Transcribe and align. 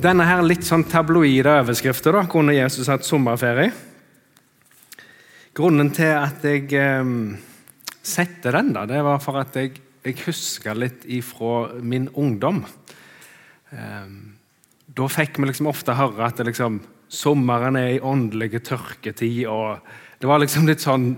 Denne 0.00 0.24
her 0.24 0.40
litt 0.46 0.64
sånn 0.64 0.86
tabloide 0.88 1.58
overskriften 1.60 2.14
da, 2.16 2.22
kunne 2.30 2.54
Jesus 2.54 2.88
hatt 2.88 3.04
sommerferie. 3.04 3.68
Grunnen 5.56 5.90
til 5.92 6.14
at 6.14 6.44
jeg 6.46 6.70
eh, 6.78 7.10
setter 8.00 8.56
den, 8.56 8.70
da, 8.76 8.86
det 8.88 9.02
var 9.04 9.20
for 9.20 9.40
at 9.42 9.58
jeg, 9.60 9.74
jeg 10.06 10.16
husker 10.22 10.78
litt 10.78 11.04
ifra 11.04 11.82
min 11.84 12.06
ungdom. 12.16 12.62
Eh, 13.74 14.14
da 14.96 15.10
fikk 15.10 15.36
vi 15.42 15.50
liksom 15.50 15.68
ofte 15.68 15.98
høre 15.98 16.30
at 16.30 16.40
liksom, 16.48 16.80
sommeren 17.10 17.76
er 17.76 17.98
i 17.98 18.00
åndelige 18.00 18.62
tørketid. 18.70 19.42
og 19.52 19.84
Det 20.16 20.30
var 20.30 20.40
liksom 20.40 20.70
litt 20.70 20.80
sånn 20.80 21.10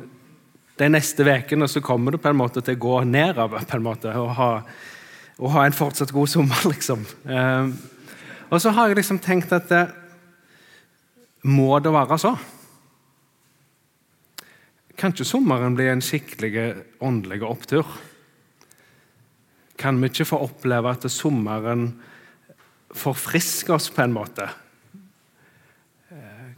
De 0.81 0.89
neste 0.89 1.23
ukene 1.23 1.69
så 1.69 1.83
kommer 1.85 2.11
du 2.11 2.19
på 2.19 2.31
en 2.33 2.41
måte 2.41 2.65
til 2.65 2.75
å 2.75 2.83
gå 2.83 2.99
nedover 3.05 3.63
på 3.69 3.77
en 3.77 3.85
måte, 3.85 4.11
og 4.19 4.31
ha, 4.41 4.53
og 5.39 5.51
ha 5.55 5.67
en 5.69 5.77
fortsatt 5.77 6.11
god 6.11 6.31
sommer, 6.33 6.67
liksom. 6.73 7.05
Eh, 7.29 7.92
og 8.53 8.61
så 8.61 8.73
har 8.77 8.91
jeg 8.91 9.01
liksom 9.01 9.21
tenkt 9.25 9.53
at 9.57 9.71
det, 9.71 9.87
Må 11.43 11.79
det 11.83 11.91
være 11.91 12.19
så? 12.23 12.37
Kan 14.95 15.11
ikke 15.11 15.27
sommeren 15.27 15.75
bli 15.75 15.89
en 15.91 16.05
skikkelig 16.05 16.53
åndelig 17.03 17.41
opptur? 17.43 17.87
Kan 19.75 19.99
vi 19.99 20.07
ikke 20.07 20.29
få 20.29 20.39
oppleve 20.45 20.93
at 20.93 21.09
sommeren 21.11 21.89
forfrisker 22.95 23.75
oss 23.75 23.91
på 23.91 24.05
en 24.05 24.15
måte? 24.15 24.47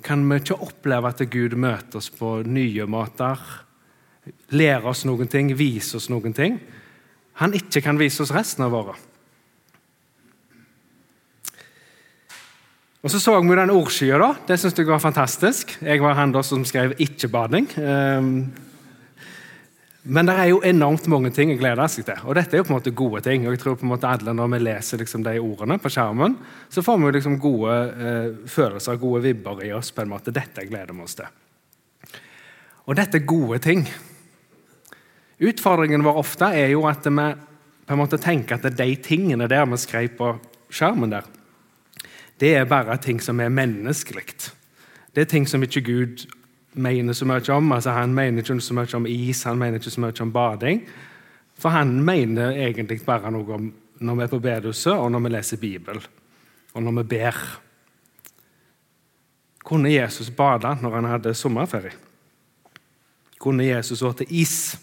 Kan 0.04 0.26
vi 0.28 0.42
ikke 0.42 0.60
oppleve 0.60 1.08
at 1.08 1.24
Gud 1.32 1.56
møter 1.56 2.02
oss 2.02 2.10
på 2.12 2.42
nye 2.44 2.84
måter? 2.84 3.40
Lærer 4.52 4.90
oss 4.92 5.06
noen 5.08 5.30
ting, 5.32 5.54
viser 5.56 5.96
oss 5.96 6.10
noen 6.12 6.36
ting 6.36 6.60
han 7.40 7.54
ikke 7.56 7.82
kan 7.82 7.98
vise 7.98 8.22
oss 8.22 8.32
resten 8.34 8.66
av 8.66 8.74
året? 8.78 8.98
Og 13.04 13.10
Så 13.10 13.20
så 13.20 13.40
vi 13.40 13.54
den 13.54 13.70
ordskya. 13.70 14.18
da. 14.18 14.34
Det 14.48 14.56
syntes 14.58 14.78
jeg 14.78 14.86
var 14.86 14.98
fantastisk. 14.98 15.78
Jeg 15.82 16.00
var 16.00 16.14
han 16.14 16.32
da 16.32 16.42
som 16.42 16.64
skrev 16.64 16.94
'ikke-bading'. 16.94 17.78
Um, 17.78 18.52
men 20.04 20.26
det 20.26 20.34
er 20.34 20.44
jo 20.44 20.62
enormt 20.64 21.06
mange 21.06 21.30
ting 21.30 21.50
jeg 21.50 21.58
gleder 21.58 21.86
seg 21.86 22.04
til. 22.06 22.14
Og 22.24 22.34
dette 22.34 22.56
er 22.56 22.58
jo 22.58 22.64
på 22.64 22.72
en 22.72 22.80
måte 22.80 22.94
gode 22.94 23.20
ting. 23.20 23.46
og 23.46 23.52
jeg 23.52 23.58
tror 23.58 23.74
på 23.74 23.82
en 23.82 23.88
måte 23.88 24.08
alle 24.08 24.32
Når 24.32 24.48
vi 24.48 24.58
leser 24.58 24.98
liksom 24.98 25.22
de 25.22 25.38
ordene 25.38 25.78
på 25.78 25.88
skjermen, 25.88 26.36
så 26.70 26.82
får 26.82 26.98
vi 26.98 27.12
liksom 27.12 27.38
gode 27.38 27.72
eh, 27.72 28.48
følelser, 28.48 28.96
gode 28.96 29.22
vibber 29.22 29.64
i 29.64 29.72
oss. 29.72 29.90
på 29.90 30.02
en 30.02 30.08
måte. 30.08 30.32
Dette 30.32 30.66
gleder 30.66 30.94
vi 30.94 31.02
oss 31.02 31.14
til. 31.14 31.26
Og 32.86 32.96
dette 32.96 33.18
er 33.18 33.26
gode 33.26 33.58
ting. 33.58 33.86
Utfordringen 35.40 36.02
vår 36.02 36.16
ofte 36.16 36.44
er 36.44 36.68
jo 36.68 36.86
at 36.86 37.04
vi 37.04 37.34
på 37.86 37.92
en 37.92 37.98
måte 37.98 38.18
tenker 38.18 38.54
at 38.54 38.76
de 38.76 38.96
tingene 38.96 39.48
der 39.48 39.66
vi 39.66 39.76
skrev 39.76 40.08
på 40.08 40.38
skjermen, 40.70 41.10
der, 41.10 41.22
det 42.40 42.54
er 42.56 42.64
bare 42.64 42.96
ting 42.96 43.22
som 43.22 43.40
er 43.40 43.48
menneskelig. 43.48 44.24
Det 45.14 45.22
er 45.22 45.30
ting 45.30 45.48
som 45.48 45.62
ikke 45.62 45.84
Gud 45.86 46.26
mener 46.74 47.12
så 47.12 47.24
mye 47.24 47.52
om. 47.54 47.72
Altså, 47.72 47.90
han 47.90 48.14
mener 48.14 48.42
ikke 48.42 48.60
så 48.60 48.74
mye 48.74 48.94
om 48.94 49.06
is, 49.06 49.42
han 49.42 49.58
mener 49.58 49.78
ikke 49.78 49.90
så 49.90 50.00
mye 50.00 50.20
om 50.20 50.32
bading. 50.32 50.82
For 51.58 51.68
han 51.68 52.00
mener 52.02 52.50
egentlig 52.50 53.00
bare 53.06 53.30
noe 53.30 53.54
om 53.54 53.72
når 54.04 54.14
vi 54.14 54.22
er 54.22 54.32
på 54.32 54.40
bedehuset, 54.42 54.92
og 54.92 55.10
når 55.12 55.22
vi 55.22 55.30
leser 55.30 55.56
Bibelen, 55.56 56.02
og 56.74 56.82
når 56.82 56.96
vi 56.96 57.02
ber. 57.08 57.36
Kunne 59.64 59.92
Jesus 59.92 60.30
bade 60.30 60.76
når 60.82 60.94
han 60.94 61.04
hadde 61.04 61.34
sommerferie? 61.34 61.94
Kunne 63.38 63.64
Jesus 63.64 63.98
spise 63.98 64.26
is? 64.30 64.78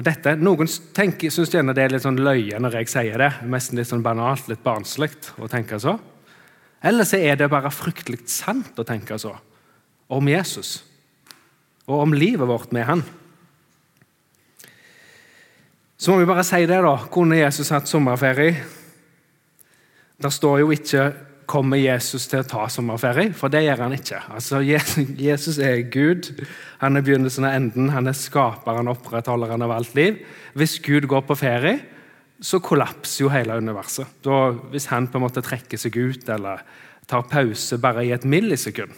Og 0.00 0.04
dette, 0.06 0.32
Noen 0.40 0.64
syns 0.64 1.50
gjerne 1.52 1.74
det 1.76 1.82
er 1.84 1.92
litt 1.92 2.06
sånn 2.06 2.22
løye 2.24 2.56
når 2.56 2.78
jeg 2.78 2.88
sier 2.88 3.20
det. 3.20 3.34
Nesten 3.52 3.76
litt 3.76 3.90
sånn 3.90 4.04
banalt, 4.04 4.46
litt 4.48 4.62
barnslig 4.64 5.12
å 5.36 5.48
tenke 5.52 5.76
så. 5.76 5.98
Eller 6.80 7.04
så 7.04 7.18
er 7.20 7.36
det 7.36 7.50
bare 7.52 7.68
fryktelig 7.68 8.22
sant 8.32 8.78
å 8.80 8.86
tenke 8.88 9.18
så 9.20 9.34
om 10.10 10.28
Jesus 10.32 10.78
og 11.84 12.06
om 12.06 12.14
livet 12.16 12.48
vårt 12.48 12.72
med 12.72 12.86
han. 12.88 13.02
Så 16.00 16.14
må 16.14 16.22
vi 16.22 16.30
bare 16.30 16.46
si 16.48 16.62
det, 16.64 16.78
da. 16.80 16.94
Kunne 17.12 17.42
Jesus 17.42 17.68
hatt 17.74 17.90
sommerferie? 17.90 18.54
Der 20.16 20.32
står 20.32 20.62
jo 20.62 20.72
ikke 20.72 21.10
'kommer 21.50 21.80
Jesus 21.80 22.28
til 22.30 22.40
å 22.40 22.46
ta 22.46 22.66
sommerferie', 22.70 23.34
for 23.34 23.50
det 23.50 23.64
gjør 23.64 23.82
han 23.82 23.94
ikke. 23.96 24.20
Altså, 24.30 24.60
Jesus 25.28 25.58
er 25.58 25.82
Gud. 25.90 26.30
Han 26.78 26.96
er 26.96 27.02
begynnelsen 27.02 27.44
av 27.48 27.56
enden. 27.58 27.90
Han 27.90 28.06
er 28.06 28.14
skaperen 28.14 28.88
og 28.88 29.00
opprettholderen 29.00 29.62
av 29.66 29.74
alt 29.74 29.94
liv. 29.98 30.20
Hvis 30.54 30.78
Gud 30.78 31.08
går 31.10 31.26
på 31.26 31.38
ferie, 31.38 31.80
så 32.40 32.60
kollapser 32.62 33.24
jo 33.24 33.32
hele 33.32 33.58
universet. 33.58 34.06
Da, 34.24 34.52
hvis 34.72 34.88
han 34.92 35.10
på 35.10 35.18
en 35.18 35.26
måte 35.26 35.42
trekker 35.44 35.80
seg 35.80 35.96
ut 35.98 36.28
eller 36.32 36.62
tar 37.10 37.26
pause 37.28 37.78
bare 37.82 38.06
i 38.06 38.14
et 38.14 38.24
millisekund, 38.24 38.94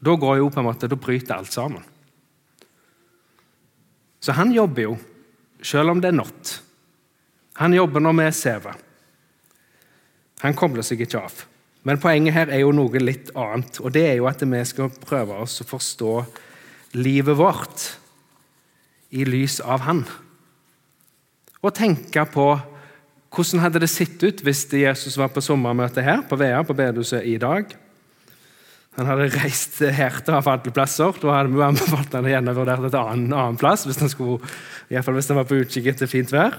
da 0.00 0.14
går 0.14 0.40
jo 0.40 0.50
på 0.50 0.62
en 0.62 0.66
måte, 0.66 0.88
da 0.88 0.96
bryter 0.96 1.36
alt 1.36 1.52
sammen. 1.52 1.84
Så 4.22 4.34
han 4.34 4.52
jobber 4.54 4.82
jo, 4.82 4.96
selv 5.62 5.92
om 5.92 6.00
det 6.02 6.10
er 6.10 6.18
natt. 6.18 6.58
Han 7.58 7.74
jobber 7.74 8.02
når 8.02 8.16
vi 8.18 8.28
sover. 8.38 8.84
Han 10.44 10.56
kobler 10.58 10.86
seg 10.86 11.02
ikke 11.02 11.22
av. 11.22 11.44
Men 11.86 12.00
poenget 12.02 12.34
her 12.34 12.52
er 12.52 12.62
jo 12.62 12.74
noe 12.74 13.00
litt 13.00 13.30
annet, 13.38 13.80
og 13.80 13.92
det 13.94 14.04
er 14.10 14.16
jo 14.18 14.28
at 14.30 14.42
vi 14.44 14.62
skal 14.68 14.90
prøve 15.02 15.38
oss 15.44 15.60
å 15.62 15.68
forstå 15.68 16.14
livet 16.98 17.38
vårt 17.38 17.86
i 19.14 19.24
lys 19.24 19.58
av 19.64 19.86
Han. 19.86 20.02
Og 21.62 21.74
tenke 21.74 22.24
på 22.30 22.50
hvordan 23.34 23.62
hadde 23.62 23.82
det 23.82 23.90
sett 23.92 24.22
ut 24.24 24.40
hvis 24.44 24.64
Jesus 24.72 25.18
var 25.20 25.32
på 25.32 25.42
sommermøte 25.44 26.04
her 26.04 26.22
på 26.28 26.38
VEA 26.40 26.62
på 26.64 26.76
bedehuset 26.76 27.26
i 27.28 27.36
dag. 27.40 27.74
Han 28.98 29.06
hadde 29.06 29.28
reist 29.36 29.76
her 29.94 30.16
til 30.26 30.34
av 30.34 30.48
alle 30.50 30.72
plasser. 30.74 31.12
Da 31.22 31.36
hadde 31.36 31.52
vi 31.54 31.62
anbefalt 31.62 32.16
han 32.16 32.50
å 32.50 32.54
vurdert 32.56 32.88
et 32.88 32.96
annen 32.98 33.58
plass, 33.60 33.84
hvis 33.86 34.00
han, 34.02 34.10
skulle, 34.10 34.40
i 34.88 34.96
hvert 34.96 35.06
fall 35.06 35.18
hvis 35.18 35.28
han 35.30 35.38
var 35.38 35.46
på 35.46 35.60
utkikk 35.60 35.92
etter 35.92 36.10
fint 36.10 36.32
vær. 36.34 36.56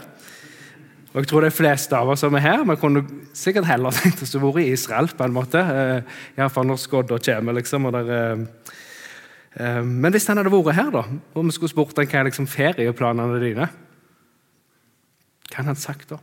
Og 1.09 1.24
jeg 1.24 1.30
tror 1.31 1.42
de 1.42 1.50
fleste 1.53 1.97
av 1.97 2.12
oss 2.14 2.22
som 2.22 2.36
er 2.38 2.44
her, 2.44 2.64
vi 2.70 2.75
kunne 2.78 3.02
sikkert 3.34 3.68
heller 3.70 3.96
tenkt 3.97 4.22
oss 4.25 4.36
å 4.38 4.44
være 4.44 4.62
i 4.62 4.74
Israel. 4.75 5.09
på 5.09 5.25
en 5.25 5.34
måte, 5.34 5.59
eh, 5.62 6.18
Iallfall 6.38 6.70
når 6.70 6.81
skodda 6.84 7.18
kommer. 7.25 7.58
liksom, 7.58 7.86
og 7.90 7.94
der, 7.97 8.12
eh, 8.14 8.74
eh, 9.58 9.81
Men 9.84 10.14
hvis 10.14 10.28
han 10.28 10.38
hadde 10.38 10.53
vært 10.53 10.75
her, 10.75 10.92
da, 10.92 11.03
og 11.34 11.46
vi 11.46 11.52
skulle 11.52 11.74
spurt 11.74 11.97
han 11.97 12.06
hva 12.06 12.20
er 12.20 12.30
liksom 12.30 12.47
ferieplanene 12.47 13.42
dine 13.42 13.70
Hva 15.50 15.58
hadde 15.58 15.74
han 15.74 15.81
sagt 15.81 16.09
da? 16.09 16.20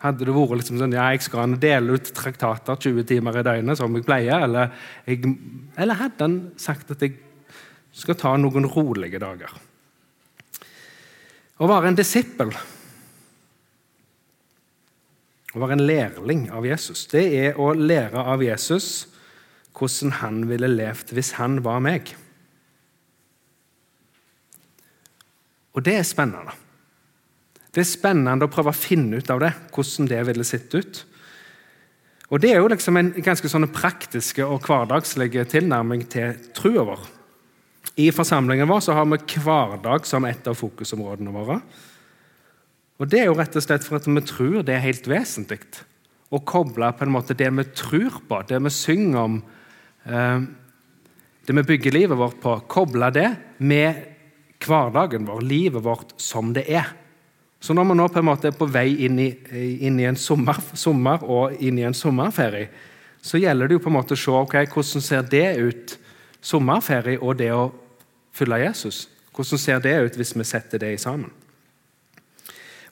Hadde 0.00 0.24
det 0.24 0.36
vært 0.36 0.58
liksom 0.60 0.80
sånn, 0.80 0.96
ja, 0.96 1.10
jeg 1.12 1.22
skal 1.24 1.58
dele 1.60 1.96
ut 1.96 2.14
traktater 2.16 2.76
20 2.76 3.04
timer 3.04 3.38
i 3.40 3.44
døgnet, 3.44 3.76
som 3.76 3.94
jeg 3.94 4.04
pleier? 4.04 4.40
Eller, 4.44 4.72
jeg, 5.04 5.20
eller 5.76 6.00
hadde 6.00 6.24
han 6.24 6.40
sagt 6.56 6.90
at 6.92 7.04
jeg 7.04 7.18
skal 7.92 8.16
ta 8.16 8.36
noen 8.36 8.64
rolige 8.68 9.20
dager? 9.20 9.52
Å 11.60 11.68
være 11.68 11.92
en 11.92 11.96
disippel, 11.96 12.50
å 15.54 15.62
være 15.62 15.76
en 15.78 15.86
lærling 15.86 16.48
av 16.54 16.66
Jesus, 16.66 17.06
det 17.12 17.24
er 17.38 17.60
å 17.60 17.72
lære 17.78 18.24
av 18.34 18.42
Jesus 18.42 19.06
hvordan 19.74 20.18
han 20.20 20.44
ville 20.50 20.70
levd 20.70 21.14
hvis 21.14 21.34
han 21.38 21.58
var 21.64 21.80
meg. 21.82 22.12
Og 25.74 25.82
det 25.82 25.96
er 25.98 26.06
spennende. 26.06 26.54
Det 27.74 27.82
er 27.82 27.90
spennende 27.90 28.46
å 28.46 28.52
prøve 28.52 28.70
å 28.70 28.78
finne 28.78 29.18
ut 29.18 29.30
av 29.34 29.42
det, 29.42 29.50
hvordan 29.74 30.10
det 30.10 30.20
ville 30.28 30.46
sett 30.46 30.74
ut. 30.74 31.00
Og 32.30 32.40
Det 32.40 32.50
er 32.50 32.62
jo 32.62 32.70
liksom 32.70 32.96
en 32.96 33.10
ganske 33.22 33.48
sånn 33.50 33.66
praktiske 33.74 34.46
og 34.46 34.62
hverdagslig 34.64 35.44
tilnærming 35.50 36.06
til 36.10 36.38
trua 36.56 36.86
vår. 36.88 37.02
I 38.00 38.08
forsamlingen 38.10 38.66
vår 38.66 38.80
så 38.82 38.94
har 38.96 39.06
vi 39.06 39.18
hverdag 39.44 40.06
som 40.06 40.24
et 40.24 40.46
av 40.50 40.56
fokusområdene 40.58 41.34
våre. 41.34 41.60
Og 43.02 43.10
Det 43.10 43.20
er 43.20 43.26
jo 43.26 43.38
rett 43.38 43.56
og 43.58 43.64
slett 43.64 43.86
for 43.86 43.98
at 43.98 44.06
vi 44.06 44.22
tror 44.22 44.62
det 44.62 44.76
er 44.76 44.84
helt 44.84 45.08
vesentlig 45.10 45.60
å 46.34 46.40
koble 46.46 46.90
på 46.94 47.06
en 47.06 47.14
måte 47.14 47.36
det 47.38 47.50
vi 47.54 47.64
tror 47.76 48.20
på, 48.28 48.40
det 48.48 48.58
vi 48.62 48.70
synger 48.70 49.18
om, 49.20 49.42
eh, 50.06 50.40
det 51.46 51.54
vi 51.54 51.62
bygger 51.62 51.92
livet 51.92 52.18
vårt 52.18 52.40
på, 52.40 52.56
koble 52.68 53.10
det 53.14 53.30
med 53.58 54.02
hverdagen 54.64 55.26
vår, 55.26 55.42
livet 55.42 55.84
vårt 55.84 56.14
som 56.20 56.52
det 56.54 56.64
er. 56.70 56.94
Så 57.60 57.74
når 57.74 57.88
vi 57.88 57.94
nå 57.96 58.08
på 58.08 58.20
en 58.20 58.28
måte 58.28 58.48
er 58.48 58.56
på 58.56 58.68
vei 58.68 58.88
inn 59.06 59.18
i, 59.18 59.30
inn 59.86 60.00
i 60.00 60.08
en 60.08 60.16
sommer, 60.16 60.58
sommer, 60.76 61.22
og 61.22 61.54
inn 61.60 61.78
i 61.78 61.86
en 61.86 61.96
sommerferie, 61.96 62.68
så 63.24 63.40
gjelder 63.40 63.68
det 63.68 63.78
jo 63.78 63.84
på 63.84 63.88
en 63.88 63.96
måte 63.96 64.16
å 64.16 64.20
se 64.20 64.32
okay, 64.36 64.66
hvordan 64.68 65.04
ser 65.04 65.22
det 65.32 65.46
ut, 65.56 65.94
sommerferie 66.44 67.20
og 67.20 67.38
det 67.40 67.52
å 67.56 67.70
følge 68.36 68.66
Jesus. 68.66 69.06
Hvordan 69.34 69.60
ser 69.62 69.80
det 69.80 69.94
ut 70.04 70.18
hvis 70.20 70.34
vi 70.36 70.44
setter 70.44 70.82
det 70.82 70.92
i 70.92 71.00
sammen? 71.00 71.32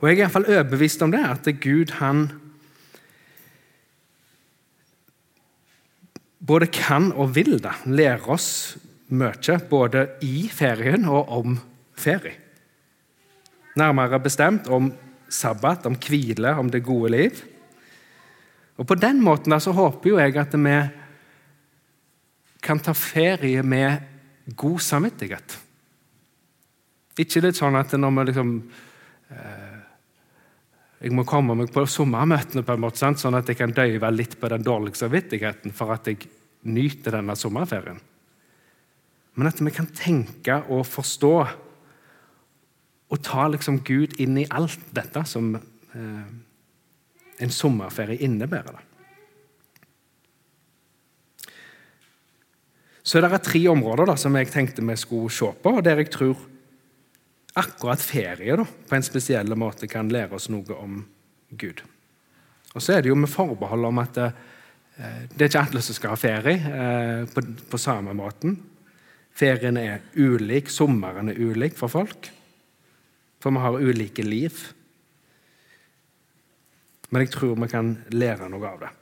Og 0.03 0.09
Jeg 0.09 0.17
er 0.17 0.19
i 0.19 0.23
hvert 0.25 0.35
fall 0.35 0.49
overbevist 0.51 1.03
om 1.07 1.13
det, 1.15 1.21
at 1.23 1.47
Gud 1.63 1.93
han 2.01 2.25
både 6.43 6.67
kan 6.75 7.13
og 7.15 7.37
vil 7.37 7.55
det. 7.63 7.75
Lære 7.87 8.27
oss 8.35 8.49
mye, 9.15 9.59
både 9.71 10.09
i 10.27 10.49
ferien 10.51 11.07
og 11.07 11.31
om 11.31 11.55
ferie. 11.95 12.35
Nærmere 13.79 14.19
bestemt 14.21 14.67
om 14.67 14.91
sabbat, 15.31 15.87
om 15.87 15.95
hvile, 15.95 16.57
om 16.59 16.69
det 16.71 16.83
gode 16.85 17.15
liv. 17.15 17.43
Og 18.77 18.87
På 18.87 18.99
den 18.99 19.23
måten 19.23 19.55
da, 19.55 19.61
så 19.63 19.71
håper 19.71 20.11
jo 20.11 20.19
jeg 20.19 20.37
at 20.37 20.59
vi 20.59 20.79
kan 22.63 22.81
ta 22.83 22.93
ferie 22.93 23.63
med 23.63 24.03
god 24.57 24.81
samvittighet. 24.81 25.59
Ikke 27.19 27.43
litt 27.45 27.59
sånn 27.59 27.77
at 27.79 27.93
når 27.95 28.11
vi 28.17 28.25
liksom 28.31 28.53
eh, 29.31 29.62
Jeg 31.03 31.11
må 31.17 31.25
komme 31.27 31.57
meg 31.59 31.73
på 31.75 31.83
sommermøtene, 31.91 32.63
på 32.63 32.77
en 32.77 32.83
måte, 32.85 33.01
sant? 33.01 33.19
sånn 33.19 33.35
at 33.35 33.49
jeg 33.51 33.59
kan 33.59 33.75
døyve 33.75 34.11
litt 34.15 34.37
på 34.39 34.51
den 34.53 34.63
dårlige 34.63 35.01
samvittigheten 35.01 35.75
for 35.75 35.91
at 35.97 36.07
jeg 36.07 36.29
nyter 36.71 37.17
denne 37.17 37.35
sommerferien. 37.39 37.99
Men 39.35 39.49
at 39.49 39.59
vi 39.59 39.73
kan 39.75 39.89
tenke 39.91 40.61
og 40.71 40.87
forstå 40.87 41.35
og 43.13 43.21
ta 43.25 43.49
liksom 43.51 43.81
Gud 43.85 44.15
inn 44.23 44.39
i 44.41 44.47
alt 44.47 44.87
dette 44.95 45.25
som 45.29 45.51
eh, 45.57 46.31
en 47.43 47.53
sommerferie 47.53 48.23
innebærer. 48.23 48.79
det. 48.79 48.87
Så 53.03 53.21
det 53.21 53.33
er 53.33 53.43
tre 53.43 53.61
områder 53.69 54.07
da, 54.07 54.15
som 54.17 54.37
jeg 54.39 54.53
tenkte 54.53 54.85
vi 54.87 54.97
skulle 55.01 55.35
se 55.35 55.51
på, 55.63 55.75
der 55.83 55.99
jeg 55.99 56.13
tror 56.15 56.39
akkurat 57.59 58.03
ferie 58.03 58.57
da, 58.57 58.65
på 58.65 58.97
en 58.97 59.05
spesiell 59.05 59.57
måte 59.59 59.89
kan 59.91 60.11
lære 60.13 60.39
oss 60.39 60.49
noe 60.53 60.77
om 60.79 61.03
Gud. 61.51 61.83
Og 62.73 62.81
så 62.81 62.97
er 62.97 63.05
det 63.05 63.13
jo 63.13 63.19
med 63.19 63.31
forbehold 63.31 63.85
om 63.91 64.01
at 64.01 64.21
eh, 64.23 64.37
det 65.35 65.45
er 65.45 65.51
ikke 65.51 65.65
alle 65.67 65.83
som 65.85 65.97
skal 65.97 66.15
ha 66.15 66.21
ferie 66.21 66.77
eh, 66.77 67.25
på, 67.29 67.45
på 67.69 67.81
samme 67.81 68.15
måten. 68.17 68.57
Ferien 69.37 69.77
er 69.81 70.01
ulik, 70.17 70.71
sommeren 70.73 71.33
er 71.33 71.41
ulik 71.41 71.77
for 71.77 71.93
folk. 71.93 72.31
For 73.43 73.53
vi 73.53 73.61
har 73.65 73.81
ulike 73.81 74.25
liv. 74.25 74.59
Men 77.11 77.25
jeg 77.25 77.33
tror 77.35 77.57
vi 77.61 77.69
kan 77.69 77.95
lære 78.15 78.49
noe 78.53 78.69
av 78.69 78.85
det. 78.85 78.93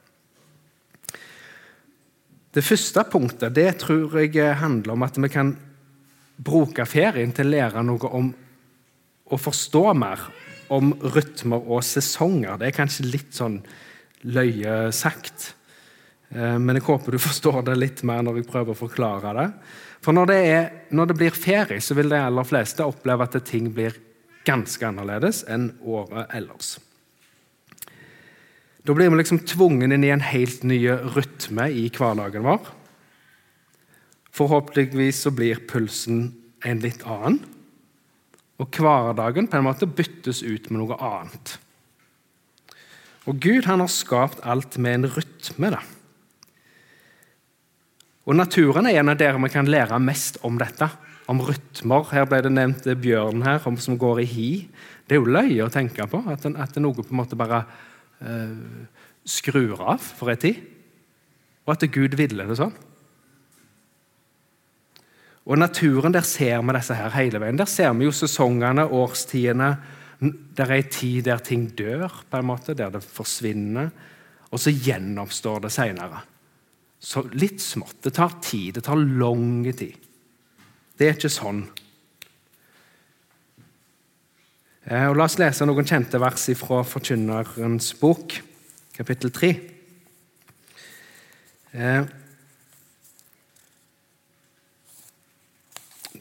Det 2.50 2.66
første 2.66 3.04
punktet 3.06 3.54
det 3.54 3.68
tror 3.84 4.16
jeg 4.18 4.58
handler 4.58 4.96
om 4.96 5.04
at 5.06 5.18
vi 5.22 5.30
kan 5.30 5.52
bruke 6.40 6.86
ferien 6.88 7.32
til 7.36 7.50
å 7.50 7.54
lære 7.54 7.84
noe 7.84 8.12
om 8.16 8.30
å 9.30 9.38
forstå 9.38 9.84
mer 9.98 10.24
om 10.74 10.92
rytmer 11.14 11.62
og 11.66 11.84
sesonger. 11.84 12.58
Det 12.58 12.70
er 12.70 12.76
kanskje 12.76 13.08
litt 13.10 13.34
sånn 13.36 13.58
løye 14.30 14.90
sagt, 14.94 15.54
eh, 16.30 16.58
men 16.58 16.78
jeg 16.78 16.86
håper 16.86 17.16
du 17.16 17.22
forstår 17.28 17.62
det 17.68 17.78
litt 17.78 18.04
mer 18.06 18.24
når 18.26 18.40
jeg 18.40 18.50
prøver 18.50 18.74
å 18.74 18.82
forklare 18.84 19.34
det. 19.38 19.48
For 20.00 20.16
når 20.16 20.30
det, 20.30 20.38
er, 20.48 20.68
når 20.96 21.10
det 21.10 21.18
blir 21.18 21.36
ferie, 21.36 21.80
så 21.84 21.96
vil 21.98 22.12
de 22.12 22.20
aller 22.20 22.46
fleste 22.48 22.86
oppleve 22.86 23.26
at 23.26 23.36
ting 23.44 23.68
blir 23.74 23.98
ganske 24.48 24.86
annerledes 24.86 25.42
enn 25.52 25.74
året 25.84 26.30
ellers. 26.36 26.78
Da 28.80 28.94
blir 28.96 29.10
vi 29.12 29.18
liksom 29.20 29.42
tvungen 29.44 29.92
inn 29.92 30.06
i 30.06 30.12
en 30.14 30.24
helt 30.24 30.62
ny 30.64 30.78
rytme 30.88 31.66
i 31.68 31.90
hverdagen 31.92 32.46
vår. 32.46 32.70
Forhåpentligvis 34.36 35.24
så 35.24 35.32
blir 35.34 35.62
pulsen 35.68 36.30
en 36.66 36.82
litt 36.82 37.02
annen. 37.08 37.40
Og 38.60 38.76
hverdagen 38.76 39.48
på 39.48 39.58
en 39.58 39.66
måte 39.66 39.88
byttes 39.88 40.42
ut 40.44 40.68
med 40.70 40.82
noe 40.82 40.98
annet. 41.00 41.56
Og 43.28 43.40
Gud 43.40 43.66
han 43.68 43.82
har 43.82 43.90
skapt 43.92 44.42
alt 44.48 44.76
med 44.80 45.00
en 45.00 45.10
rytme. 45.14 45.70
da. 45.72 45.80
Og 48.28 48.36
Naturen 48.36 48.86
er 48.86 49.00
en 49.00 49.12
av 49.12 49.18
dere 49.20 49.40
vi 49.40 49.52
kan 49.52 49.68
lære 49.68 50.00
mest 50.02 50.38
om 50.46 50.58
dette. 50.60 50.90
Om 51.30 51.40
rytmer. 51.46 52.08
Her 52.12 52.26
ble 52.28 52.42
det 52.44 52.52
nevnt 52.52 52.88
bjørn 53.00 53.44
her, 53.46 53.62
som 53.78 53.98
går 53.98 54.20
i 54.20 54.28
hi. 54.28 54.50
Det 55.06 55.16
er 55.16 55.22
jo 55.22 55.30
løye 55.30 55.64
å 55.64 55.72
tenke 55.72 56.06
på, 56.10 56.22
at, 56.26 56.44
at 56.44 56.74
det 56.74 56.82
noe 56.82 56.94
på 56.94 57.10
en 57.10 57.20
måte 57.22 57.38
bare 57.38 57.64
eh, 58.20 58.86
skrur 59.24 59.80
av 59.94 60.02
for 60.02 60.30
en 60.30 60.40
tid. 60.40 60.60
Og 61.66 61.74
at 61.74 61.86
Gud 61.92 62.16
ville 62.18 62.46
det 62.46 62.58
sånn. 62.58 62.74
Og 65.50 65.58
naturen, 65.58 66.14
der 66.14 66.22
ser 66.22 66.60
vi 66.62 66.74
disse 66.76 66.94
her 66.94 67.10
hele 67.16 67.40
veien. 67.42 67.58
Der 67.58 67.66
ser 67.66 67.90
vi 67.98 68.06
jo 68.06 68.14
sesongene, 68.14 68.84
årstidene. 68.86 69.70
Der 70.20 70.70
er 70.70 70.78
en 70.78 70.92
tid 70.92 71.24
der 71.26 71.42
ting 71.42 71.66
dør, 71.74 72.22
på 72.30 72.38
en 72.38 72.46
måte, 72.46 72.76
der 72.78 72.92
det 72.94 73.02
forsvinner. 73.02 73.90
Og 74.50 74.62
så 74.62 74.70
gjenoppstår 74.70 75.64
det 75.64 75.72
seinere. 75.74 76.22
Så 77.00 77.24
litt 77.34 77.58
smått. 77.64 77.98
Det 78.04 78.14
tar 78.14 78.38
tid. 78.44 78.78
Det 78.78 78.84
tar 78.86 79.00
lang 79.00 79.64
tid. 79.74 79.98
Det 80.94 81.08
er 81.08 81.18
ikke 81.18 81.32
sånn. 81.32 81.64
Eh, 84.84 85.08
og 85.08 85.16
la 85.18 85.26
oss 85.26 85.38
lese 85.40 85.66
noen 85.66 85.88
kjente 85.88 86.20
vers 86.20 86.46
fra 86.60 86.84
Forkynnerens 86.86 87.90
bok, 87.98 88.38
kapittel 88.94 89.34
3. 89.34 89.52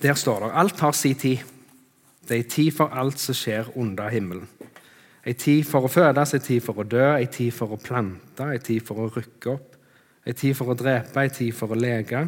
Der 0.01 0.13
står 0.13 0.45
det 0.45 0.51
alt 0.55 0.79
har 0.79 0.91
sin 0.91 1.15
tid. 1.15 1.37
Det 2.27 2.37
er 2.37 2.43
en 2.43 2.49
tid 2.49 2.71
for 2.71 2.93
alt 2.93 3.19
som 3.19 3.35
skjer 3.35 3.71
under 3.75 4.09
himmelen. 4.09 4.47
En 5.25 5.35
tid 5.35 5.65
for 5.67 5.83
å 5.85 5.91
fødes, 5.91 6.33
en 6.33 6.41
tid 6.41 6.61
for 6.63 6.79
å 6.79 6.85
dø, 6.87 7.03
en 7.17 7.27
tid 7.27 7.51
for 7.53 7.75
å 7.75 7.79
plante, 7.81 8.45
en 8.45 8.63
tid 8.63 8.85
for 8.85 9.03
å 9.03 9.09
rykke 9.11 9.51
opp, 9.51 9.75
en 10.25 10.37
tid 10.37 10.55
for 10.55 10.71
å 10.71 10.77
drepe, 10.77 11.19
en 11.21 11.33
tid 11.35 11.55
for 11.55 11.73
å 11.73 11.77
leke, 11.77 12.21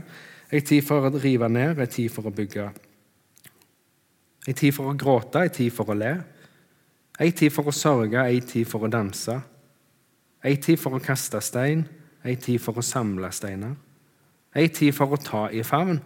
en 0.52 0.66
tid 0.68 0.84
for 0.84 1.08
å 1.08 1.14
rive 1.16 1.48
ned, 1.50 1.80
en 1.80 1.88
tid 1.88 2.12
for 2.12 2.28
å 2.28 2.34
bygge. 2.36 2.68
En 4.48 4.58
tid 4.58 4.76
for 4.76 4.92
å 4.92 4.98
gråte, 4.98 5.46
en 5.46 5.56
tid 5.56 5.72
for 5.74 5.94
å 5.94 5.96
le. 5.96 6.12
En 7.22 7.32
tid 7.38 7.54
for 7.54 7.70
å 7.70 7.76
sørge, 7.76 8.26
en 8.26 8.48
tid 8.52 8.68
for 8.68 8.84
å 8.84 8.92
danse. 8.92 9.38
En 10.44 10.58
tid 10.58 10.80
for 10.82 10.98
å 10.98 11.04
kaste 11.04 11.40
stein, 11.46 11.86
en 12.26 12.42
tid 12.42 12.60
for 12.62 12.78
å 12.78 12.86
samle 12.86 13.30
steiner. 13.32 13.76
En 14.52 14.74
tid 14.74 14.96
for 14.98 15.14
å 15.14 15.22
ta 15.22 15.46
i 15.54 15.64
favn, 15.64 16.02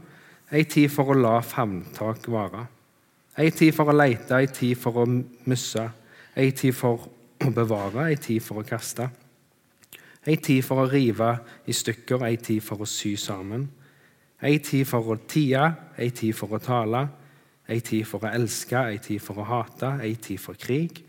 Ei 0.52 0.66
tid 0.70 0.92
for 0.94 1.10
å 1.10 1.18
la 1.18 1.40
favntak 1.42 2.28
vare. 2.30 2.66
Ei 3.42 3.52
tid 3.52 3.74
for 3.76 3.90
å 3.90 3.96
leite, 3.96 4.38
ei 4.38 4.48
tid 4.54 4.78
for 4.78 5.02
å 5.02 5.06
misse. 5.50 5.86
Ei 6.38 6.52
tid 6.56 6.76
for 6.78 7.08
å 7.42 7.52
bevare, 7.52 8.10
ei 8.12 8.20
tid 8.22 8.44
for 8.44 8.62
å 8.62 8.68
kaste. 8.68 9.10
Ei 10.26 10.38
tid 10.42 10.64
for 10.66 10.84
å 10.84 10.88
rive 10.90 11.32
i 11.66 11.74
stykker, 11.74 12.24
ei 12.26 12.38
tid 12.38 12.64
for 12.64 12.82
å 12.82 12.90
sy 12.90 13.16
sammen. 13.20 13.68
Ei 14.46 14.60
tid 14.62 14.88
for 14.90 15.14
å 15.14 15.20
tie, 15.28 15.62
ei 15.98 16.12
tid 16.14 16.38
for 16.38 16.56
å 16.56 16.62
tale. 16.62 17.06
Ei 17.68 17.82
tid 17.82 18.06
for 18.06 18.22
å 18.22 18.34
elske, 18.38 18.78
ei 18.78 19.00
tid 19.02 19.22
for 19.26 19.42
å 19.42 19.48
hate, 19.50 19.96
ei 20.06 20.16
tid 20.22 20.42
for 20.42 20.58
krig 20.60 21.02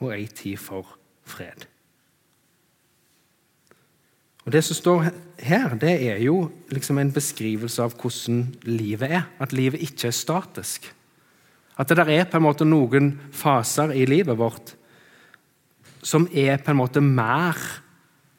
og 0.00 0.10
ei 0.16 0.26
tid 0.26 0.58
for 0.58 0.96
fred. 1.22 1.68
Og 4.50 4.54
Det 4.56 4.64
som 4.66 4.74
står 4.74 5.04
her, 5.46 5.76
det 5.78 5.92
er 6.10 6.16
jo 6.24 6.48
liksom 6.74 6.98
en 6.98 7.12
beskrivelse 7.14 7.84
av 7.84 7.92
hvordan 7.94 8.40
livet 8.66 9.12
er. 9.14 9.28
At 9.38 9.54
livet 9.54 9.78
ikke 9.86 10.08
er 10.08 10.16
statisk. 10.16 10.88
At 11.78 11.86
det 11.86 12.00
der 12.00 12.10
er 12.10 12.26
på 12.26 12.40
en 12.40 12.48
måte 12.48 12.66
noen 12.66 13.12
faser 13.30 13.94
i 13.94 14.02
livet 14.10 14.34
vårt 14.34 14.74
som 16.02 16.26
er 16.34 16.58
på 16.58 16.74
en 16.74 16.80
måte 16.80 16.98
mer 16.98 17.62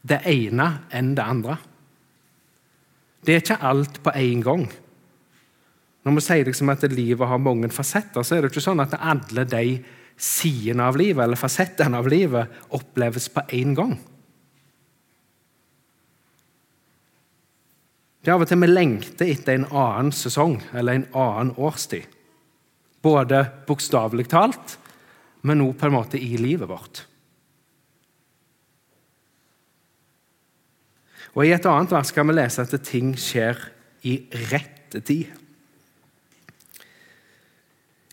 det 0.04 0.20
ene 0.28 0.68
enn 0.92 1.16
det 1.16 1.24
andre. 1.24 1.56
Det 3.24 3.38
er 3.38 3.44
ikke 3.46 3.62
alt 3.72 4.04
på 4.04 4.12
én 4.12 4.44
gang. 4.44 4.68
Når 6.04 6.20
vi 6.20 6.28
sier 6.28 6.44
liksom 6.52 6.76
at 6.76 6.88
livet 6.92 7.28
har 7.28 7.40
mange 7.40 7.72
fasetter, 7.72 8.20
så 8.20 8.36
er 8.36 8.44
det 8.44 8.52
ikke 8.52 8.68
sånn 8.68 8.84
at 8.84 9.00
alle 9.00 9.48
de 9.48 9.80
sidene 10.20 10.92
av 10.92 11.00
livet 11.00 11.24
eller 11.24 11.40
fasettene 11.40 12.04
av 12.04 12.12
livet 12.12 12.66
oppleves 12.76 13.32
på 13.32 13.48
én 13.56 13.78
gang. 13.80 13.96
Det 18.22 18.30
er 18.30 18.38
av 18.38 18.44
og 18.46 18.50
til 18.50 18.62
vi 18.62 18.70
lengter 18.70 19.30
etter 19.34 19.58
en 19.58 19.70
annen 19.74 20.12
sesong 20.14 20.60
eller 20.78 21.00
en 21.00 21.08
annen 21.18 21.56
årstid. 21.58 22.06
Både 23.02 23.48
bokstavelig 23.66 24.28
talt, 24.30 24.76
men 25.42 25.64
òg 25.66 25.74
på 25.80 25.90
en 25.90 25.96
måte 25.96 26.22
i 26.22 26.36
livet 26.38 26.70
vårt. 26.70 27.08
Og 31.34 31.48
I 31.48 31.54
et 31.56 31.66
annet 31.66 31.94
vers 31.96 32.12
kan 32.14 32.28
vi 32.30 32.36
lese 32.36 32.62
at 32.62 32.76
ting 32.86 33.16
skjer 33.18 33.58
i 34.06 34.20
rette 34.52 35.02
tid. 35.02 35.32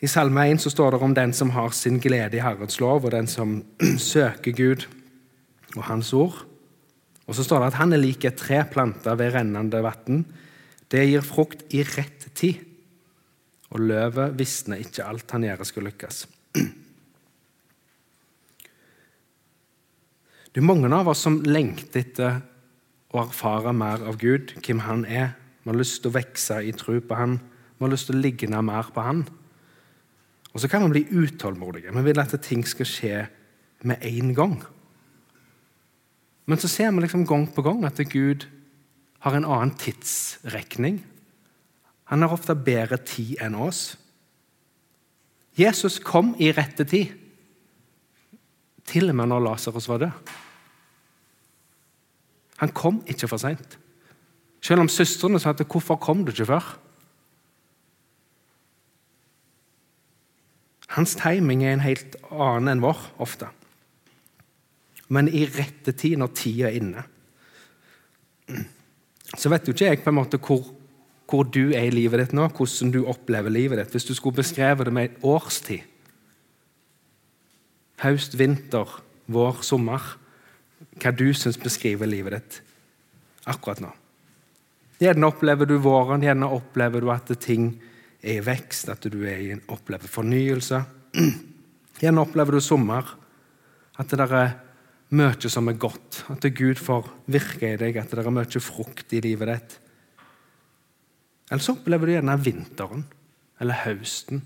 I 0.00 0.08
Salme 0.08 0.44
1 0.46 0.62
så 0.62 0.70
står 0.70 0.94
det 0.94 1.02
om 1.02 1.14
den 1.14 1.34
som 1.34 1.50
har 1.50 1.74
sin 1.74 1.98
glede 2.00 2.38
i 2.38 2.42
Herrens 2.44 2.78
lov, 2.80 3.04
og 3.04 3.12
den 3.12 3.26
som 3.26 3.58
søker 4.12 4.56
Gud 4.56 4.86
og 5.76 5.82
Hans 5.90 6.14
ord. 6.16 6.47
Og 7.28 7.36
så 7.36 7.44
står 7.44 7.60
det 7.60 7.70
at 7.72 7.80
han 7.82 7.92
er 7.92 8.00
lik 8.00 8.24
et 8.24 8.38
tre 8.40 8.62
planta 8.72 9.12
ved 9.20 9.34
rennende 9.34 9.82
vann. 9.84 10.24
Det 10.88 11.04
gir 11.04 11.24
frukt 11.24 11.66
i 11.76 11.82
rett 11.84 12.30
tid, 12.38 12.62
og 13.68 13.84
løvet 13.84 14.36
visner 14.38 14.80
ikke 14.80 15.04
alt 15.04 15.34
han 15.36 15.44
gjør 15.44 15.64
skal 15.68 15.88
lykkes. 15.90 16.22
Det 20.48 20.62
er 20.62 20.64
mange 20.64 20.88
av 20.88 21.10
oss 21.12 21.20
som 21.22 21.42
lengter 21.44 22.00
etter 22.00 22.38
å 23.12 23.20
erfare 23.20 23.74
mer 23.76 24.00
av 24.08 24.16
Gud, 24.18 24.54
hvem 24.64 24.80
han 24.82 25.04
er. 25.04 25.36
Vi 25.62 25.70
har 25.70 25.76
lyst 25.76 26.00
til 26.02 26.10
å 26.10 26.16
vokse 26.16 26.56
i 26.64 26.72
tro 26.74 26.96
på 27.04 27.14
han. 27.14 27.36
Vi 27.76 27.84
har 27.84 27.92
lyst 27.92 28.08
til 28.08 28.16
å 28.16 28.22
ligne 28.24 28.62
mer 28.64 28.88
på 28.90 29.04
han. 29.04 29.20
Og 30.50 30.62
så 30.64 30.70
kan 30.72 30.88
vi 30.88 30.96
bli 30.96 31.04
utålmodige. 31.22 31.92
Vi 31.92 32.02
vil 32.08 32.20
at 32.24 32.34
ting 32.42 32.64
skal 32.66 32.88
skje 32.88 33.20
med 33.86 34.02
en 34.08 34.32
gang. 34.34 34.56
Men 36.48 36.60
så 36.60 36.68
ser 36.70 36.90
vi 36.96 37.04
liksom 37.04 37.26
gang 37.28 37.44
på 37.52 37.62
gang 37.62 37.84
at 37.84 38.00
Gud 38.08 38.46
har 39.20 39.36
en 39.36 39.44
annen 39.44 39.74
tidsrekning. 39.76 41.02
Han 42.08 42.24
har 42.24 42.32
ofte 42.32 42.56
bedre 42.56 42.96
tid 42.96 43.36
enn 43.44 43.58
oss. 43.58 43.98
Jesus 45.58 45.98
kom 46.00 46.32
i 46.40 46.52
rette 46.54 46.86
tid, 46.88 47.12
til 48.88 49.10
og 49.10 49.18
med 49.18 49.28
når 49.28 49.42
Lasarus 49.44 49.88
var 49.90 50.00
død. 50.00 50.32
Han 52.62 52.72
kom 52.72 53.02
ikke 53.06 53.28
for 53.28 53.42
seint. 53.42 53.76
Selv 54.64 54.80
om 54.80 54.88
søstrene 54.88 55.38
sa 55.38 55.50
at 55.50 55.60
'hvorfor 55.60 56.00
kom 56.00 56.24
du 56.24 56.32
ikke 56.32 56.48
før'? 56.48 56.78
Hans 60.88 61.14
timing 61.14 61.64
er 61.64 61.72
en 61.72 61.80
helt 61.80 62.16
annen 62.30 62.68
enn 62.68 62.82
vår, 62.82 62.98
ofte. 63.18 63.48
Men 65.14 65.28
i 65.28 65.46
rette 65.48 65.94
tid, 65.96 66.18
når 66.20 66.34
tida 66.36 66.68
er 66.68 66.76
inne. 66.78 67.04
Så 69.36 69.50
vet 69.52 69.68
jo 69.68 69.74
ikke 69.76 69.90
jeg 69.90 70.02
på 70.04 70.12
en 70.12 70.18
måte 70.18 70.40
hvor, 70.40 70.64
hvor 71.28 71.44
du 71.48 71.70
er 71.76 71.88
i 71.88 71.92
livet 71.94 72.22
ditt 72.22 72.36
nå, 72.36 72.48
hvordan 72.56 72.92
du 72.92 73.02
opplever 73.08 73.52
livet 73.52 73.80
ditt. 73.80 73.92
Hvis 73.92 74.08
du 74.08 74.14
skulle 74.16 74.40
beskrevet 74.40 74.88
det 74.88 74.94
med 74.94 75.10
en 75.10 75.30
årstid 75.34 75.94
Høst, 77.98 78.36
vinter, 78.38 78.86
vår, 79.26 79.56
sommer 79.66 80.04
hva 81.02 81.10
du 81.10 81.32
syns 81.34 81.58
beskriver 81.58 82.06
livet 82.06 82.36
ditt 82.36 82.58
akkurat 83.50 83.80
nå. 83.82 83.90
Gjerne 85.02 85.28
opplever 85.30 85.66
du 85.66 85.76
våren, 85.82 86.22
gjerne 86.22 86.50
opplever 86.54 87.02
du 87.02 87.10
at 87.10 87.30
ting 87.42 87.72
er 88.22 88.38
i 88.38 88.44
vekst, 88.44 88.90
at 88.90 89.06
du 89.10 89.20
er 89.26 89.60
opplever 89.70 90.10
fornyelse. 90.10 90.80
Gjerne 92.02 92.22
opplever 92.22 92.58
du 92.58 92.62
sommer, 92.62 93.06
at 93.98 94.10
det 94.10 94.18
der 94.20 94.34
er 94.36 94.56
mye 95.08 95.50
som 95.50 95.70
er 95.70 95.78
godt, 95.80 96.24
at 96.34 96.44
Gud 96.56 96.80
får 96.80 97.08
virke 97.32 97.72
i 97.72 97.78
deg, 97.80 97.96
at 97.96 98.12
det 98.12 98.24
er 98.24 98.34
mye 98.34 98.60
frukt 98.60 99.14
i 99.16 99.22
livet 99.24 99.52
ditt. 99.52 99.78
Eller 101.48 101.64
så 101.64 101.72
opplever 101.78 102.06
du 102.08 102.12
gjerne 102.12 102.36
vinteren 102.44 103.06
eller 103.58 103.82
høsten, 103.86 104.42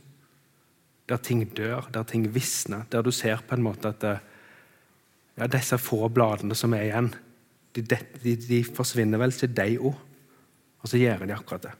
der 1.10 1.18
ting 1.18 1.42
dør, 1.56 1.88
der 1.92 2.06
ting 2.08 2.28
visner, 2.32 2.86
der 2.92 3.02
du 3.02 3.10
ser 3.10 3.42
på 3.42 3.58
en 3.58 3.64
måte 3.66 3.90
at 3.90 4.06
ja, 4.06 5.48
disse 5.50 5.76
få 5.82 6.06
bladene 6.14 6.54
som 6.56 6.74
er 6.76 6.86
igjen, 6.86 7.10
de, 7.74 7.82
de, 8.22 8.36
de 8.36 8.62
forsvinner 8.64 9.20
vel 9.20 9.34
til 9.34 9.50
deg 9.52 9.80
òg. 9.80 9.96
Og 10.82 10.90
så 10.90 10.98
gjør 10.98 11.26
de 11.26 11.34
akkurat 11.34 11.66
det. 11.68 11.72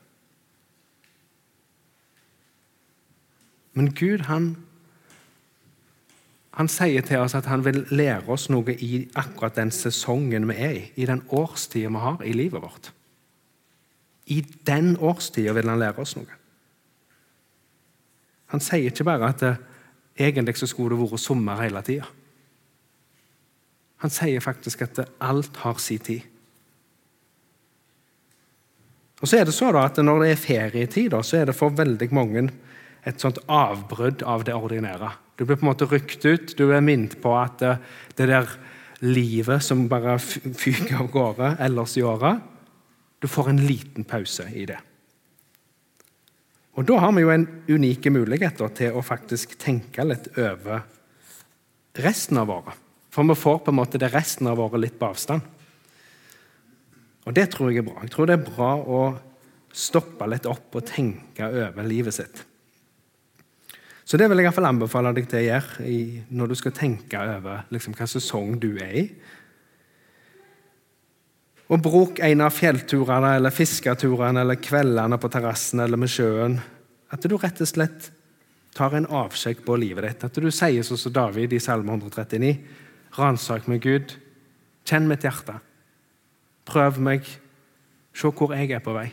Men 3.73 3.89
Gud, 3.97 4.27
han, 4.29 4.53
han 6.53 6.69
sier 6.69 7.05
til 7.07 7.23
oss 7.23 7.35
at 7.35 7.49
han 7.49 7.65
vil 7.65 7.87
lære 7.91 8.29
oss 8.33 8.51
noe 8.53 8.75
i 8.75 9.07
akkurat 9.17 9.57
den 9.57 9.71
sesongen 9.73 10.45
vi 10.51 10.57
er 10.61 10.75
i, 10.77 10.83
i 11.01 11.09
den 11.09 11.23
årstida 11.33 11.89
vi 11.89 12.03
har 12.03 12.25
i 12.29 12.35
livet 12.37 12.61
vårt. 12.61 12.91
I 14.29 14.43
den 14.67 14.97
årstida 15.01 15.55
vil 15.57 15.71
han 15.73 15.81
lære 15.81 16.05
oss 16.05 16.17
noe. 16.19 16.41
Han 18.53 18.61
sier 18.61 18.91
ikke 18.91 19.09
bare 19.09 19.31
at 19.33 19.41
det, 19.41 19.55
egentlig 20.21 20.59
så 20.61 20.69
skulle 20.69 20.93
det 20.93 21.01
vært 21.01 21.25
sommer 21.25 21.63
hele 21.63 21.81
tida. 21.87 22.05
Han 24.05 24.13
sier 24.13 24.45
faktisk 24.45 24.85
at 24.85 25.01
alt 25.23 25.57
har 25.63 25.81
sin 25.81 26.05
tid. 26.05 26.29
Og 29.23 29.31
så 29.31 29.39
er 29.39 29.47
det 29.47 29.55
så 29.55 29.71
da 29.73 29.87
at 29.87 29.97
Når 30.03 30.25
det 30.25 30.31
er 30.31 30.37
ferietid, 30.37 31.15
så 31.23 31.37
er 31.39 31.45
det 31.47 31.55
for 31.55 31.71
veldig 31.71 32.09
mange 32.13 32.51
et 33.07 33.21
sånt 33.21 33.39
avbrudd 33.49 34.23
av 34.23 34.45
det 34.45 34.55
ordinære. 34.55 35.13
Du 35.43 35.47
blir 35.47 35.59
på 35.59 35.67
en 35.67 35.73
måte 35.73 35.89
rykt 35.91 36.23
ut. 36.23 36.53
Du 36.55 36.69
er 36.71 36.85
minnet 36.87 37.17
på 37.19 37.33
at 37.35 37.59
det 37.59 38.29
der 38.31 38.47
livet 39.03 39.65
som 39.67 39.89
bare 39.91 40.15
fyker 40.23 41.01
av 41.03 41.09
gårde 41.11 41.49
ellers 41.67 41.97
i 41.99 42.05
året 42.07 42.39
Du 43.19 43.27
får 43.27 43.51
en 43.51 43.59
liten 43.67 44.07
pause 44.07 44.47
i 44.55 44.69
det. 44.71 44.79
Og 46.79 46.87
Da 46.87 47.01
har 47.03 47.11
vi 47.17 47.25
jo 47.25 47.33
en 47.35 47.49
unik 47.69 48.07
mulighet 48.15 48.63
til 48.79 48.95
å 48.95 49.03
faktisk 49.03 49.59
tenke 49.59 50.07
litt 50.07 50.31
over 50.39 50.87
resten 51.99 52.39
av 52.39 52.51
året. 52.51 52.79
For 53.11 53.27
vi 53.27 53.35
får 53.35 53.59
på 53.65 53.75
en 53.75 53.81
måte 53.81 53.99
det 53.99 54.15
resten 54.15 54.47
av 54.47 54.63
året 54.63 54.81
litt 54.81 54.99
på 54.99 55.11
avstand. 55.11 55.43
Og 57.27 57.35
det 57.35 57.51
tror 57.51 57.71
jeg 57.71 57.83
er 57.83 57.91
bra. 57.91 57.99
Jeg 58.07 58.15
tror 58.15 58.31
det 58.31 58.39
er 58.39 58.47
bra 58.47 58.71
å 58.79 59.03
stoppe 59.75 60.31
litt 60.31 60.47
opp 60.47 60.79
og 60.79 60.87
tenke 60.87 61.51
over 61.51 61.83
livet 61.83 62.15
sitt. 62.15 62.47
Så 64.05 64.19
det 64.19 64.27
vil 64.29 64.41
jeg 64.41 64.47
i 64.47 64.49
hvert 64.49 64.59
fall 64.59 64.71
anbefale 64.71 65.13
deg 65.15 65.29
til 65.31 65.39
å 65.39 65.45
gjøre 65.47 65.99
når 66.35 66.51
du 66.51 66.57
skal 66.59 66.75
tenke 66.75 67.21
over 67.37 67.69
liksom, 67.73 67.95
hva 67.97 68.09
sesong 68.11 68.57
du 68.63 68.73
er 68.83 68.97
i. 68.99 69.05
Og 71.73 71.81
Bruk 71.81 72.19
en 72.21 72.43
av 72.45 72.53
fjellturene 72.53 73.37
eller 73.39 73.55
fisketurene 73.55 74.43
eller 74.43 74.59
kveldene 74.61 75.19
på 75.21 75.31
terrassen 75.33 75.81
eller 75.81 76.01
med 76.01 76.11
sjøen. 76.13 76.59
At 77.13 77.25
du 77.25 77.39
rett 77.39 77.63
og 77.63 77.71
slett 77.71 78.11
tar 78.77 78.97
en 78.97 79.09
avsjekk 79.09 79.63
på 79.65 79.79
livet 79.81 80.05
ditt. 80.09 80.27
At 80.29 80.37
du 80.37 80.51
sier 80.53 80.85
sånn 80.85 81.01
som 81.01 81.15
David 81.15 81.55
i 81.55 81.63
Salme 81.63 81.95
139. 81.95 82.53
Ransak 83.17 83.69
meg, 83.71 83.85
Gud. 83.85 84.17
Kjenn 84.89 85.09
mitt 85.09 85.25
hjerte. 85.25 85.59
Prøv 86.69 87.01
meg. 87.05 87.29
Se 88.13 88.29
hvor 88.29 88.53
jeg 88.57 88.73
er 88.75 88.85
på 88.85 88.95
vei. 88.97 89.09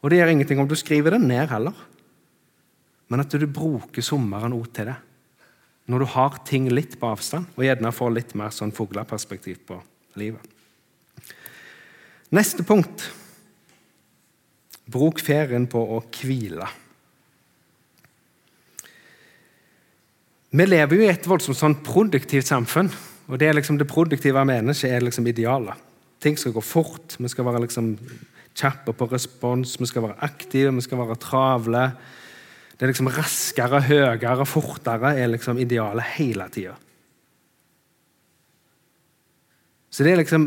Og 0.00 0.12
det 0.12 0.20
gjør 0.20 0.32
ingenting 0.32 0.60
om 0.62 0.68
du 0.70 0.76
skriver 0.78 1.16
det 1.16 1.24
ned 1.24 1.48
heller, 1.50 1.74
men 3.08 3.24
at 3.24 3.32
du 3.32 3.46
bruker 3.46 4.04
sommeren 4.04 4.56
òg 4.56 4.68
til 4.76 4.90
det. 4.90 4.98
Når 5.88 6.04
du 6.04 6.10
har 6.12 6.36
ting 6.44 6.68
litt 6.68 6.98
på 7.00 7.08
avstand, 7.08 7.48
og 7.56 7.64
gjerne 7.64 7.94
får 7.96 8.12
litt 8.12 8.34
mer 8.36 8.52
sånn 8.52 8.74
fugleperspektiv 8.76 9.62
på 9.68 9.78
livet. 10.20 10.44
Neste 12.34 12.66
punkt 12.66 13.08
Bruk 14.88 15.20
ferien 15.20 15.66
på 15.68 15.80
å 15.96 15.98
hvile. 16.16 16.64
Vi 20.48 20.64
lever 20.64 20.96
jo 20.96 21.04
i 21.04 21.10
et 21.12 21.26
voldsomt 21.28 21.58
sånn 21.58 21.76
produktivt 21.84 22.48
samfunn. 22.48 22.88
og 23.28 23.36
Det 23.38 23.50
liksom 23.52 23.76
det 23.76 23.88
produktive 23.88 24.44
mennesket 24.48 24.90
er 24.90 25.04
liksom 25.04 25.26
idealet. 25.28 25.76
Ting 26.24 26.38
skal 26.40 26.54
gå 26.56 26.62
fort, 26.64 27.18
vi 27.20 27.28
skal 27.28 27.44
være 27.44 27.60
liksom 27.66 27.98
kjappe 28.56 28.94
på 28.96 29.10
respons, 29.12 29.76
vi 29.78 29.86
skal 29.86 30.08
være 30.08 30.18
aktive, 30.24 30.72
vi 30.72 30.86
skal 30.86 31.02
være 31.04 31.20
travle. 31.20 31.84
Det 32.78 32.86
er 32.86 32.92
liksom 32.92 33.10
raskere, 33.10 33.80
høyere, 33.88 34.46
fortere 34.46 35.16
er 35.18 35.32
liksom 35.32 35.58
idealet 35.58 36.14
hele 36.14 36.46
tida. 36.54 36.76
Så 39.90 40.06
det 40.06 40.12
er 40.14 40.20
liksom 40.22 40.46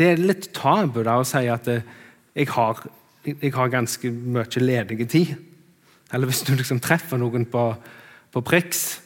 det 0.00 0.06
er 0.08 0.22
litt 0.22 0.48
tabu 0.56 1.02
da 1.04 1.18
å 1.20 1.26
si 1.28 1.42
at 1.52 1.68
eh, 1.68 1.84
jeg 2.32 2.48
har, 2.54 2.78
jeg 3.26 3.52
har 3.52 3.72
ganske 3.72 4.08
mye 4.08 4.62
ledig 4.62 5.04
tid. 5.12 5.34
Eller 6.10 6.30
hvis 6.30 6.40
du 6.46 6.54
liksom 6.56 6.80
treffer 6.82 7.20
noen 7.20 7.44
på, 7.50 7.66
på 8.32 8.42
priks, 8.46 9.02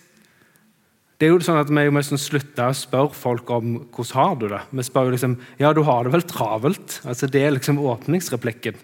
det 1.19 1.27
er 1.27 1.33
jo 1.33 1.43
sånn 1.47 1.61
at 1.61 1.71
Vi 1.71 1.91
må 1.95 2.03
slutte 2.03 2.69
å 2.69 2.77
spørre 2.77 3.17
folk 3.17 3.51
om 3.55 3.77
hvordan 3.95 4.19
har 4.19 4.39
du 4.39 4.47
det. 4.51 4.63
Vi 4.71 4.87
spør 4.87 5.09
jo 5.09 5.15
liksom 5.15 5.37
ja, 5.59 5.73
du 5.73 5.83
har 5.87 6.05
det 6.05 6.15
vel 6.15 6.27
travelt. 6.29 7.01
Altså 7.03 7.27
Det 7.31 7.43
er 7.43 7.55
liksom 7.57 7.83
åpningsreplikken. 7.83 8.79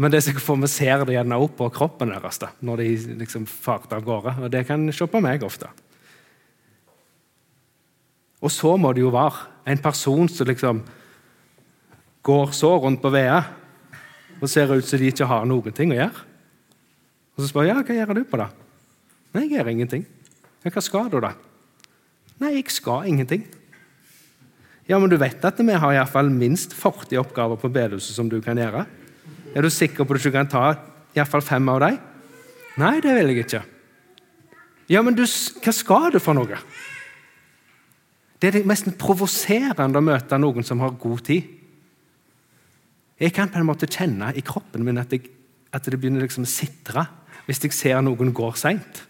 Men 0.00 0.12
det 0.12 0.22
sikkert 0.24 0.46
for 0.46 0.56
vi 0.62 0.68
ser 0.70 1.02
det 1.04 1.12
gjerne 1.12 1.36
opp 1.44 1.58
på 1.58 1.68
kroppen 1.76 2.12
deres 2.14 2.40
da, 2.40 2.48
når 2.64 2.80
de 2.80 3.16
liksom 3.20 3.44
farter 3.44 3.98
av 3.98 4.06
gårde. 4.06 4.32
Og 4.40 4.52
det 4.52 4.64
kan 4.68 4.86
se 4.96 5.04
på 5.04 5.20
meg 5.20 5.44
ofte. 5.44 5.68
Og 8.40 8.52
så 8.52 8.72
må 8.80 8.94
det 8.96 9.02
jo 9.04 9.12
være 9.12 9.50
en 9.68 9.82
person 9.84 10.28
som 10.32 10.48
liksom 10.48 10.80
går 12.24 12.54
så 12.56 12.70
rundt 12.80 13.02
på 13.02 13.12
veia 13.12 13.42
og 14.40 14.48
ser 14.48 14.72
ut 14.72 14.86
som 14.88 15.00
de 15.00 15.10
ikke 15.12 15.28
har 15.28 15.44
noen 15.48 15.76
ting 15.76 15.92
å 15.92 15.98
gjøre. 15.98 16.24
Og 17.36 17.44
så 17.44 17.50
spør 17.50 17.68
jeg 17.68 17.76
ja, 17.76 17.84
hva 17.84 17.96
gjør 17.98 18.16
du 18.16 18.22
på 18.28 18.40
det? 18.40 18.48
Nei, 19.36 19.44
jeg 19.44 19.58
gjør 19.58 19.70
ingenting. 19.74 20.06
Ja, 20.64 20.72
hva 20.72 20.82
skal 20.84 21.12
du, 21.12 21.18
da? 21.20 21.34
Nei, 22.40 22.54
jeg 22.56 22.72
skal 22.72 23.04
ingenting. 23.10 23.44
Ja, 24.88 24.96
men 24.96 25.12
du 25.12 25.18
vet 25.20 25.44
at 25.44 25.60
vi 25.60 25.76
har 25.76 25.92
i 25.92 26.00
fall 26.08 26.32
minst 26.32 26.72
40 26.72 27.20
oppgaver 27.20 27.60
på 27.60 27.68
bedehuset 27.68 28.16
som 28.16 28.32
du 28.32 28.40
kan 28.40 28.58
gjøre? 28.58 28.86
Er 29.54 29.66
du 29.66 29.70
sikker 29.72 30.04
på 30.04 30.14
at 30.14 30.20
du 30.20 30.28
ikke 30.28 30.36
kan 30.38 30.50
ta 30.50 30.64
iallfall 31.16 31.42
fem 31.42 31.68
av 31.72 31.80
dem? 31.82 31.98
Nei, 32.80 32.96
det 33.02 33.14
vil 33.16 33.32
jeg 33.32 33.44
ikke. 33.44 33.62
Ja, 34.90 35.02
men 35.06 35.16
du, 35.18 35.24
hva 35.24 35.74
skal 35.74 36.10
du 36.14 36.20
for 36.22 36.38
noe? 36.38 36.58
Det 38.40 38.48
er 38.48 38.58
det 38.58 38.68
mest 38.68 38.88
provoserende 38.98 40.00
å 40.00 40.04
møte 40.04 40.38
noen 40.40 40.66
som 40.66 40.80
har 40.82 40.96
god 40.98 41.24
tid. 41.26 41.56
Jeg 43.20 43.34
kan 43.36 43.50
på 43.52 43.60
en 43.60 43.68
måte 43.68 43.90
kjenne 43.90 44.30
i 44.32 44.44
kroppen 44.46 44.86
min 44.86 44.98
at, 45.02 45.12
jeg, 45.12 45.28
at 45.76 45.84
det 45.84 45.98
begynner 46.00 46.24
liksom 46.24 46.46
å 46.46 46.50
sitre 46.50 47.04
hvis 47.44 47.60
jeg 47.66 47.74
ser 47.76 48.00
noen 48.04 48.32
går 48.36 48.56
seint. 48.56 49.02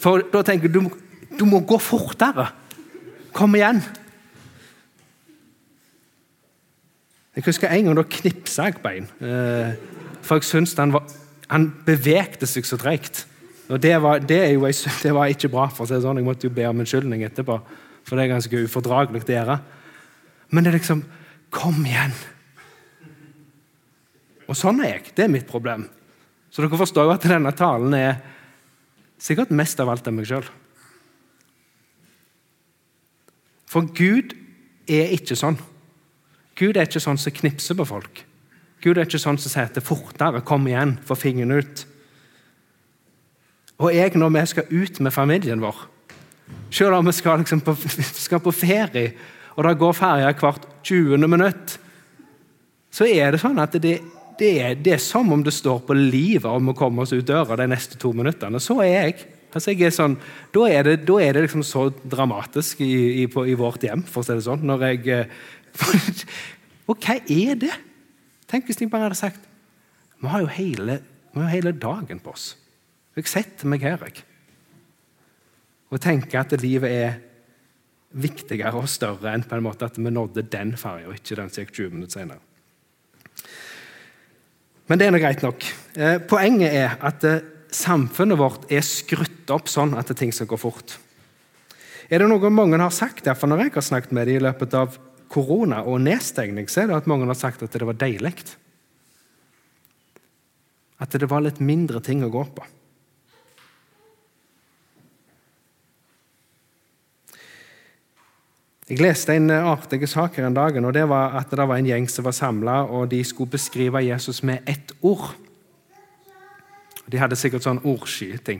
For 0.00 0.24
da 0.32 0.42
tenker 0.46 0.66
jeg 0.66 0.74
du, 0.74 0.88
du 1.36 1.44
må 1.46 1.60
gå 1.68 1.76
fortere. 1.78 2.48
Kom 3.36 3.54
igjen. 3.54 3.82
Jeg 7.36 7.46
husker 7.46 7.70
en 7.70 7.86
gang 7.86 7.98
da 7.98 8.04
knipsa 8.10 8.68
jeg 8.68 8.80
bein. 8.82 9.06
Eh, 9.22 9.74
for 10.26 10.40
jeg 10.40 10.48
syntes 10.48 10.74
han, 10.78 10.94
var, 10.94 11.06
han 11.50 11.68
bevegde 11.86 12.48
seg 12.50 12.66
så 12.66 12.78
treigt. 12.80 13.24
Og 13.70 13.78
det 13.82 13.94
var, 14.02 14.18
det, 14.18 14.40
jo, 14.56 14.66
det 14.66 15.14
var, 15.14 15.30
ikke 15.30 15.52
bra. 15.52 15.68
for 15.70 15.84
å 15.84 15.88
si 15.88 15.94
det 15.94 16.02
sånn. 16.02 16.18
Jeg 16.18 16.26
måtte 16.26 16.48
jo 16.48 16.54
be 16.54 16.66
om 16.66 16.82
unnskyldning 16.82 17.22
etterpå. 17.28 17.60
for 18.02 18.16
det 18.16 18.24
er 18.24 18.34
ganske 18.34 18.64
ufordragelig 18.66 19.22
å 19.22 19.32
gjøre. 19.32 19.58
Men 20.50 20.64
det 20.64 20.72
er 20.72 20.78
liksom 20.80 21.06
Kom 21.50 21.80
igjen! 21.82 22.12
Og 24.46 24.54
sånn 24.54 24.78
er 24.84 24.92
jeg. 24.92 25.10
Det 25.14 25.24
er 25.24 25.32
mitt 25.32 25.48
problem. 25.50 25.88
Så 26.50 26.62
dere 26.62 26.78
forstår 26.78 27.08
jo 27.08 27.14
at 27.14 27.26
denne 27.26 27.50
talen 27.58 27.94
er 27.94 28.20
sikkert 29.18 29.50
mest 29.54 29.80
av 29.82 29.90
alt 29.90 30.06
av 30.06 30.14
meg 30.14 30.28
sjøl. 30.30 30.46
For 33.70 33.86
Gud 33.94 34.34
er 34.90 35.10
ikke 35.14 35.38
sånn. 35.38 35.58
Gud 36.60 36.76
er 36.76 36.84
ikke 36.84 37.00
sånn 37.00 37.18
som 37.20 37.32
knipser 37.32 37.78
på 37.78 37.86
folk. 37.88 38.24
Gud 38.84 38.98
er 38.98 39.08
ikke 39.08 39.20
sånn 39.20 39.38
som 39.40 39.52
sier 39.52 39.72
til 39.72 39.84
'fortere, 39.84 40.44
kom 40.44 40.66
igjen, 40.68 40.98
få 41.04 41.16
fingeren 41.16 41.56
ut'. 41.56 41.84
Og 43.80 43.94
jeg, 43.94 44.12
når 44.14 44.28
vi 44.28 44.46
skal 44.46 44.64
ut 44.70 45.00
med 45.00 45.12
familien 45.12 45.60
vår, 45.60 45.76
selv 46.70 46.98
om 46.98 47.06
vi 47.06 47.12
skal, 47.12 47.38
liksom 47.38 47.60
på, 47.64 47.74
skal 48.26 48.40
på 48.40 48.52
ferie, 48.52 49.12
og 49.56 49.64
det 49.64 49.78
går 49.78 49.92
ferja 49.92 50.32
hvert 50.32 50.66
20. 50.84 51.28
minutt, 51.28 51.78
så 52.90 53.06
er 53.06 53.32
det 53.32 53.40
sånn 53.40 53.58
at 53.58 53.72
det, 53.72 54.00
det, 54.38 54.50
er, 54.60 54.74
det, 54.74 54.92
er, 54.92 55.02
som 55.02 55.32
om 55.32 55.42
det 55.44 55.54
står 55.54 55.82
på 55.86 55.96
livet 55.96 56.48
om 56.50 56.72
å 56.72 56.76
komme 56.76 57.02
oss 57.02 57.12
ut 57.12 57.26
døra 57.26 57.56
de 57.56 57.68
neste 57.70 57.98
to 58.00 58.12
minuttene. 58.12 58.60
Så 58.60 58.80
er 58.82 58.92
jeg. 58.92 59.26
Altså 59.50 59.72
jeg 59.72 59.88
er 59.88 59.94
sånn, 59.94 60.16
da 60.54 60.66
er 60.70 60.86
det, 60.86 60.96
da 61.08 61.16
er 61.22 61.34
det 61.34 61.46
liksom 61.48 61.64
så 61.66 61.88
dramatisk 61.90 62.82
i, 62.86 63.22
i, 63.22 63.26
på, 63.30 63.46
i, 63.50 63.56
vårt 63.58 63.82
hjem, 63.82 64.04
for 64.06 64.22
å 64.22 64.26
si 64.26 64.36
det 64.36 64.46
sånn. 64.46 64.66
når 64.68 64.86
jeg... 64.90 65.24
Og 66.90 66.98
hva 66.98 67.16
er 67.20 67.58
det? 67.60 67.72
Tenk 68.50 68.66
hvis 68.66 68.80
de 68.80 68.88
bare 68.90 69.06
hadde 69.06 69.18
sagt 69.20 69.46
Vi 70.20 70.28
har 70.28 70.42
jo 70.42 70.50
hele, 70.50 71.00
har 71.36 71.52
hele 71.52 71.72
dagen 71.72 72.18
på 72.20 72.34
oss. 72.34 72.52
Jeg 73.16 73.30
setter 73.30 73.68
meg 73.70 73.84
her 73.84 74.00
jeg. 74.06 74.24
og 75.90 76.00
tenker 76.00 76.40
at 76.40 76.52
livet 76.62 76.90
er 76.90 77.18
viktigere 78.10 78.78
og 78.78 78.88
større 78.90 79.32
enn 79.34 79.42
på 79.46 79.56
en 79.56 79.64
måte 79.64 79.86
at 79.86 79.98
vi 79.98 80.10
nådde 80.10 80.46
den 80.50 80.76
ferja, 80.78 81.10
ikke 81.14 81.38
den 81.38 81.50
som 81.50 81.62
gikk 81.64 81.72
20 81.74 81.94
minutter 81.94 82.20
senere. 82.20 82.42
Men 84.90 84.98
det 84.98 85.06
er 85.06 85.14
nå 85.14 85.20
greit 85.22 85.42
nok. 85.42 85.66
Eh, 85.94 86.16
poenget 86.30 86.74
er 86.74 86.96
at 87.06 87.26
eh, 87.26 87.42
samfunnet 87.70 88.38
vårt 88.38 88.66
er 88.72 88.82
skrutt 88.86 89.50
opp 89.54 89.70
sånn 89.70 89.94
at 89.98 90.10
ting 90.18 90.34
skal 90.34 90.48
gå 90.50 90.58
fort. 90.58 90.96
Er 92.10 92.18
det 92.18 92.30
noe 92.30 92.50
mange 92.50 92.78
har 92.82 92.90
sagt, 92.94 93.24
derfor 93.26 93.50
når 93.50 93.68
jeg 93.68 93.74
har 93.76 93.86
snakket 93.86 94.14
med 94.16 94.26
dem 94.26 94.40
i 94.40 94.42
løpet 94.42 94.74
av 94.74 94.98
korona 95.30 95.84
og 95.86 96.02
nedstengning, 96.02 96.66
så 96.68 96.82
er 96.82 96.90
det 96.90 96.98
at 96.98 97.08
mange 97.10 97.28
har 97.30 97.38
sagt 97.38 97.62
at 97.62 97.72
det 97.72 97.86
var 97.86 97.98
deilig. 97.98 98.34
At 101.00 101.14
det 101.14 101.30
var 101.30 101.44
litt 101.44 101.62
mindre 101.62 102.02
ting 102.04 102.24
å 102.26 102.32
gå 102.32 102.44
på. 102.56 102.66
Jeg 108.90 108.98
leste 108.98 109.36
en 109.38 109.52
artig 109.54 110.02
sak 110.10 110.34
her 110.34 110.48
en 110.48 110.56
dag, 110.56 110.74
og 110.82 110.92
det 110.96 111.04
var 111.06 111.36
at 111.38 111.52
det 111.54 111.62
var 111.62 111.78
en 111.78 111.86
gjeng 111.86 112.08
som 112.10 112.26
var 112.26 112.34
samla, 112.34 112.80
og 112.90 113.12
de 113.12 113.20
skulle 113.22 113.52
beskrive 113.52 114.02
Jesus 114.02 114.42
med 114.42 114.66
ett 114.66 114.90
ord. 115.06 115.28
De 117.06 117.20
hadde 117.22 117.38
sikkert 117.38 117.62
sånn 117.62 117.78
ordskyting. 117.86 118.58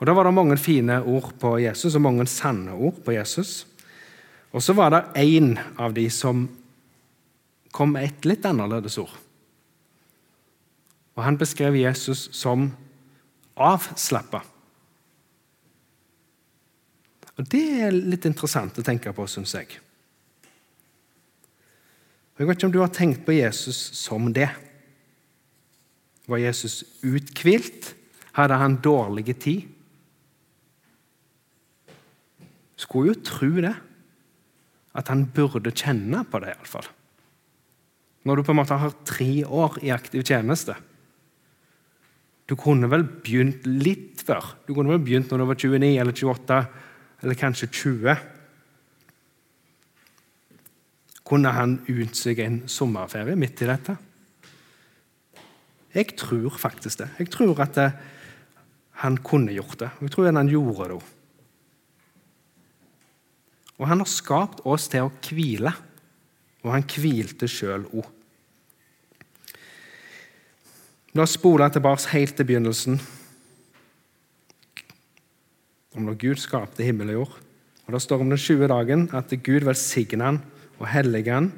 Og 0.00 0.08
Da 0.08 0.14
var 0.16 0.24
det 0.24 0.32
mange 0.36 0.56
fine 0.56 1.02
ord 1.04 1.34
på 1.40 1.58
Jesus, 1.60 1.94
og 1.94 2.04
mange 2.04 2.24
sanne 2.26 2.72
ord 2.72 3.04
på 3.04 3.12
Jesus. 3.12 3.66
Og 4.54 4.62
så 4.62 4.74
var 4.76 4.92
det 4.92 5.04
én 5.22 5.56
av 5.78 5.94
de 5.94 6.06
som 6.10 6.46
kom 7.72 7.92
med 7.92 8.08
et 8.08 8.28
litt 8.28 8.46
annerledes 8.48 8.98
ord. 8.98 9.14
Og 11.16 11.24
Han 11.24 11.38
beskrev 11.40 11.76
Jesus 11.76 12.28
som 12.36 12.70
avslappa. 13.56 14.42
Og 17.36 17.48
Det 17.48 17.64
er 17.84 17.92
litt 17.92 18.24
interessant 18.24 18.78
å 18.78 18.84
tenke 18.84 19.12
på, 19.12 19.26
syns 19.28 19.54
jeg. 19.54 19.80
Jeg 22.36 22.48
vet 22.48 22.58
ikke 22.58 22.68
om 22.68 22.72
du 22.72 22.82
har 22.82 22.92
tenkt 22.92 23.24
på 23.24 23.32
Jesus 23.36 23.76
som 23.96 24.28
det. 24.32 24.50
Var 26.28 26.42
Jesus 26.42 26.82
uthvilt? 27.00 27.94
Hadde 28.36 28.58
han 28.60 28.76
dårlig 28.84 29.38
tid? 29.40 29.62
Skulle 32.76 33.14
jo 33.14 33.22
tro 33.24 33.48
det. 33.64 33.72
At 34.96 35.10
han 35.12 35.26
burde 35.34 35.74
kjenne 35.76 36.22
på 36.28 36.40
det, 36.42 36.54
iallfall. 36.54 36.88
Når 38.26 38.36
du 38.36 38.46
på 38.46 38.54
en 38.54 38.58
måte 38.58 38.78
har 38.80 38.94
tre 39.06 39.30
år 39.44 39.78
i 39.84 39.92
aktiv 39.94 40.24
tjeneste. 40.26 40.74
Du 42.46 42.56
kunne 42.58 42.88
vel 42.90 43.04
begynt 43.04 43.66
litt 43.66 44.22
før. 44.26 44.54
Du 44.66 44.72
kunne 44.74 44.94
vel 44.94 45.04
begynt 45.04 45.30
når 45.30 45.42
du 45.42 45.46
var 45.50 45.60
29 45.60 45.92
eller 46.00 46.16
28 46.16 46.58
eller 47.22 47.38
kanskje 47.38 47.68
20. 47.70 48.16
Kunne 51.26 51.54
han 51.54 51.78
ut 51.88 52.18
seg 52.18 52.42
en 52.42 52.60
sommerferie 52.70 53.38
midt 53.38 53.62
i 53.62 53.70
dette? 53.70 53.96
Jeg 55.96 56.12
tror 56.18 56.54
faktisk 56.60 57.00
det. 57.00 57.08
Jeg 57.18 57.30
tror 57.32 57.62
at 57.64 57.78
eh, 57.80 57.94
han 59.02 59.16
kunne 59.24 59.54
gjort 59.54 59.78
det. 59.80 59.90
Jeg 60.02 60.12
tror 60.12 60.28
han 60.30 60.50
gjorde 60.50 60.90
det. 60.92 61.00
Og 63.76 63.88
han 63.90 64.00
har 64.00 64.08
skapt 64.08 64.62
oss 64.64 64.88
til 64.92 65.06
å 65.06 65.12
hvile, 65.28 65.72
og 66.64 66.72
han 66.72 66.86
hvilte 66.88 67.48
sjøl 67.50 67.84
òg. 67.92 68.06
La 71.16 71.24
oss 71.24 71.36
spole 71.38 71.68
tilbake 71.72 72.10
helt 72.12 72.36
til 72.36 72.48
begynnelsen, 72.48 72.98
om 75.96 76.04
når 76.04 76.18
Gud 76.20 76.40
skapte 76.42 76.84
himmel 76.84 77.14
og 77.14 77.20
jord. 77.20 77.36
Og 77.86 77.94
Det 77.94 78.02
står 78.02 78.20
om 78.20 78.32
den 78.32 78.40
20 78.40 78.68
dagen 78.68 79.06
at 79.16 79.30
Gud 79.30 79.64
velsigna 79.64 80.32
han 80.32 80.42
og 80.76 80.90
hellige 80.92 81.32
han, 81.32 81.52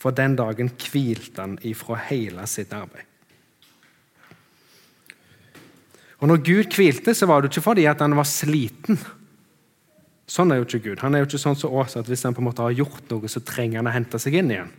for 0.00 0.14
den 0.14 0.36
dagen 0.36 0.70
hvilte 0.70 1.42
han 1.42 1.58
ifra 1.64 1.98
hele 2.08 2.46
sitt 2.48 2.72
arbeid. 2.72 3.04
Og 6.20 6.30
Når 6.30 6.40
Gud 6.46 6.76
hvilte, 6.78 7.12
så 7.12 7.26
var 7.28 7.42
det 7.42 7.50
ikke 7.50 7.66
fordi 7.66 7.84
at 7.90 8.00
han 8.00 8.16
var 8.16 8.24
sliten. 8.24 8.96
Sånn 10.30 10.52
er 10.52 10.60
jo 10.60 10.66
ikke 10.66 10.82
Gud. 10.86 11.02
Han 11.04 11.14
er 11.14 11.22
jo 11.22 11.28
ikke 11.28 11.42
sånn 11.42 11.58
som 11.58 11.74
oss 11.76 11.98
at 12.00 12.08
hvis 12.08 12.24
han 12.24 12.36
på 12.36 12.40
en 12.40 12.48
måte 12.48 12.64
har 12.64 12.76
gjort 12.76 13.10
noe, 13.12 13.28
så 13.28 13.42
trenger 13.44 13.82
han 13.82 13.90
å 13.90 13.94
hente 13.94 14.20
seg 14.20 14.38
inn 14.40 14.52
igjen. 14.54 14.70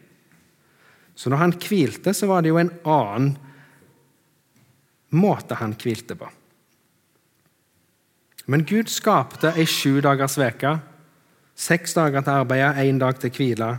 Så 1.16 1.32
når 1.32 1.42
han 1.44 1.54
hvilte, 1.62 2.14
så 2.18 2.28
var 2.28 2.44
det 2.44 2.52
jo 2.52 2.60
en 2.60 2.74
annen 2.84 3.36
måte 5.16 5.56
han 5.62 5.76
hvilte 5.80 6.18
på. 6.20 6.28
Men 8.52 8.66
Gud 8.68 8.92
skapte 8.92 9.54
ei 9.56 9.66
sju 9.70 10.02
dagers 10.06 10.38
uke. 10.38 10.76
Seks 11.56 11.96
dager 11.96 12.26
til 12.26 12.42
arbeidet, 12.44 12.82
én 12.84 13.00
dag 13.02 13.18
til 13.22 13.32
hvile. 13.34 13.72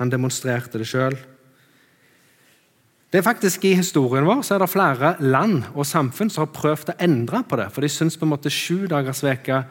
Han 0.00 0.12
demonstrerte 0.12 0.78
det 0.80 0.88
sjøl. 0.88 1.16
Det 3.10 3.18
er 3.18 3.26
faktisk 3.26 3.64
I 3.66 3.74
historien 3.74 4.24
vår 4.24 4.44
så 4.46 4.54
er 4.54 4.62
det 4.62 4.70
flere 4.70 5.16
land 5.18 5.64
og 5.74 5.88
samfunn 5.88 6.30
som 6.30 6.44
har 6.44 6.54
prøvd 6.54 6.92
å 6.92 6.98
endre 7.02 7.42
på 7.42 7.58
det. 7.58 7.66
For 7.74 7.82
de 7.82 7.90
syns 7.90 8.16
på 8.16 8.28
en 8.28 8.32
måte 8.36 8.52
sju 8.54 8.86
dagers 8.88 9.24
uke 9.26 9.64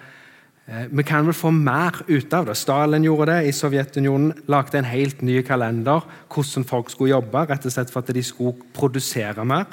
Vi 0.70 1.04
kan 1.04 1.26
vel 1.26 1.34
få 1.34 1.50
mer 1.50 1.96
ut 2.06 2.34
av 2.38 2.46
det. 2.46 2.56
Stalin 2.60 3.06
gjorde 3.08 3.32
det. 3.32 3.50
I 3.50 3.54
Sovjetunionen 3.58 4.44
lagde 4.52 4.78
en 4.78 4.90
helt 4.90 5.24
ny 5.26 5.40
kalender 5.46 6.06
hvordan 6.30 6.68
folk 6.70 6.92
skulle 6.94 7.16
jobbe, 7.16 7.42
rett 7.50 7.66
og 7.66 7.74
slett 7.74 7.90
for 7.90 8.04
at 8.04 8.14
de 8.14 8.22
skulle 8.26 8.70
produsere 8.78 9.46
mer. 9.50 9.66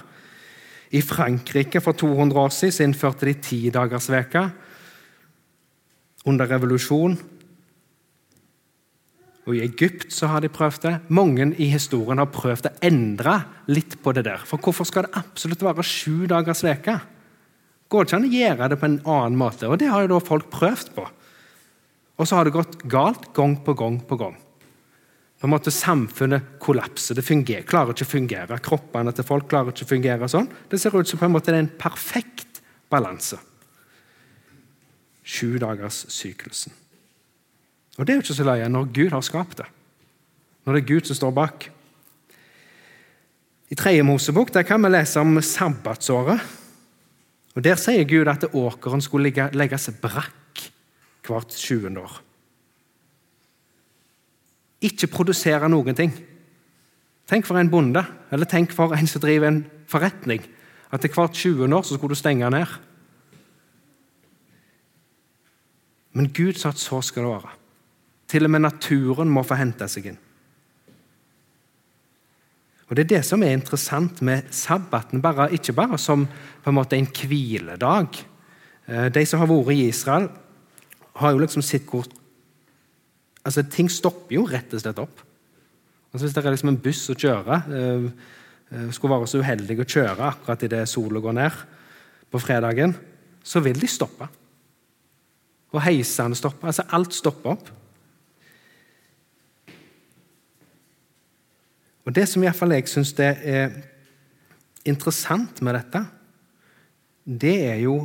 I 0.97 1.03
Frankrike 1.05 1.83
for 1.85 1.93
200 1.93 2.41
år 2.41 2.55
siden 2.55 2.91
innførte 2.91 3.29
de 3.29 3.35
tidagersveka. 3.45 4.49
Under 6.27 6.49
revolusjon 6.49 7.19
og 9.47 9.55
I 9.55 9.63
Egypt 9.63 10.11
så 10.11 10.27
har 10.33 10.43
de 10.43 10.51
prøvd 10.51 10.81
det. 10.83 10.95
Mange 11.15 11.53
i 11.63 11.69
historien 11.71 12.19
har 12.19 12.33
prøvd 12.35 12.67
å 12.67 12.73
endre 12.89 13.37
litt 13.71 13.95
på 14.03 14.15
det 14.17 14.25
der. 14.27 14.43
For 14.43 14.59
hvorfor 14.59 14.89
skal 14.89 15.07
det 15.07 15.21
absolutt 15.21 15.63
være 15.63 15.85
sju 15.87 16.27
dagers 16.31 16.65
veke? 16.67 16.97
Går 17.89 18.03
det 18.03 18.11
ikke 18.11 18.19
an 18.19 18.27
å 18.27 18.35
gjøre 18.35 18.69
det 18.73 18.79
på 18.81 18.89
en 18.89 18.99
annen 19.05 19.39
måte? 19.39 19.69
Og 19.71 19.79
Det 19.79 19.91
har 19.93 20.03
jo 20.03 20.15
da 20.15 20.19
folk 20.25 20.49
prøvd 20.51 20.91
på. 20.97 21.07
Og 22.17 22.27
så 22.27 22.39
har 22.39 22.49
det 22.49 22.57
gått 22.57 22.81
galt 22.91 23.31
gang 23.37 23.55
på 23.63 23.75
gang 23.77 24.01
på 24.01 24.19
gang. 24.19 24.37
På 25.37 25.47
en 25.47 25.53
måte 25.53 25.71
Samfunnet 25.71 26.57
kollapser. 26.63 27.15
Det 27.15 27.27
fungerer, 27.27 27.67
klarer 27.69 27.93
ikke 27.93 28.09
å 28.09 28.15
fungere. 28.15 28.59
Kroppene 28.65 29.13
til 29.15 29.27
folk 29.29 29.51
klarer 29.51 29.75
ikke 29.75 29.85
å 29.85 29.93
fungere 29.93 30.31
sånn. 30.33 30.49
Det 30.71 30.81
ser 30.81 30.97
ut 30.97 31.09
som 31.09 31.21
på 31.21 31.29
en 31.29 31.35
måte 31.37 31.53
det 31.53 31.61
er 31.61 31.67
en 31.67 31.77
perfekt 31.79 32.63
balanse. 32.91 33.39
Sju 35.27 35.59
dagers 35.61 36.07
syklusen. 36.11 36.73
Og 37.97 38.05
det 38.05 38.13
er 38.13 38.19
jo 38.19 38.27
ikke 38.27 38.39
så 38.41 38.47
løye 38.49 38.69
når 38.73 38.93
Gud 38.97 39.15
har 39.15 39.25
skapt 39.25 39.61
det. 39.61 39.71
Når 40.67 40.75
det 40.75 40.83
er 40.83 40.91
Gud 40.91 41.09
som 41.09 41.19
står 41.19 41.35
bak. 41.37 41.69
I 43.71 43.77
tredje 43.79 44.05
Mosebok 44.07 44.53
der 44.55 44.67
kan 44.67 44.83
vi 44.83 44.91
lese 44.93 45.21
om 45.21 45.37
sabbatsåret. 45.43 46.43
Og 47.57 47.65
Der 47.65 47.79
sier 47.81 48.05
Gud 48.05 48.29
at 48.29 48.45
åkeren 48.53 49.01
skulle 49.01 49.31
legge, 49.31 49.49
legges 49.57 49.89
brakk 50.01 50.61
hvert 51.27 51.49
20. 51.57 51.99
år. 51.99 52.19
Ikke 54.85 55.09
produsere 55.11 55.69
noen 55.73 55.97
ting. 55.97 56.13
Tenk 57.27 57.47
for 57.49 57.59
en 57.59 57.71
bonde, 57.73 58.05
eller 58.31 58.47
tenk 58.47 58.75
for 58.77 58.93
en 58.95 59.09
som 59.09 59.25
driver 59.25 59.49
en 59.49 59.65
forretning. 59.89 60.45
At 60.93 61.01
til 61.01 61.11
hvert 61.17 61.33
20. 61.33 61.65
år 61.75 61.83
så 61.83 61.97
skulle 61.97 62.15
du 62.15 62.21
stenge 62.21 62.51
ned. 62.51 62.77
Men 66.13 66.31
Gud 66.33 66.61
sa 66.61 66.69
at 66.69 66.81
så 66.81 67.01
skal 67.01 67.25
det 67.25 67.33
være. 67.33 67.57
Til 68.29 68.45
og 68.45 68.51
med 68.51 68.61
naturen 68.61 69.33
må 69.33 69.43
få 69.43 69.59
hente 69.59 69.89
seg 69.89 70.13
inn. 70.13 70.21
Og 72.87 72.97
Det 72.97 73.05
er 73.05 73.17
det 73.17 73.25
som 73.27 73.43
er 73.43 73.57
interessant 73.57 74.23
med 74.23 74.47
sabbaten, 74.55 75.23
bare, 75.23 75.51
ikke 75.53 75.75
bare 75.75 75.99
som 75.99 76.27
på 76.63 76.71
en 76.71 76.77
måte 76.77 76.97
en 76.97 77.07
hviledag. 77.07 78.21
Eh, 78.87 79.09
de 79.11 79.25
som 79.27 79.43
har 79.43 79.51
vært 79.51 79.75
i 79.75 79.89
Israel, 79.89 80.29
har 81.17 81.33
jo 81.33 81.43
liksom 81.43 81.63
sett 81.63 81.89
hvor 81.91 82.07
altså 83.47 83.63
Ting 83.71 83.89
stopper 83.91 84.35
jo 84.35 84.47
rett 84.47 84.73
og 84.75 84.83
slett 84.83 84.99
opp. 84.99 85.23
Altså 86.13 86.27
Hvis 86.27 86.35
det 86.35 86.45
er 86.45 86.55
liksom 86.55 86.69
en 86.73 86.83
buss 86.83 87.11
å 87.11 87.15
kjøre 87.15 87.63
eh, 87.79 88.07
eh 88.73 88.91
Skulle 88.91 89.15
være 89.15 89.27
så 89.31 89.39
uheldig 89.39 89.81
å 89.81 89.87
kjøre 89.87 90.31
akkurat 90.31 90.63
idet 90.63 90.89
sola 90.89 91.21
går 91.21 91.33
ned 91.33 91.53
på 92.31 92.39
fredagen, 92.39 92.95
så 93.43 93.61
vil 93.63 93.79
de 93.79 93.87
stoppe. 93.87 94.27
Og 95.73 95.83
heisene 95.83 96.35
stopper. 96.35 96.67
Altså 96.67 96.83
alt 96.91 97.15
stopper 97.15 97.51
opp. 97.51 97.69
Og 102.07 102.15
Det 102.15 102.27
som 102.31 102.45
iallfall 102.45 102.77
jeg 102.77 102.87
syns 102.91 103.13
er 103.19 103.73
interessant 104.87 105.61
med 105.67 105.75
dette, 105.75 106.05
det 107.27 107.57
er 107.67 107.81
jo 107.83 107.97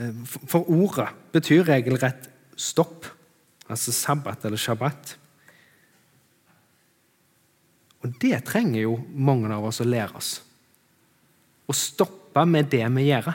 eh, 0.00 0.14
For 0.48 0.64
ordet 0.72 1.10
betyr 1.34 1.66
regelrett 1.68 2.30
stopp, 2.56 3.04
altså 3.68 3.92
sabbat 3.92 4.46
eller 4.48 4.60
shabbat. 4.60 5.16
Og 8.02 8.16
det 8.22 8.40
trenger 8.48 8.82
jo 8.82 8.96
mange 9.14 9.52
av 9.52 9.68
oss 9.68 9.80
å 9.82 9.86
lære 9.86 10.18
oss. 10.18 10.32
Å 11.68 11.76
stoppe 11.76 12.44
med 12.48 12.70
det 12.72 12.84
vi 12.96 13.06
gjør. 13.10 13.30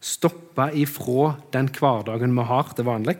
Stoppe 0.00 0.70
ifra 0.80 1.34
den 1.52 1.68
hverdagen 1.76 2.34
vi 2.38 2.46
har 2.48 2.72
til 2.72 2.88
vanlig. 2.88 3.18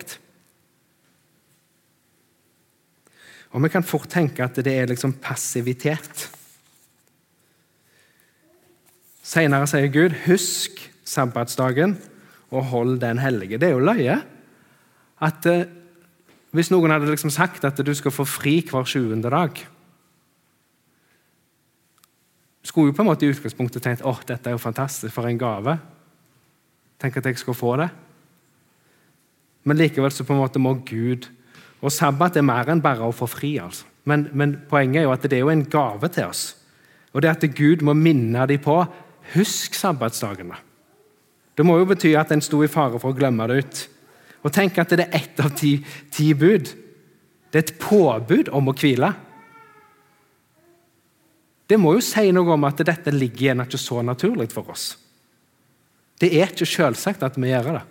Og 3.50 3.62
Vi 3.62 3.68
kan 3.68 3.82
fort 3.82 4.08
tenke 4.10 4.44
at 4.44 4.56
det 4.56 4.74
er 4.74 4.86
liksom 4.90 5.16
passivitet. 5.22 6.28
Senere 9.22 9.66
sier 9.66 9.90
Gud, 9.90 10.14
'Husk 10.26 10.90
sabbatsdagen 11.04 11.98
og 12.50 12.64
hold 12.64 13.00
den 13.00 13.18
hellige'. 13.18 13.58
Det 13.58 13.68
er 13.68 13.74
jo 13.74 13.78
løye. 13.78 14.22
At 15.20 15.46
eh, 15.46 15.66
Hvis 16.50 16.70
noen 16.70 16.90
hadde 16.90 17.06
liksom 17.06 17.30
sagt 17.30 17.64
at 17.64 17.86
du 17.86 17.94
skal 17.94 18.10
få 18.10 18.24
fri 18.24 18.60
hver 18.66 18.82
20. 18.82 19.22
dag 19.22 19.54
Skulle 22.62 22.86
jo 22.90 22.92
på 22.92 23.02
en 23.02 23.06
måte 23.06 23.26
i 23.26 23.30
utgangspunktet 23.30 23.82
tenkt 23.82 24.02
åh, 24.04 24.18
dette 24.26 24.50
er 24.50 24.52
jo 24.52 24.58
fantastisk, 24.58 25.14
for 25.14 25.26
en 25.26 25.38
gave. 25.38 25.78
Tenk 26.98 27.16
at 27.16 27.26
jeg 27.26 27.38
skal 27.38 27.54
få 27.54 27.76
det. 27.76 27.88
Men 29.64 29.76
likevel 29.76 30.10
så 30.12 30.24
på 30.24 30.32
en 30.32 30.42
måte 30.42 30.58
må 30.58 30.74
Gud 30.74 31.30
og 31.80 31.92
sabbat 31.92 32.36
er 32.36 32.44
mer 32.44 32.68
enn 32.68 32.82
bare 32.84 33.06
å 33.06 33.14
få 33.14 33.28
fri. 33.30 33.54
altså. 33.58 33.86
Men, 34.04 34.28
men, 34.32 34.56
poenget 34.68 35.02
er 35.02 35.06
jo 35.08 35.14
at 35.14 35.24
det 35.24 35.38
er 35.38 35.44
jo 35.44 35.52
en 35.52 35.66
gave 35.70 36.08
til 36.12 36.28
oss. 36.28 36.42
Og 37.12 37.22
det 37.22 37.30
at 37.30 37.46
Gud 37.56 37.84
må 37.84 37.94
minne 37.96 38.46
dem 38.46 38.60
på 38.62 38.82
Husk 39.34 39.76
sabbatsdagene. 39.78 40.56
Det 41.54 41.64
må 41.66 41.76
jo 41.78 41.86
bety 41.86 42.14
at 42.18 42.32
en 42.34 42.42
sto 42.42 42.62
i 42.64 42.70
fare 42.70 42.98
for 42.98 43.12
å 43.12 43.16
glemme 43.16 43.46
det 43.50 43.58
ut. 43.60 43.82
Og 44.42 44.54
tenk 44.54 44.78
at 44.80 44.94
det 44.96 45.06
er 45.06 45.18
ett 45.20 45.42
av 45.44 45.52
ti, 45.54 45.76
ti 46.10 46.32
bud. 46.34 46.70
Det 47.50 47.58
er 47.58 47.66
et 47.66 47.78
påbud 47.82 48.50
om 48.56 48.70
å 48.70 48.74
hvile. 48.74 49.12
Det 51.70 51.78
må 51.78 51.94
jo 51.94 52.02
si 52.02 52.32
noe 52.34 52.56
om 52.56 52.66
at 52.66 52.82
dette 52.82 53.12
ligger 53.14 53.44
igjen 53.44 53.62
ikke 53.62 53.78
så 53.78 54.00
naturlig 54.02 54.48
for 54.50 54.72
oss. 54.72 54.88
Det 56.18 56.32
er 56.40 56.50
ikke 56.50 56.66
selvsagt 56.66 57.22
at 57.22 57.38
vi 57.38 57.52
gjør 57.52 57.76
det. 57.76 57.84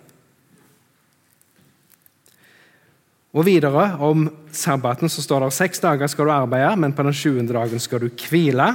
Og 3.30 3.46
videre 3.46 3.92
om 4.02 4.26
sabbaten 4.50 5.10
så 5.10 5.22
står 5.22 5.44
det 5.44 5.54
seks 5.54 5.82
dager 5.82 6.10
skal 6.10 6.26
du 6.26 6.32
arbeide, 6.34 6.74
men 6.82 6.94
på 6.94 7.04
den 7.06 7.14
sjuende 7.14 7.54
dagen 7.54 7.82
skal 7.82 8.02
du 8.02 8.08
hvile. 8.10 8.72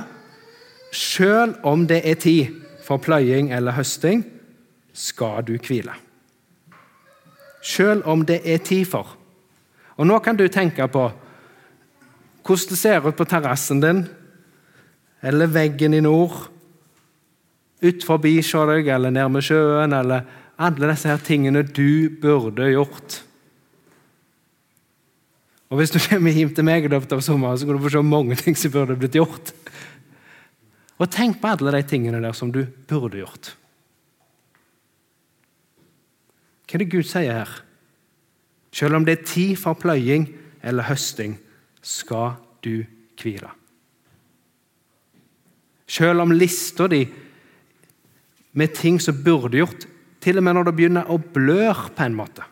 Selv 0.96 1.58
om 1.68 1.84
det 1.88 2.02
er 2.08 2.16
tid 2.16 2.62
for 2.86 3.02
pløying 3.04 3.52
eller 3.52 3.76
høsting, 3.76 4.24
skal 4.96 5.44
du 5.44 5.58
hvile. 5.60 5.92
Selv 7.66 8.08
om 8.08 8.24
det 8.24 8.42
er 8.46 8.64
tid 8.64 8.86
for. 8.88 9.18
Og 9.98 10.08
Nå 10.08 10.20
kan 10.20 10.38
du 10.38 10.48
tenke 10.48 10.88
på 10.88 11.10
hvordan 12.46 12.70
det 12.70 12.78
ser 12.78 13.08
ut 13.08 13.16
på 13.18 13.26
terrassen 13.26 13.80
din, 13.82 14.04
eller 15.26 15.50
veggen 15.50 15.96
i 15.98 16.00
nord, 16.00 16.52
ut 17.82 18.04
forbi 18.06 18.38
se 18.46 18.62
deg, 18.70 18.88
eller 18.88 19.10
ned 19.10 19.32
med 19.34 19.44
sjøen, 19.44 19.94
eller 19.98 20.28
alle 20.62 20.92
disse 20.92 21.10
her 21.10 21.24
tingene 21.26 21.66
du 21.66 22.14
burde 22.22 22.70
gjort 22.70 23.24
og 25.70 25.80
Hvis 25.80 25.94
du 25.94 26.00
kommer 26.08 26.36
hjem 26.36 26.54
til 26.54 26.68
meg 26.68 26.86
i 26.86 26.92
løpet 26.92 27.16
av 27.16 27.24
sommeren, 27.26 27.58
så 27.58 27.68
kan 27.68 27.78
du 27.78 27.84
få 27.86 27.94
se 27.96 28.02
mange 28.06 28.38
ting 28.40 28.58
som 28.58 28.74
burde 28.74 28.98
blitt 29.00 29.18
gjort. 29.18 29.54
Og 31.02 31.12
tenk 31.12 31.42
på 31.42 31.52
alle 31.52 31.74
de 31.76 31.84
tingene 31.90 32.22
der 32.24 32.36
som 32.38 32.52
du 32.54 32.64
burde 32.88 33.20
gjort. 33.20 33.56
Hva 36.66 36.78
er 36.78 36.84
det 36.84 36.92
Gud 36.94 37.08
sier 37.08 37.42
her? 37.42 37.52
Selv 38.76 38.98
om 38.98 39.06
det 39.08 39.18
er 39.18 39.28
tid 39.28 39.54
for 39.60 39.78
pløying 39.80 40.28
eller 40.66 40.88
høsting, 40.90 41.38
skal 41.86 42.36
du 42.66 42.84
hvile. 43.22 43.52
Selv 45.86 46.24
om 46.24 46.34
lista 46.34 46.88
di 46.90 47.04
med 48.58 48.74
ting 48.76 48.98
som 49.00 49.22
burde 49.24 49.60
gjort, 49.62 49.86
til 50.24 50.40
og 50.40 50.46
med 50.46 50.58
når 50.58 50.68
det 50.68 50.76
begynner 50.80 51.12
å 51.12 51.20
blør 51.22 51.90
på 51.94 52.06
en 52.08 52.18
måte 52.18 52.46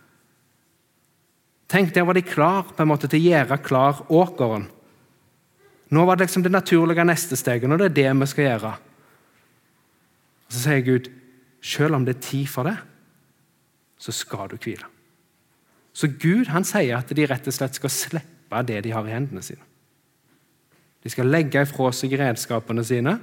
Tenk, 1.74 1.94
Der 1.96 2.06
var 2.06 2.14
de 2.14 2.22
klar 2.22 2.68
på 2.70 2.84
en 2.84 2.92
måte 2.92 3.10
til 3.10 3.24
å 3.24 3.30
gjøre 3.32 3.58
klar 3.66 4.04
åkeren. 4.14 4.68
Nå 5.90 6.06
var 6.06 6.18
det 6.18 6.28
liksom 6.28 6.44
det 6.46 6.54
naturlige 6.54 7.06
neste 7.06 7.38
steget, 7.38 7.66
og 7.66 7.82
det 7.82 7.90
er 7.90 7.98
det 7.98 8.20
vi 8.20 8.28
skal 8.30 8.46
gjøre. 8.46 8.74
Så 10.54 10.62
sier 10.68 10.86
Gud, 10.86 11.10
selv 11.62 11.98
om 11.98 12.06
det 12.06 12.18
er 12.18 12.28
tid 12.28 12.48
for 12.48 12.70
det, 12.70 12.78
så 13.98 14.14
skal 14.14 14.52
du 14.52 14.58
hvile. 14.58 14.86
Så 15.94 16.12
Gud 16.14 16.52
han 16.54 16.66
sier 16.66 17.00
at 17.00 17.10
de 17.10 17.26
rett 17.30 17.50
og 17.50 17.58
slett 17.58 17.78
skal 17.78 17.94
slippe 17.94 18.64
det 18.70 18.84
de 18.86 18.94
har 18.94 19.10
i 19.10 19.14
hendene 19.14 19.42
sine. 19.42 19.66
De 21.04 21.10
skal 21.10 21.30
legge 21.30 21.66
ifra 21.66 21.90
seg 21.94 22.14
redskapene 22.22 22.86
sine, 22.86 23.18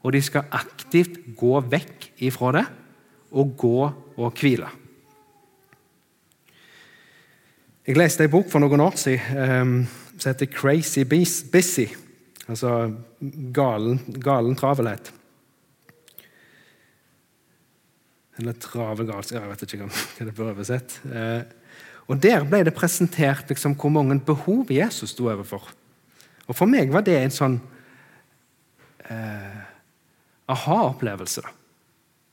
og 0.00 0.16
de 0.16 0.24
skal 0.24 0.48
aktivt 0.48 1.20
gå 1.36 1.60
vekk 1.60 2.08
ifra 2.24 2.56
det 2.56 2.68
og 3.36 3.52
gå 3.60 3.78
og 4.16 4.40
hvile. 4.40 4.68
Jeg 7.82 7.98
leste 7.98 8.22
en 8.22 8.30
bok 8.30 8.46
for 8.46 8.62
noen 8.62 8.80
år 8.84 8.94
siden 8.94 9.38
um, 9.42 9.72
som 10.14 10.30
heter 10.30 10.46
'Crazy 10.46 11.02
Busy'. 11.02 11.96
Altså 12.48 12.92
galen, 13.54 13.98
galen 14.22 14.54
travelhet. 14.56 15.12
Eller 18.38 18.52
travel 18.52 19.06
galskap 19.06 19.42
jeg 19.42 19.50
vet 19.50 19.62
ikke 19.66 19.88
hva 19.88 20.26
det 20.26 20.34
bør 20.34 20.52
oversett. 20.52 21.00
Uh, 21.04 21.42
og 22.06 22.22
Der 22.22 22.44
ble 22.44 22.62
det 22.64 22.74
presentert 22.74 23.48
liksom, 23.48 23.74
hvor 23.74 23.90
mange 23.90 24.20
behov 24.20 24.70
Jesus 24.70 25.10
sto 25.10 25.30
overfor. 25.30 25.70
Og 26.46 26.56
For 26.56 26.66
meg 26.66 26.92
var 26.92 27.02
det 27.06 27.18
en 27.18 27.30
sånn 27.30 27.60
eh, 29.10 29.60
aha-opplevelse. 30.50 31.42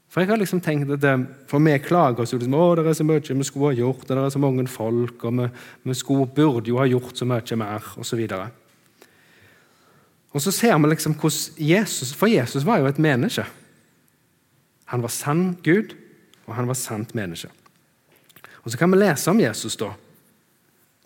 For 0.09 0.23
jeg 0.23 0.31
har 0.31 0.39
liksom 0.41 0.61
tenkt 0.65 0.89
at 0.89 1.03
det, 1.03 1.13
for 1.49 1.61
vi 1.61 1.75
klager 1.85 2.23
oss 2.23 2.33
liksom, 2.33 2.55
å, 2.57 2.71
det 2.79 2.87
er 2.89 2.97
så 2.97 3.05
mye 3.05 3.21
vi 3.21 3.45
skulle 3.45 3.69
ha 3.69 3.77
gjort, 3.77 4.07
det 4.09 4.17
er 4.17 4.31
så 4.33 4.41
mange 4.41 4.65
folk, 4.71 5.21
og 5.29 5.35
vi, 5.37 5.45
vi 5.85 5.97
skulle, 5.97 6.25
burde 6.33 6.71
jo 6.71 6.79
ha 6.81 6.87
gjort 6.89 7.19
så 7.19 7.27
mye 7.29 7.57
mer, 7.61 7.91
osv. 8.01 8.23
Og, 8.39 8.47
og 10.33 10.45
så 10.45 10.53
ser 10.55 10.77
vi 10.81 10.89
liksom 10.89 11.13
hvordan 11.13 11.69
Jesus 11.69 12.13
For 12.17 12.29
Jesus 12.29 12.65
var 12.65 12.81
jo 12.81 12.89
et 12.89 13.01
menneske. 13.01 13.45
Han 14.89 15.05
var 15.05 15.13
sann 15.13 15.59
Gud, 15.61 15.93
og 16.47 16.55
han 16.57 16.69
var 16.69 16.77
sant 16.77 17.13
menneske. 17.13 17.51
Og 18.65 18.71
Så 18.71 18.77
kan 18.77 18.91
vi 18.91 18.97
lese 18.97 19.29
om 19.29 19.39
Jesus, 19.39 19.77
da. 19.77 19.93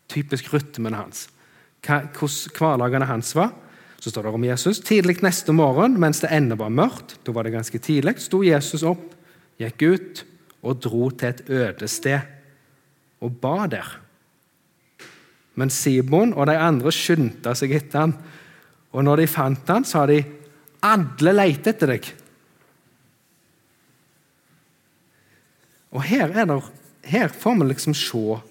Typisk 0.10 0.48
rytmen 0.54 0.96
hans. 0.96 1.28
Hvordan 1.84 2.56
hverdagene 2.56 3.06
hans 3.06 3.36
var. 3.36 3.52
Så 4.04 4.12
står 4.12 4.26
det 4.28 4.32
om 4.36 4.44
Jesus. 4.44 4.82
Tidlig 4.84 5.22
neste 5.24 5.54
morgen, 5.56 5.94
mens 5.96 6.20
det 6.20 6.34
ennå 6.36 6.58
var 6.60 6.74
mørkt, 6.76 7.16
da 7.24 7.32
var 7.32 7.48
det 7.48 7.54
ganske 7.54 7.80
tidlig, 7.80 8.18
sto 8.20 8.42
Jesus 8.44 8.84
opp, 8.84 9.14
gikk 9.62 9.86
ut 9.86 10.24
og 10.60 10.82
dro 10.84 11.08
til 11.16 11.30
et 11.30 11.40
øde 11.48 11.88
sted 11.88 12.20
og 13.24 13.40
ba 13.40 13.64
der. 13.72 13.94
Men 15.56 15.72
Simon 15.72 16.36
og 16.36 16.50
de 16.52 16.58
andre 16.60 16.92
skyndte 16.92 17.56
seg 17.56 17.78
etter 17.78 18.02
ham. 18.02 18.18
Og 18.92 19.08
når 19.08 19.24
de 19.24 19.32
fant 19.32 19.72
ham, 19.72 19.88
sa 19.88 20.06
de, 20.06 20.20
'Alle 20.84 21.32
leter 21.32 21.72
etter 21.72 21.88
deg.' 21.88 22.14
Og 25.96 26.04
her, 26.04 26.28
er 26.28 26.46
det, 26.46 26.64
her 27.04 27.28
får 27.28 27.56
vi 27.56 27.70
liksom 27.70 27.94
se 27.94 28.42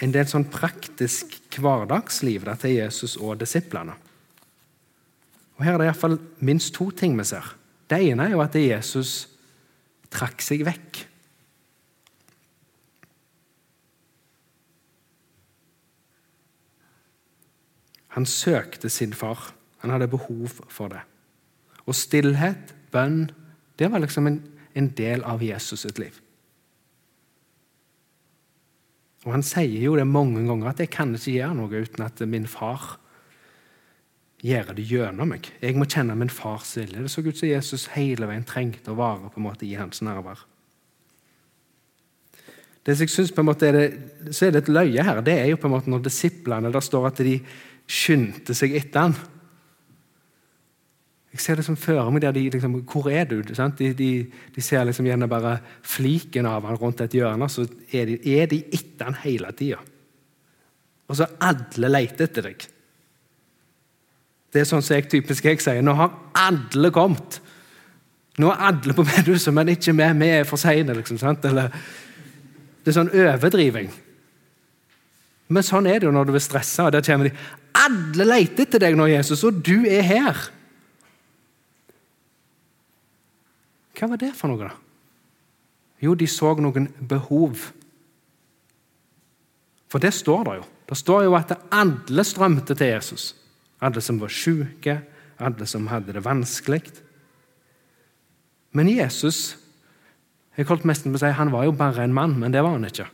en 0.00 0.12
del 0.12 0.24
sånn 0.24 0.48
praktisk 0.48 1.36
hverdagsliv 1.58 2.46
til 2.56 2.70
Jesus 2.70 3.16
og 3.16 3.36
disiplene. 3.40 3.92
Og 5.60 5.66
Her 5.66 5.74
er 5.76 5.82
det 5.82 5.86
iallfall 5.90 6.16
minst 6.40 6.72
to 6.72 6.86
ting 6.96 7.18
vi 7.18 7.24
ser. 7.28 7.44
Det 7.84 7.98
ene 8.00 8.24
er 8.24 8.32
jo 8.32 8.40
at 8.40 8.54
Jesus 8.56 9.26
trakk 10.08 10.40
seg 10.40 10.62
vekk. 10.64 11.02
Han 18.16 18.24
søkte 18.24 18.88
sin 18.88 19.12
far. 19.12 19.50
Han 19.84 19.92
hadde 19.92 20.08
behov 20.08 20.48
for 20.72 20.88
det. 20.88 21.02
Og 21.84 21.92
stillhet, 21.94 22.72
bønn, 22.92 23.28
det 23.76 23.90
var 23.92 24.00
liksom 24.00 24.30
en, 24.30 24.40
en 24.72 24.88
del 24.96 25.20
av 25.28 25.44
Jesus 25.44 25.84
sitt 25.84 26.00
liv. 26.00 26.16
Og 29.28 29.34
Han 29.36 29.44
sier 29.44 29.84
jo 29.84 29.92
det 30.00 30.08
mange 30.08 30.40
ganger 30.48 30.72
at 30.72 30.80
'jeg 30.80 30.90
kan 30.90 31.14
ikke 31.14 31.36
gjøre 31.36 31.54
noe 31.54 31.84
uten 31.84 32.04
at 32.04 32.20
min 32.24 32.46
far 32.48 32.99
gjør 34.44 34.72
det 34.76 34.86
gjennom 34.88 35.34
meg. 35.34 35.48
Jeg 35.60 35.76
må 35.76 35.86
kjenne 35.88 36.16
min 36.18 36.32
fars 36.32 36.72
vilje. 36.78 37.02
Det 37.02 37.12
så 37.12 37.24
ut 37.24 37.36
som 37.36 37.50
Jesus 37.50 37.88
hele 37.94 38.28
veien 38.30 38.46
trengte 38.48 38.92
å 38.92 38.98
vare 38.98 39.28
på 39.28 39.40
en 39.40 39.46
måte 39.48 39.66
i 39.68 39.74
hans 39.76 40.00
nærvær. 40.04 40.46
Det 42.86 42.96
som 42.96 43.04
jeg 43.04 43.12
synes 43.12 43.34
på 43.36 43.42
en 43.42 43.50
måte 43.50 43.68
er 43.68 43.76
det, 43.76 43.88
så 44.32 44.46
er 44.46 44.54
det 44.54 44.62
et 44.64 44.72
løye 44.72 45.04
her, 45.04 45.20
det 45.24 45.34
er 45.36 45.50
jo 45.50 45.58
på 45.60 45.68
en 45.68 45.74
måte 45.74 45.92
når 45.92 46.06
disiplene 46.06 46.72
der 46.72 46.84
står 46.84 47.10
at 47.10 47.20
de 47.26 47.36
skyndte 47.90 48.56
seg 48.56 48.72
etter 48.78 49.10
han. 49.10 49.18
Jeg 51.30 51.44
ser 51.44 51.60
det 51.60 51.66
som 51.68 51.78
fører 51.78 52.08
meg 52.10 52.24
der 52.24 52.34
de 52.34 52.48
liksom, 52.50 52.80
Hvor 52.90 53.06
er 53.12 53.28
du? 53.28 53.36
De, 53.44 53.92
de, 53.94 54.10
de, 54.56 54.62
ser 54.64 54.88
liksom 54.88 55.06
gjerne 55.06 55.28
bare 55.30 55.60
fliken 55.86 56.48
av 56.48 56.66
han 56.66 56.80
rundt 56.80 57.04
et 57.04 57.14
hjørne, 57.14 57.46
så 57.52 57.68
er 57.92 58.08
de, 58.08 58.18
er 58.40 58.50
de 58.50 58.64
etter 58.66 59.06
han 59.06 59.20
hele 59.22 59.52
tida. 59.54 59.78
Og 61.06 61.18
så 61.18 61.28
alle 61.44 61.90
leter 61.92 62.26
etter 62.26 62.48
deg. 62.48 62.66
Det 64.50 64.62
er 64.62 64.68
sånn 64.68 64.82
som 64.82 64.96
jeg 64.96 65.08
typisk 65.10 65.46
jeg 65.46 65.62
sier. 65.62 65.82
Nå 65.86 65.94
har 65.98 66.12
alle 66.38 66.90
kommet. 66.94 67.38
Nå 68.40 68.50
er 68.50 68.62
alle 68.70 68.94
på 68.96 69.04
bedehuset, 69.06 69.52
men 69.54 69.70
ikke 69.72 69.94
vi. 69.94 70.06
Vi 70.22 70.30
er 70.40 70.46
for 70.48 70.60
seine. 70.60 70.94
Liksom, 70.96 71.18
Eller, 71.46 71.74
det 72.82 72.92
er 72.92 72.96
sånn 72.96 73.12
overdriving. 73.14 73.90
Men 75.50 75.66
sånn 75.66 75.88
er 75.90 75.98
det 75.98 76.06
jo 76.08 76.14
når 76.14 76.30
du 76.30 76.34
er 76.38 76.42
stressa. 76.42 76.90
Der 76.90 77.04
kommer 77.06 77.28
de. 77.28 77.34
Alle 77.80 78.26
leter 78.26 78.66
etter 78.66 78.82
deg 78.82 78.98
nå, 78.98 79.06
Jesus, 79.10 79.42
og 79.46 79.62
du 79.66 79.86
er 79.88 80.02
her. 80.06 80.46
Hva 83.98 84.08
var 84.10 84.20
det 84.20 84.32
for 84.34 84.50
noe, 84.50 84.70
da? 84.70 84.72
Jo, 86.00 86.14
de 86.16 86.26
så 86.30 86.54
noen 86.56 86.88
behov. 87.06 87.66
For 89.90 90.02
det 90.02 90.14
står 90.16 90.46
det 90.46 90.54
jo. 90.60 90.68
Det 90.90 90.96
står 90.98 91.26
jo 91.26 91.36
at 91.38 91.52
alle 91.76 92.24
strømte 92.24 92.74
til 92.74 92.94
Jesus. 92.94 93.26
Alle 93.80 94.02
som 94.04 94.20
var 94.20 94.32
syke, 94.32 95.00
alle 95.40 95.66
som 95.66 95.88
hadde 95.88 96.12
det 96.16 96.24
vanskelig. 96.24 96.82
Men 98.76 98.90
Jesus 98.92 99.56
jeg 100.58 100.68
holdt 100.68 100.84
nesten 100.88 101.14
på 101.14 101.16
å 101.16 101.22
si, 101.22 101.30
Han 101.32 101.52
var 101.54 101.64
jo 101.64 101.72
bare 101.72 102.04
en 102.04 102.12
mann, 102.14 102.34
men 102.36 102.52
det 102.52 102.60
var 102.60 102.74
han 102.74 102.84
ikke. 102.84 103.06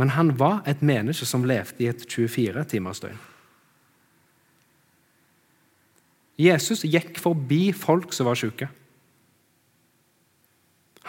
Men 0.00 0.14
han 0.16 0.30
var 0.40 0.62
et 0.64 0.80
menneske 0.80 1.26
som 1.28 1.44
levde 1.44 1.84
i 1.84 1.90
et 1.90 2.06
24-timers 2.08 3.02
døgn. 3.02 3.18
Jesus 6.40 6.86
gikk 6.88 7.20
forbi 7.20 7.74
folk 7.76 8.14
som 8.16 8.30
var 8.30 8.40
syke. 8.40 8.70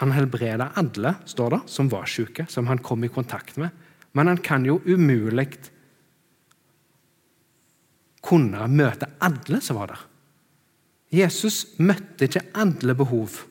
Han 0.02 0.12
helbreda 0.12 0.68
alle, 0.76 1.14
står 1.24 1.56
det, 1.56 1.60
som 1.72 1.88
var 1.88 2.04
syke, 2.10 2.44
som 2.50 2.68
han 2.68 2.82
kom 2.84 3.06
i 3.06 3.12
kontakt 3.12 3.56
med. 3.56 3.72
Men 4.12 4.28
han 4.28 4.42
kan 4.44 4.66
jo 4.68 4.82
umulig 4.84 5.48
kunne 8.34 8.66
møte 8.70 9.08
alle 9.22 9.60
som 9.62 9.78
var 9.78 9.92
der. 9.92 10.04
Jesus 11.14 11.76
møtte 11.78 12.26
ikke 12.26 12.42
alle 12.58 12.96
behov 12.98 13.44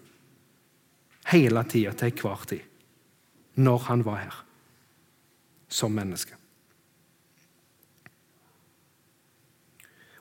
hele 1.32 1.64
tida 1.72 1.94
til 1.96 2.12
enhver 2.12 2.48
tid 2.50 2.70
når 3.64 3.86
han 3.88 4.02
var 4.04 4.18
her 4.24 4.38
som 5.72 5.94
menneske. 5.94 6.36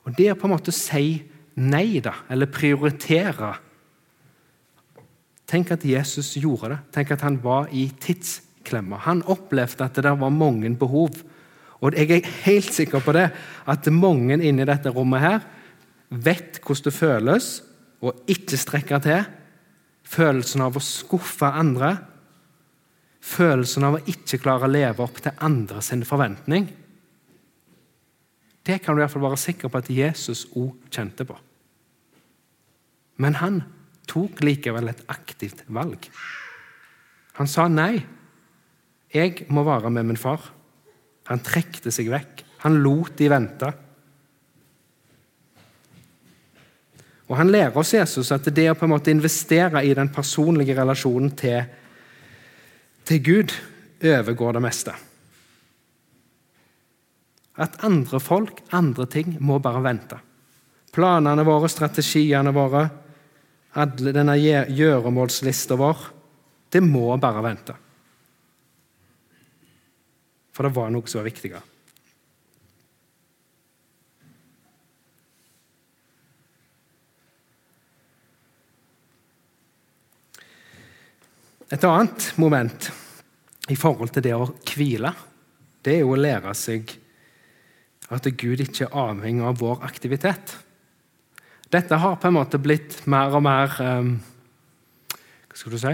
Og 0.05 0.15
Det 0.19 0.31
å 0.33 0.39
på 0.39 0.47
en 0.49 0.55
måte 0.55 0.75
si 0.75 1.23
nei, 1.57 2.01
da, 2.05 2.15
eller 2.31 2.51
prioritere 2.51 3.55
Tenk 5.53 5.69
at 5.75 5.83
Jesus 5.85 6.31
gjorde 6.41 6.71
det. 6.71 6.77
Tenk 6.95 7.11
at 7.13 7.25
han 7.27 7.35
var 7.43 7.67
i 7.77 7.83
tidsklemma. 8.01 9.03
Han 9.05 9.19
opplevde 9.29 9.85
at 9.85 9.99
det 9.99 10.07
der 10.07 10.17
var 10.17 10.33
mange 10.33 10.71
behov. 10.81 11.19
Og 11.83 11.97
jeg 11.99 12.11
er 12.15 12.31
helt 12.45 12.71
sikker 12.75 13.03
på 13.03 13.15
det, 13.17 13.27
at 13.67 13.91
mange 13.91 14.39
inni 14.39 14.67
dette 14.69 14.93
rommet 14.95 15.23
her 15.23 15.45
vet 16.13 16.61
hvordan 16.63 16.87
det 16.87 16.95
føles 16.95 17.49
å 18.03 18.13
ikke 18.31 18.59
strekke 18.61 19.01
til. 19.03 19.25
Følelsen 20.13 20.63
av 20.63 20.77
å 20.79 20.85
skuffe 20.85 21.49
andre. 21.49 21.95
Følelsen 23.23 23.87
av 23.87 23.99
å 23.99 24.05
ikke 24.11 24.41
klare 24.43 24.69
å 24.69 24.73
leve 24.73 25.03
opp 25.05 25.23
til 25.25 25.35
andres 25.43 25.93
forventning. 26.07 26.69
Det 28.63 28.79
kan 28.83 28.95
du 28.95 29.01
i 29.01 29.03
hvert 29.03 29.15
fall 29.15 29.27
være 29.27 29.43
sikker 29.43 29.71
på 29.71 29.83
at 29.83 29.91
Jesus 29.91 30.45
òg 30.55 30.77
kjente 30.95 31.27
på. 31.27 31.35
Men 33.23 33.39
han 33.43 33.63
tok 34.11 34.43
likevel 34.45 34.91
et 34.91 35.03
aktivt 35.11 35.65
valg. 35.67 36.07
Han 37.39 37.51
sa 37.51 37.67
nei. 37.71 38.05
Jeg 39.13 39.45
må 39.53 39.65
være 39.67 39.91
med 39.93 40.07
min 40.09 40.21
far. 40.21 40.47
Han 41.31 41.43
trekte 41.45 41.93
seg 41.95 42.11
vekk. 42.13 42.43
Han 42.65 42.81
lot 42.83 43.17
de 43.19 43.29
vente. 43.31 43.71
Og 47.31 47.39
Han 47.39 47.53
lærer 47.53 47.77
oss 47.79 47.95
Jesus 47.95 48.33
at 48.35 48.49
det 48.53 48.67
å 48.69 48.75
på 48.77 48.85
en 48.85 48.93
måte 48.93 49.13
investere 49.15 49.81
i 49.87 49.95
den 49.97 50.11
personlige 50.13 50.77
relasjonen 50.77 51.31
til, 51.39 51.63
til 53.09 53.23
Gud 53.25 53.55
overgår 54.03 54.59
det 54.59 54.63
meste. 54.63 54.95
At 57.63 57.79
andre 57.85 58.21
folk, 58.21 58.61
andre 58.73 59.07
ting, 59.09 59.37
må 59.41 59.59
bare 59.65 59.83
vente. 59.85 60.19
Planene 60.93 61.45
våre, 61.47 61.71
strategiene 61.73 62.53
våre, 62.53 62.85
denne 63.97 64.37
gjøremålslista 64.37 65.77
vår, 65.81 66.05
det 66.73 66.83
må 66.85 67.17
bare 67.21 67.45
vente. 67.45 67.77
For 70.53 70.69
det 70.69 70.77
var 70.77 70.91
noe 70.93 71.09
som 71.09 71.23
var 71.23 71.31
viktigere. 71.31 71.63
Et 81.73 81.85
annet 81.89 82.27
moment 82.37 82.91
i 83.73 83.77
forhold 83.81 84.11
til 84.13 84.25
det 84.27 84.35
å 84.37 84.51
hvile, 84.75 85.15
det 85.81 85.95
er 85.95 86.03
jo 86.03 86.13
å 86.13 86.21
lære 86.21 86.53
seg 86.59 86.91
at 88.13 88.29
Gud 88.37 88.61
ikke 88.61 88.85
er 88.91 88.99
avhengig 89.07 89.47
av 89.49 89.57
vår 89.63 89.81
aktivitet. 89.87 90.53
Dette 91.73 91.97
har 91.97 92.19
på 92.21 92.29
en 92.29 92.37
måte 92.37 92.61
blitt 92.61 92.99
mer 93.09 93.33
og 93.33 93.45
mer 93.47 93.79
um, 93.81 94.19
Hva 95.49 95.57
skal 95.57 95.73
du 95.73 95.79
si? 95.81 95.93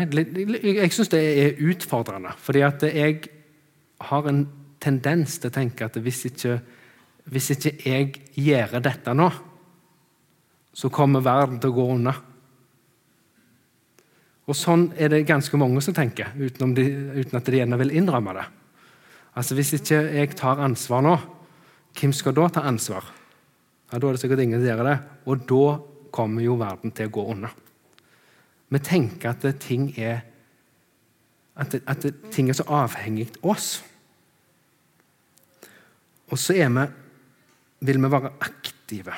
Jeg 0.67 0.95
syns 0.95 1.13
det 1.15 1.23
er 1.45 1.63
utfordrende. 1.71 2.35
fordi 2.43 2.65
at 2.67 2.83
jeg 2.83 3.21
har 3.99 4.29
en 4.31 4.45
tendens 4.81 5.39
til 5.39 5.51
å 5.51 5.55
tenke 5.55 5.87
at 5.87 5.99
hvis 6.03 6.25
ikke, 6.31 6.59
hvis 7.33 7.51
ikke 7.55 7.75
jeg 7.83 8.13
gjør 8.39 8.79
dette 8.85 9.15
nå, 9.17 9.29
så 10.79 10.91
kommer 10.95 11.25
verden 11.25 11.59
til 11.59 11.73
å 11.73 11.79
gå 11.79 11.87
unna. 11.97 12.15
Og 14.49 14.57
Sånn 14.57 14.87
er 14.97 15.11
det 15.13 15.27
ganske 15.29 15.59
mange 15.61 15.83
som 15.85 15.97
tenker, 15.97 16.31
uten, 16.39 16.73
de, 16.77 16.87
uten 17.19 17.37
at 17.37 17.49
de 17.49 17.59
gjerne 17.59 17.79
vil 17.83 17.93
innrømme 17.99 18.37
det. 18.39 18.47
Altså 19.39 19.59
Hvis 19.59 19.75
ikke 19.77 20.01
jeg 20.15 20.37
tar 20.39 20.63
ansvar 20.65 21.05
nå, 21.05 21.17
hvem 21.99 22.15
skal 22.15 22.37
da 22.37 22.47
ta 22.53 22.65
ansvar? 22.69 23.05
Ja, 23.91 23.99
Da 23.99 24.09
er 24.09 24.13
det 24.13 24.21
sikkert 24.23 24.41
ingen 24.45 24.61
som 24.61 24.69
gjør 24.69 24.85
det. 24.87 24.99
Og 25.27 25.45
da 25.49 25.65
kommer 26.13 26.43
jo 26.43 26.57
verden 26.61 26.93
til 26.93 27.09
å 27.09 27.13
gå 27.13 27.25
unna. 27.35 27.51
Vi 28.69 28.81
tenker 28.85 29.33
at 29.33 29.47
ting 29.61 29.91
er 29.97 30.23
at, 31.59 31.75
at 31.87 32.07
ting 32.35 32.51
er 32.51 32.57
så 32.59 32.67
avhengig 32.71 33.29
av 33.41 33.51
oss. 33.55 33.69
Og 36.29 36.39
så 36.39 36.57
vi, 36.59 36.85
vil 37.89 38.01
vi 38.03 38.11
være 38.13 38.35
aktive. 38.45 39.17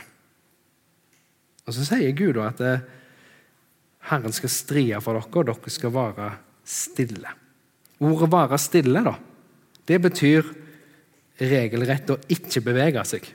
Og 1.67 1.77
så 1.77 1.87
sier 1.87 2.17
Gud 2.17 2.41
at 2.43 2.63
eh, 2.65 2.87
Herren 4.11 4.35
skal 4.35 4.53
strie 4.53 5.01
for 5.05 5.19
dere, 5.19 5.29
og 5.29 5.51
dere 5.51 5.75
skal 5.75 5.95
være 5.95 6.31
stille. 6.65 7.37
Ordet 8.01 8.31
'være 8.33 8.59
stille' 8.59 9.05
da, 9.05 9.13
det 9.87 9.99
betyr 10.01 10.47
regelrett 11.41 12.11
å 12.11 12.17
ikke 12.33 12.63
bevege 12.65 13.05
seg 13.05 13.29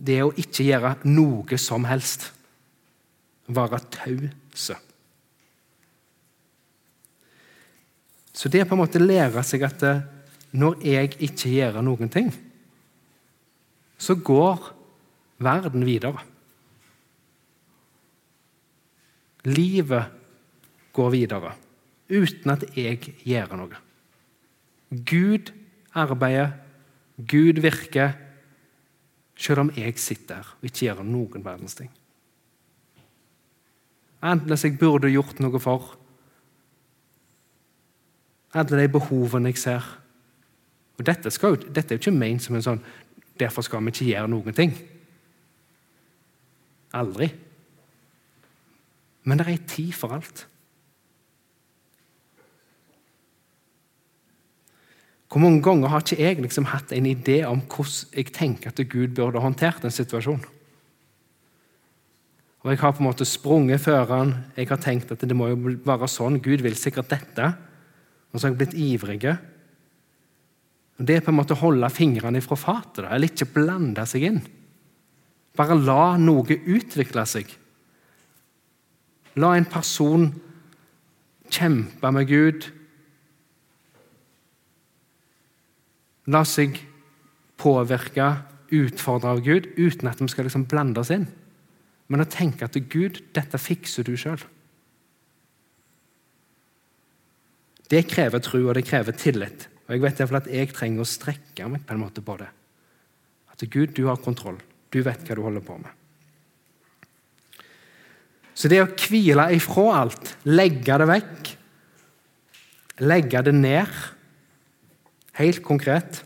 det 0.00 0.20
å 0.24 0.32
ikke 0.32 0.64
gjøre 0.64 0.94
noe 1.12 1.58
som 1.60 1.84
helst. 1.88 2.30
Være 3.50 3.80
tause. 3.92 4.78
Så 8.32 8.48
det 8.48 8.62
er 8.62 8.68
på 8.68 8.76
en 8.76 8.82
måte 8.82 9.02
lære 9.02 9.42
seg 9.46 9.64
at 9.66 9.82
eh, 9.86 10.02
når 10.52 10.82
jeg 10.86 11.14
ikke 11.18 11.52
gjør 11.52 11.80
noen 11.84 12.10
ting, 12.12 12.30
så 14.00 14.16
går 14.16 14.70
verden 15.40 15.84
videre. 15.86 16.22
Livet 19.48 20.10
går 20.96 21.12
videre 21.14 21.54
uten 22.10 22.52
at 22.52 22.64
jeg 22.74 23.14
gjør 23.22 23.54
noe. 23.60 23.78
Gud 24.90 25.52
arbeider, 25.94 26.56
Gud 27.16 27.60
virker, 27.62 28.16
selv 29.40 29.64
om 29.64 29.70
jeg 29.76 29.94
sitter 30.02 30.42
her 30.42 30.50
og 30.58 30.66
ikke 30.66 30.88
gjør 30.88 31.04
noen 31.06 31.44
verdens 31.44 31.78
ting. 31.78 31.90
Enten 34.20 34.52
jeg 34.52 34.76
burde 34.80 35.08
gjort 35.08 35.38
noe 35.40 35.60
for, 35.62 35.94
alle 38.54 38.82
de 38.82 38.88
behovene 38.92 39.52
jeg 39.52 39.62
ser. 39.62 39.86
Og 40.98 41.06
Dette, 41.06 41.30
skal, 41.32 41.56
dette 41.56 41.94
er 41.94 41.98
jo 41.98 42.04
ikke 42.04 42.18
ment 42.18 42.44
som 42.44 42.58
en 42.58 42.66
sånn 42.66 42.82
Derfor 43.40 43.64
skal 43.64 43.80
vi 43.86 43.88
ikke 43.88 44.04
gjøre 44.10 44.28
noen 44.28 44.52
ting. 44.52 44.74
Aldri. 46.92 47.30
Men 49.24 49.40
det 49.40 49.46
er 49.46 49.52
ei 49.54 49.62
tid 49.64 49.94
for 49.96 50.12
alt. 50.12 50.42
Hvor 55.30 55.40
mange 55.40 55.62
ganger 55.64 55.88
har 55.88 56.04
ikke 56.04 56.18
jeg 56.20 56.42
liksom 56.42 56.68
hatt 56.68 56.92
en 56.92 57.06
idé 57.06 57.38
om 57.46 57.62
hvordan 57.62 58.16
jeg 58.18 58.32
tenker 58.34 58.74
at 58.74 58.84
Gud 58.90 59.14
burde 59.16 59.40
håndtert 59.40 59.84
en 59.88 59.94
situasjon? 59.94 60.44
Og 62.60 62.70
Jeg 62.70 62.78
har 62.78 62.92
på 62.92 63.00
en 63.00 63.08
måte 63.08 63.24
sprunget 63.24 63.80
før 63.80 64.04
han. 64.04 64.34
Jeg 64.56 64.68
har 64.68 64.76
tenkt 64.76 65.12
at 65.12 65.20
det 65.24 65.36
må 65.36 65.48
jo 65.48 65.76
være 65.86 66.08
sånn. 66.08 66.42
Gud 66.44 66.60
vil 66.60 66.76
sikkert 66.76 67.08
dette. 67.08 67.54
Og 68.30 68.38
så 68.38 68.46
har 68.46 68.52
jeg 68.52 68.60
blitt 68.60 68.78
ivrig. 68.78 69.20
Og 70.98 71.06
Det 71.06 71.16
er 71.16 71.24
på 71.24 71.32
en 71.32 71.38
måte 71.40 71.56
å 71.56 71.62
holde 71.62 71.88
fingrene 71.90 72.42
fra 72.44 72.58
fatet, 72.60 73.06
eller 73.06 73.30
ikke 73.30 73.52
blande 73.54 74.04
seg 74.06 74.26
inn. 74.28 74.42
Bare 75.56 75.78
la 75.78 76.16
noe 76.20 76.58
utvikle 76.60 77.24
seg. 77.26 77.48
La 79.40 79.54
en 79.56 79.66
person 79.70 80.28
kjempe 81.50 82.12
med 82.14 82.28
Gud. 82.30 82.68
La 86.30 86.44
seg 86.46 86.78
påvirke, 87.60 88.28
utfordre 88.70 89.34
av 89.34 89.42
Gud, 89.42 89.66
uten 89.76 90.08
at 90.10 90.20
vi 90.22 90.28
skal 90.30 90.46
liksom 90.46 90.68
blande 90.70 91.02
oss 91.02 91.10
inn. 91.14 91.26
Men 92.10 92.22
å 92.22 92.30
tenke 92.30 92.66
at 92.66 92.78
Gud, 92.90 93.18
dette 93.34 93.58
fikser 93.58 94.06
du 94.06 94.14
sjøl. 94.18 94.40
Det 97.90 98.04
krever 98.06 98.42
tro, 98.42 98.60
og 98.68 98.76
det 98.78 98.86
krever 98.86 99.16
tillit. 99.18 99.66
Og 99.88 99.96
Jeg 99.96 100.02
vet 100.04 100.20
iallfall 100.20 100.38
at 100.38 100.50
jeg 100.52 100.70
trenger 100.70 101.02
å 101.02 101.08
strekke 101.08 101.68
meg 101.68 101.82
på 101.86 101.96
en 101.96 102.02
måte 102.04 102.22
på 102.22 102.36
det. 102.38 102.50
At 103.50 103.64
Gud, 103.66 103.94
du 103.96 104.06
har 104.06 104.20
kontroll. 104.22 104.60
Du 104.90 105.00
vet 105.02 105.24
hva 105.26 105.36
du 105.36 105.42
holder 105.42 105.64
på 105.66 105.78
med. 105.80 105.90
Så 108.54 108.68
det 108.70 108.82
å 108.82 108.90
hvile 108.92 109.48
ifra 109.56 109.86
alt, 110.02 110.34
legge 110.46 110.96
det 111.00 111.08
vekk, 111.10 111.52
legge 113.08 113.44
det 113.46 113.54
ned 113.56 114.00
Helt 115.40 115.62
konkret. 115.64 116.18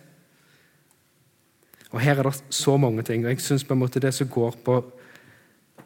Og 1.92 2.00
Her 2.02 2.18
er 2.18 2.26
det 2.26 2.40
så 2.50 2.76
mange 2.80 3.04
ting. 3.06 3.22
og 3.22 3.30
Jeg 3.30 3.40
syns 3.44 3.62
det 3.62 4.14
som 4.14 4.28
går 4.28 4.56
på 4.64 4.80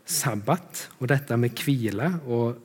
sabbat 0.07 0.89
og 0.99 1.09
dette 1.09 1.37
med 1.37 1.53
hvile 1.53 2.21
og 2.25 2.57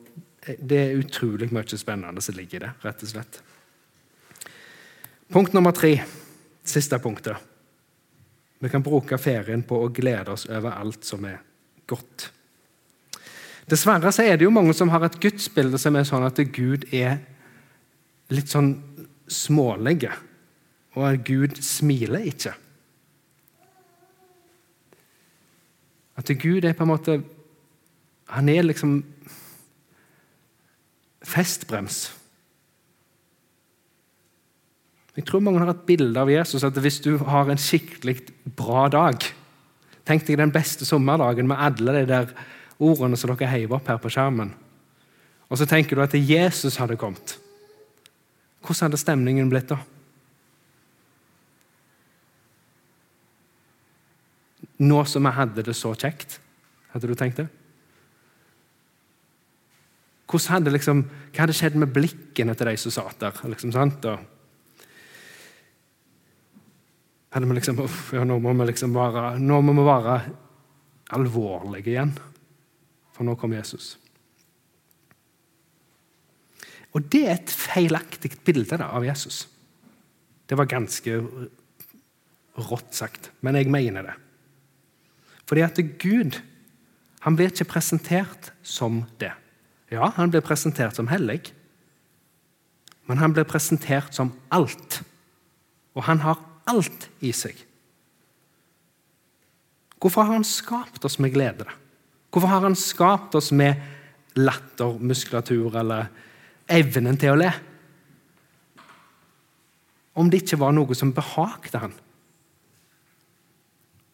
det 0.44 0.80
er 0.80 1.00
utrolig 1.00 1.50
mye 1.56 1.80
spennende 1.80 2.22
som 2.22 2.36
ligger 2.36 2.60
i 2.60 2.64
det, 2.66 2.72
rett 2.84 3.04
og 3.06 3.12
slett. 3.14 3.42
Punkt 5.34 5.56
nummer 5.56 5.72
tre, 5.72 5.96
siste 6.64 7.00
punktet. 7.00 7.38
Vi 8.60 8.70
kan 8.72 8.84
bruke 8.84 9.18
ferien 9.20 9.64
på 9.68 9.80
å 9.84 9.92
glede 9.92 10.36
oss 10.36 10.46
over 10.48 10.76
alt 10.76 11.04
som 11.08 11.26
er 11.28 11.40
godt. 11.90 12.30
Dessverre 13.70 14.12
så 14.12 14.26
er 14.28 14.38
det 14.38 14.48
jo 14.48 14.54
mange 14.54 14.76
som 14.76 14.92
har 14.92 15.04
et 15.08 15.20
gudsbilde 15.24 15.80
som 15.80 15.96
er 15.96 16.08
sånn 16.08 16.28
at 16.28 16.40
Gud 16.56 16.86
er 16.96 17.22
litt 18.34 18.52
sånn 18.52 18.76
smålig, 19.32 20.10
og 20.94 21.08
at 21.08 21.24
Gud 21.28 21.60
smiler 21.64 22.28
ikke. 22.30 22.54
At 26.20 26.30
Gud 26.40 26.66
er 26.68 26.76
på 26.78 26.86
en 26.86 26.92
måte 26.92 27.16
Han 28.34 28.50
er 28.50 28.64
liksom 28.64 29.00
festbrems. 31.24 32.06
Jeg 35.14 35.28
tror 35.30 35.44
mange 35.46 35.62
har 35.62 35.70
et 35.70 35.86
bilde 35.86 36.18
av 36.20 36.32
Jesus 36.32 36.66
at 36.66 36.78
hvis 36.82 37.00
du 37.04 37.16
har 37.22 37.50
en 37.50 37.62
skikkelig 37.62 38.20
bra 38.58 38.88
dag 38.92 39.26
Tenk 40.04 40.26
deg 40.28 40.36
den 40.36 40.52
beste 40.52 40.84
sommerdagen 40.84 41.48
med 41.48 41.62
alle 41.64 41.94
de 41.96 42.08
der 42.10 42.32
ordene 42.84 43.16
som 43.16 43.32
dere 43.32 43.48
heiv 43.48 43.72
opp 43.72 43.88
her 43.88 44.02
på 44.04 44.12
skjermen. 44.12 44.50
Og 45.48 45.60
så 45.60 45.68
tenker 45.70 45.96
du 45.96 46.04
at 46.04 46.16
Jesus 46.18 46.76
hadde 46.76 46.98
kommet. 47.00 47.38
Hvordan 48.64 48.90
hadde 48.90 49.00
stemningen 49.00 49.52
blitt 49.52 49.72
da? 49.72 49.80
Nå 54.84 55.04
som 55.08 55.24
vi 55.24 55.32
hadde 55.38 55.64
det 55.64 55.76
så 55.78 55.94
kjekt, 55.96 56.40
hadde 56.92 57.08
du 57.08 57.16
tenkt 57.16 57.40
det? 57.40 57.48
Hadde 60.32 60.72
liksom, 60.72 61.04
hva 61.34 61.44
hadde 61.44 61.54
skjedd 61.54 61.76
med 61.78 61.92
blikkene 61.94 62.56
til 62.58 62.70
de 62.72 62.78
som 62.80 62.94
satt 62.96 63.20
der? 63.22 63.42
Liksom, 63.52 63.74
sant? 63.76 64.06
Og 64.10 64.18
hadde 67.34 67.50
vi 67.50 67.58
liksom, 67.58 67.82
uff, 67.84 68.14
ja, 68.16 68.24
nå, 68.26 68.40
må 68.42 68.54
vi 68.58 68.70
liksom 68.72 68.96
være, 68.96 69.36
nå 69.42 69.60
må 69.66 69.76
vi 69.78 69.86
være 69.88 70.16
alvorlige 71.14 71.94
igjen, 71.94 72.14
for 73.14 73.28
nå 73.28 73.36
kom 73.38 73.54
Jesus. 73.58 73.96
Og 76.94 77.10
Det 77.10 77.24
er 77.26 77.36
et 77.40 77.54
feilaktig 77.54 78.36
bilde 78.46 78.78
da, 78.78 78.92
av 78.94 79.06
Jesus. 79.06 79.48
Det 80.46 80.58
var 80.58 80.70
ganske 80.70 81.20
rått 82.70 82.94
sagt, 82.94 83.32
men 83.42 83.58
jeg 83.58 83.72
mener 83.74 84.06
det. 84.06 84.18
Fordi 85.50 85.64
at 85.66 85.80
Gud 86.02 86.38
han 87.24 87.38
blir 87.40 87.50
ikke 87.50 87.72
presentert 87.72 88.52
som 88.62 89.04
det. 89.22 89.32
Ja, 89.94 90.10
han 90.16 90.32
blir 90.34 90.42
presentert 90.42 90.98
som 90.98 91.10
hellig, 91.12 91.52
men 93.06 93.20
han 93.22 93.34
blir 93.36 93.46
presentert 93.46 94.16
som 94.16 94.32
alt. 94.54 95.02
Og 95.94 96.08
han 96.08 96.24
har 96.24 96.40
alt 96.70 97.10
i 97.22 97.34
seg. 97.36 97.60
Hvorfor 100.02 100.26
har 100.26 100.40
han 100.40 100.48
skapt 100.48 101.06
oss 101.06 101.20
med 101.22 101.36
glede? 101.36 101.68
Hvorfor 102.34 102.50
har 102.50 102.66
han 102.66 102.76
skapt 102.80 103.36
oss 103.38 103.52
med 103.54 103.78
lattermuskulatur 104.40 105.78
eller 105.80 106.10
evnen 106.72 107.20
til 107.20 107.36
å 107.36 107.38
le? 107.38 107.52
Om 110.18 110.32
det 110.32 110.42
ikke 110.44 110.60
var 110.64 110.74
noe 110.74 110.98
som 110.98 111.14
behagde 111.14 111.84
han. 111.86 111.94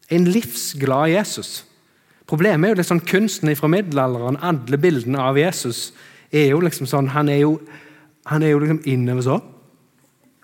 En 0.09 0.27
livsglad 0.27 1.13
Jesus 1.13 1.63
Problemet 2.29 2.69
er 2.69 2.77
jo 2.77 2.85
sånn 2.85 3.01
kunsten 3.01 3.49
fra 3.57 3.69
middelalderen. 3.71 4.37
Alle 4.45 4.77
bildene 4.81 5.21
av 5.23 5.37
Jesus 5.39 5.89
er 6.29 6.51
jo 6.51 6.59
liksom 6.61 6.85
sånn 6.89 7.09
Han 7.15 7.29
er 7.33 7.41
jo, 7.41 7.55
han 8.29 8.45
er 8.45 8.53
jo 8.53 8.59
liksom 8.61 8.83
innover 8.85 9.25
så. 9.25 9.37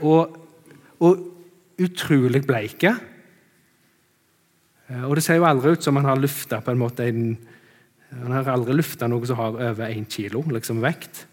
Og, 0.01 0.39
og 1.05 1.83
utrolig 1.85 2.41
bleike. 2.47 2.95
Og 5.05 5.13
det 5.17 5.25
ser 5.25 5.39
jo 5.39 5.45
aldri 5.49 5.75
ut 5.75 5.85
som 5.85 5.97
han 5.97 6.09
har 6.09 6.19
lufta 6.21 6.61
på 6.61 6.73
en 6.73 6.81
måte 6.81 7.05
en, 7.09 7.37
Han 8.15 8.31
har 8.31 8.49
aldri 8.53 8.75
lufta 8.77 9.07
noe 9.09 9.25
som 9.25 9.37
har 9.37 9.57
over 9.69 9.89
én 9.89 10.05
kilo 10.09 10.43
liksom 10.49 10.81
vekt. 10.81 11.25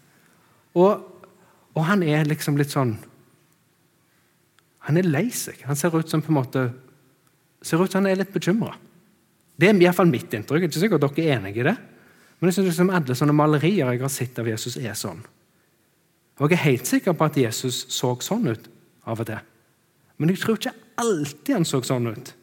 Og, 0.73 1.01
og, 1.73 1.83
han 1.85 2.01
er 2.03 2.25
liksom 2.25 2.57
litt 2.57 2.73
sånn 2.73 2.95
Han 4.89 4.97
er 4.97 5.05
lei 5.07 5.29
seg. 5.29 5.61
Han 5.65 5.77
ser 5.79 5.93
ut 5.95 6.09
som 6.09 6.21
på 6.21 6.33
en 6.33 6.41
måte 6.41 6.63
ser 7.63 7.79
ut 7.79 7.91
som 7.91 8.03
han 8.03 8.11
er 8.11 8.19
litt 8.19 8.33
bekymra. 8.33 8.73
Det 9.59 9.69
er 9.69 9.81
iallfall 9.81 10.09
mitt 10.09 10.33
inntrykk. 10.33 10.63
Jeg 10.63 10.69
er 10.69 10.71
ikke 10.71 10.81
sikkert 10.81 11.05
dere 11.05 11.25
er 11.25 11.37
enige 11.37 11.61
i 11.61 11.67
det. 11.69 11.75
Men 12.39 12.49
jeg 12.49 12.57
synes 12.57 12.69
liksom 12.71 12.91
alle 12.91 13.15
sånne 13.15 13.35
malerier 13.37 13.91
jeg 13.93 14.01
har 14.01 14.11
sett 14.11 14.39
av 14.41 14.49
Jesus, 14.49 14.77
er 14.77 14.97
sånn. 14.99 15.21
Og 16.41 16.49
Jeg 16.49 16.57
er 16.57 16.63
helt 16.63 16.89
sikker 16.89 17.13
på 17.13 17.25
at 17.29 17.37
Jesus 17.37 17.85
så 17.93 18.15
sånn 18.19 18.49
ut 18.49 18.65
av 19.05 19.21
og 19.21 19.27
til. 19.29 19.39
Men 20.17 20.29
jeg 20.29 20.41
tror 20.41 20.57
ikke 20.57 20.73
alltid 20.97 21.53
han 21.55 21.65
så 21.65 21.81
sånn 21.85 22.09
ut. 22.09 22.33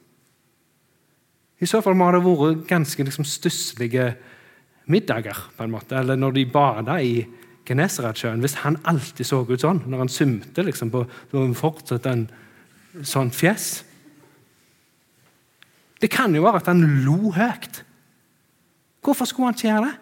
I 1.60 1.68
så 1.68 1.82
fall 1.84 1.98
må 1.98 2.08
det 2.10 2.22
ha 2.22 2.30
vært 2.30 2.64
ganske 2.70 3.04
liksom, 3.04 3.26
stusslige 3.28 4.14
middager, 4.90 5.36
på 5.56 5.66
en 5.66 5.74
måte. 5.74 5.98
Eller 5.98 6.16
når 6.16 6.38
de 6.38 6.46
bada 6.48 6.96
i 7.02 7.26
Genesaretsjøen. 7.68 8.40
Hvis 8.42 8.58
han 8.64 8.78
alltid 8.88 9.26
så 9.26 9.42
ut 9.46 9.62
sånn 9.62 9.82
når 9.86 10.04
han 10.04 10.12
symte 10.12 10.64
liksom, 10.66 10.90
på 10.92 11.04
fortsatt 11.58 12.08
en 12.10 12.26
sånn 13.06 13.30
fjes. 13.34 13.82
Det 16.00 16.10
kan 16.12 16.34
jo 16.34 16.46
være 16.46 16.62
at 16.62 16.70
han 16.70 16.82
lo 17.04 17.32
høyt. 17.36 17.82
Hvorfor 19.04 19.28
skulle 19.28 19.50
han 19.50 19.56
ikke 19.56 19.68
gjøre 19.68 19.88
det? 19.88 19.96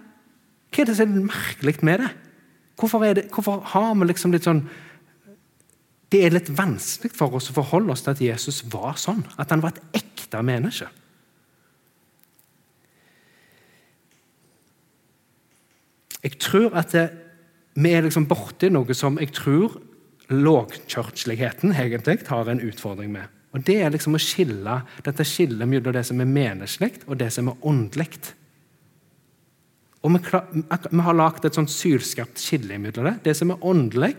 Hva 0.69 0.83
er 0.83 0.91
det 0.91 0.97
som 0.99 1.15
er 1.15 1.31
merkelig 1.31 1.75
med 1.87 2.03
det? 2.05 2.11
Hvorfor, 2.79 3.05
det, 3.15 3.25
hvorfor 3.35 3.65
har 3.73 3.95
vi 3.95 4.07
liksom 4.07 4.35
litt 4.35 4.47
sånn 4.47 4.63
Det 6.09 6.23
er 6.25 6.33
litt 6.33 6.49
vanskelig 6.57 7.11
for 7.13 7.35
oss 7.37 7.51
å 7.51 7.57
forholde 7.59 7.93
oss 7.93 8.05
til 8.07 8.15
at 8.15 8.23
Jesus 8.23 8.63
var 8.73 8.97
sånn. 8.97 9.27
At 9.37 9.51
han 9.53 9.61
var 9.61 9.75
et 9.75 9.99
ekte 10.01 10.41
menneske. 10.41 10.89
Jeg 16.23 16.39
tror 16.41 16.73
at 16.81 16.95
det, 16.97 17.05
vi 17.79 17.93
er 17.93 18.07
liksom 18.07 18.25
borti 18.31 18.71
noe 18.73 18.97
som 18.97 19.21
jeg 19.21 19.35
tror 19.37 19.77
lågkirkeligheten 20.33 21.77
egentlig 21.77 22.25
har 22.29 22.49
en 22.49 22.65
utfordring 22.65 23.13
med. 23.13 23.29
Og 23.57 23.65
Det 23.65 23.79
er 23.81 23.93
liksom 23.93 24.17
å 24.17 24.21
skille 24.21 24.81
dette 25.05 25.25
skillet 25.25 25.69
mellom 25.69 25.95
det 25.97 26.05
som 26.05 26.21
er 26.21 26.29
menneskelig, 26.29 27.05
og 27.07 27.17
det 27.21 27.31
som 27.33 27.49
er 27.49 27.65
åndelig. 27.67 28.09
Og 30.05 30.13
vi, 30.15 30.21
vi 30.91 31.05
har 31.07 31.17
lagd 31.17 31.47
et 31.49 31.57
sånt 31.57 31.73
sylskapt 31.73 32.41
skille 32.43 32.79
mellom 32.79 33.09
det. 33.09 33.15
Det 33.25 33.37
som 33.39 33.55
er 33.55 33.65
åndelig, 33.65 34.15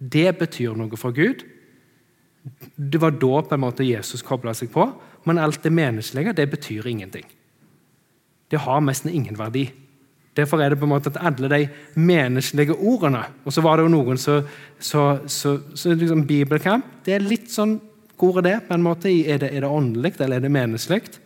det 0.00 0.30
betyr 0.40 0.78
noe 0.78 0.96
for 0.98 1.12
Gud. 1.16 1.44
Det 2.74 3.00
var 3.02 3.12
da 3.20 3.42
på 3.44 3.54
en 3.56 3.62
måte 3.66 3.84
Jesus 3.84 4.24
kobla 4.24 4.54
seg 4.56 4.72
på. 4.72 4.88
Men 5.28 5.38
alt 5.38 5.62
det 5.62 5.74
menneskelige 5.76 6.34
det 6.38 6.48
betyr 6.50 6.88
ingenting. 6.88 7.28
Det 8.50 8.64
har 8.64 8.80
nesten 8.82 9.12
ingen 9.12 9.36
verdi. 9.38 9.68
Derfor 10.36 10.62
er 10.62 10.72
det 10.72 10.78
på 10.80 10.86
en 10.86 10.94
måte 10.94 11.10
at 11.10 11.20
alle 11.26 11.50
de 11.50 11.66
menneskelige 11.98 12.76
ordene 12.78 13.24
Og 13.44 13.52
så 13.52 13.60
var 13.64 13.76
det 13.76 13.88
jo 13.88 13.90
noen 13.90 14.18
som 14.18 14.44
liksom 15.98 16.22
Bibelkamp 16.26 16.86
det 17.04 17.16
er 17.16 17.24
litt 17.24 17.50
sånn 17.50 17.80
Hvor 18.20 18.38
er 18.38 18.44
det? 18.44 18.56
på 18.68 18.76
en 18.76 18.84
måte? 18.84 19.08
Er 19.08 19.40
det, 19.40 19.48
er 19.56 19.64
det 19.64 19.68
åndelig, 19.68 20.14
eller 20.20 20.36
er 20.36 20.44
det 20.44 20.52
menneskelig? 20.52 21.20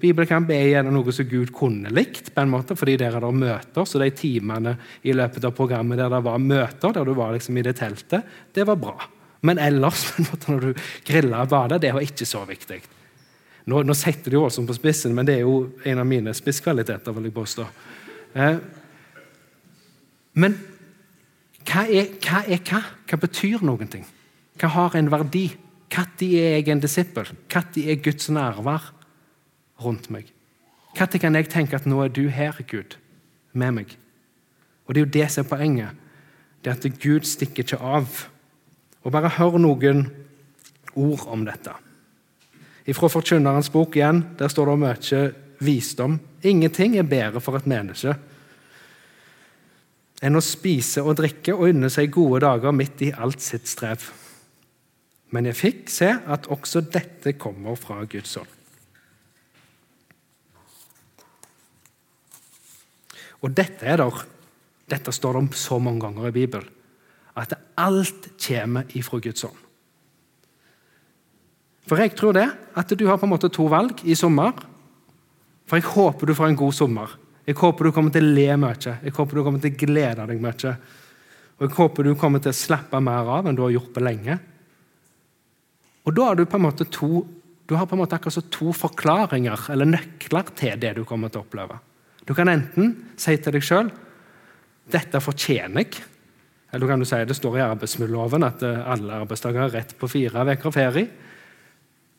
Bibelkamp 0.00 0.48
er 0.54 0.68
gjerne 0.70 0.92
noe 0.94 1.12
som 1.12 1.26
Gud 1.28 1.50
kunne 1.52 1.90
likt, 1.92 2.30
på 2.32 2.40
en 2.40 2.52
måte, 2.52 2.76
fordi 2.78 2.96
der 3.00 3.16
er 3.18 3.24
det 3.24 3.32
møter. 3.36 3.84
Så 3.84 4.00
de 4.00 4.08
timene 4.16 4.76
i 5.04 5.12
løpet 5.12 5.44
av 5.44 5.52
programmet 5.56 6.00
der 6.00 6.08
det 6.12 6.22
var 6.24 6.40
møter, 6.40 6.94
der 6.96 7.04
du 7.04 7.12
var 7.18 7.34
liksom 7.34 7.58
i 7.60 7.64
det 7.66 7.76
teltet, 7.82 8.24
det 8.56 8.64
var 8.68 8.80
bra. 8.80 8.96
Men 9.44 9.60
ellers, 9.60 10.06
måte, 10.28 10.52
når 10.52 10.64
du 10.64 10.86
grilla 11.06 11.44
og 11.44 11.52
bada, 11.52 11.78
det 11.82 11.92
var 11.96 12.04
ikke 12.06 12.28
så 12.28 12.46
viktig. 12.48 12.80
Nå, 13.68 13.82
nå 13.84 13.96
setter 13.96 14.32
du 14.32 14.40
Ålesund 14.40 14.70
på 14.70 14.76
spissen, 14.78 15.14
men 15.16 15.28
det 15.28 15.36
er 15.38 15.44
jo 15.44 15.66
en 15.84 16.00
av 16.00 16.08
mine 16.08 16.32
spisskvaliteter. 16.36 17.12
vil 17.16 17.28
jeg 17.28 17.36
påstå. 17.36 17.66
Eh, 18.34 18.56
men 20.40 20.56
hva 21.68 21.84
er, 21.84 22.14
hva 22.24 22.44
er 22.48 22.62
hva? 22.64 22.80
Hva 23.10 23.18
betyr 23.20 23.66
noen 23.66 23.90
ting? 23.90 24.06
Hva 24.60 24.70
har 24.78 24.96
en 24.96 25.10
verdi? 25.12 25.50
Når 25.90 26.22
er 26.22 26.56
jeg 26.56 26.68
en 26.68 26.80
disippel? 26.80 27.28
Når 27.50 27.78
er 27.82 28.02
Guds 28.02 28.30
nærvær 28.30 28.92
rundt 29.84 30.10
meg? 30.10 30.30
Når 30.98 31.18
kan 31.18 31.34
jeg 31.34 31.50
tenke 31.50 31.76
at 31.76 31.86
nå 31.86 32.02
er 32.04 32.08
du 32.08 32.28
her, 32.28 32.56
Gud, 32.70 32.96
med 33.52 33.72
meg? 33.72 33.96
Og 34.86 34.94
Det 34.94 35.00
er 35.00 35.06
jo 35.06 35.12
det 35.12 35.30
som 35.30 35.44
er 35.44 35.48
poenget. 35.48 35.90
Det 36.64 36.70
er 36.70 36.76
at 36.76 37.00
Gud 37.02 37.20
stikker 37.20 37.62
ikke 37.62 37.78
av. 37.78 38.26
Og 39.02 39.12
Bare 39.12 39.28
hør 39.28 39.58
noen 39.58 40.10
ord 40.94 41.26
om 41.26 41.44
dette. 41.44 41.72
Fra 42.90 43.08
Forkynnerens 43.08 43.70
bok 43.70 43.96
igjen, 43.96 44.24
der 44.38 44.48
står 44.48 44.72
det 44.72 44.80
mye 44.82 45.20
visdom. 45.60 46.18
Ingenting 46.42 46.96
er 46.98 47.06
bedre 47.06 47.40
for 47.40 47.56
et 47.56 47.66
menneske 47.70 48.16
enn 50.20 50.36
å 50.36 50.42
spise 50.44 51.00
og 51.00 51.16
drikke 51.16 51.54
og 51.54 51.70
unne 51.70 51.88
seg 51.92 52.10
gode 52.12 52.42
dager 52.44 52.74
midt 52.76 53.06
i 53.06 53.12
alt 53.16 53.40
sitt 53.40 53.68
strev. 53.70 54.02
Men 55.30 55.46
jeg 55.46 55.58
fikk 55.58 55.92
se 55.92 56.10
at 56.10 56.48
også 56.50 56.82
dette 56.90 57.36
kommer 57.38 57.78
fra 57.78 58.02
Guds 58.10 58.34
ånd. 58.40 58.56
Og 63.40 63.54
dette 63.56 63.86
er 63.88 64.00
der, 64.02 64.24
dette 64.90 65.14
står 65.14 65.36
det 65.36 65.42
om 65.44 65.50
så 65.56 65.78
mange 65.80 66.02
ganger 66.02 66.28
i 66.28 66.34
Bibelen, 66.34 66.68
at 67.38 67.54
alt 67.78 68.26
kommer 68.42 68.90
ifra 68.98 69.20
Guds 69.22 69.46
ånd. 69.46 69.60
For 71.88 71.98
jeg 71.98 72.12
tror 72.18 72.36
det, 72.36 72.46
at 72.76 72.92
du 72.94 73.06
har 73.08 73.18
på 73.18 73.26
en 73.26 73.32
måte 73.32 73.48
to 73.50 73.64
valg 73.70 74.02
i 74.04 74.14
sommer. 74.18 74.52
For 75.66 75.80
jeg 75.80 75.88
håper 75.90 76.28
du 76.28 76.36
får 76.36 76.50
en 76.50 76.58
god 76.58 76.76
sommer. 76.76 77.16
Jeg 77.46 77.56
håper 77.58 77.86
du 77.86 77.94
kommer 77.94 78.12
til 78.14 78.26
å 78.26 78.34
le 78.36 78.46
mye. 78.60 78.92
Jeg 79.02 79.14
håper 79.16 79.38
du 79.38 79.42
kommer 79.46 79.62
til 79.62 79.72
å 79.72 79.80
glede 79.80 80.26
deg 80.28 80.42
mye. 80.42 80.74
Og 81.58 81.64
jeg 81.66 81.76
håper 81.78 82.06
du 82.06 82.12
kommer 82.18 82.42
til 82.42 82.52
å 82.52 82.60
slappe 82.60 83.00
mer 83.02 83.30
av 83.38 83.48
enn 83.48 83.58
du 83.58 83.64
har 83.64 83.74
gjort 83.74 83.90
på 83.96 84.04
lenge. 84.04 84.36
Og 86.08 86.16
da 86.16 86.30
har 86.30 86.38
du 86.38 86.46
på 86.48 86.58
en 86.58 86.66
måte 86.68 86.86
to 86.88 87.26
du 87.70 87.76
en 87.78 88.00
måte 88.00 88.18
to 88.50 88.72
forklaringer 88.74 89.68
eller 89.70 89.86
nøkler 89.86 90.48
til 90.58 90.78
det 90.82 90.96
du 90.96 91.04
kommer 91.06 91.30
til 91.30 91.38
å 91.38 91.44
oppleve. 91.44 91.76
Du 92.26 92.34
kan 92.34 92.48
enten 92.50 92.96
si 93.14 93.36
til 93.38 93.54
deg 93.54 93.62
sjøl 93.62 93.92
dette 94.90 95.20
fortjener 95.22 95.84
jeg. 95.84 96.00
Eller 96.74 96.90
kan 96.90 96.98
du 96.98 97.06
si 97.06 97.20
det 97.22 97.36
står 97.38 97.60
i 97.60 97.62
arbeidsmiljøloven 97.62 98.46
at 98.46 98.64
alle 98.66 99.20
arbeidstakere 99.22 99.68
har 99.68 99.74
rett 99.74 99.94
på 99.98 100.10
fire 100.10 100.42
uker 100.50 100.74
ferie. 100.74 101.06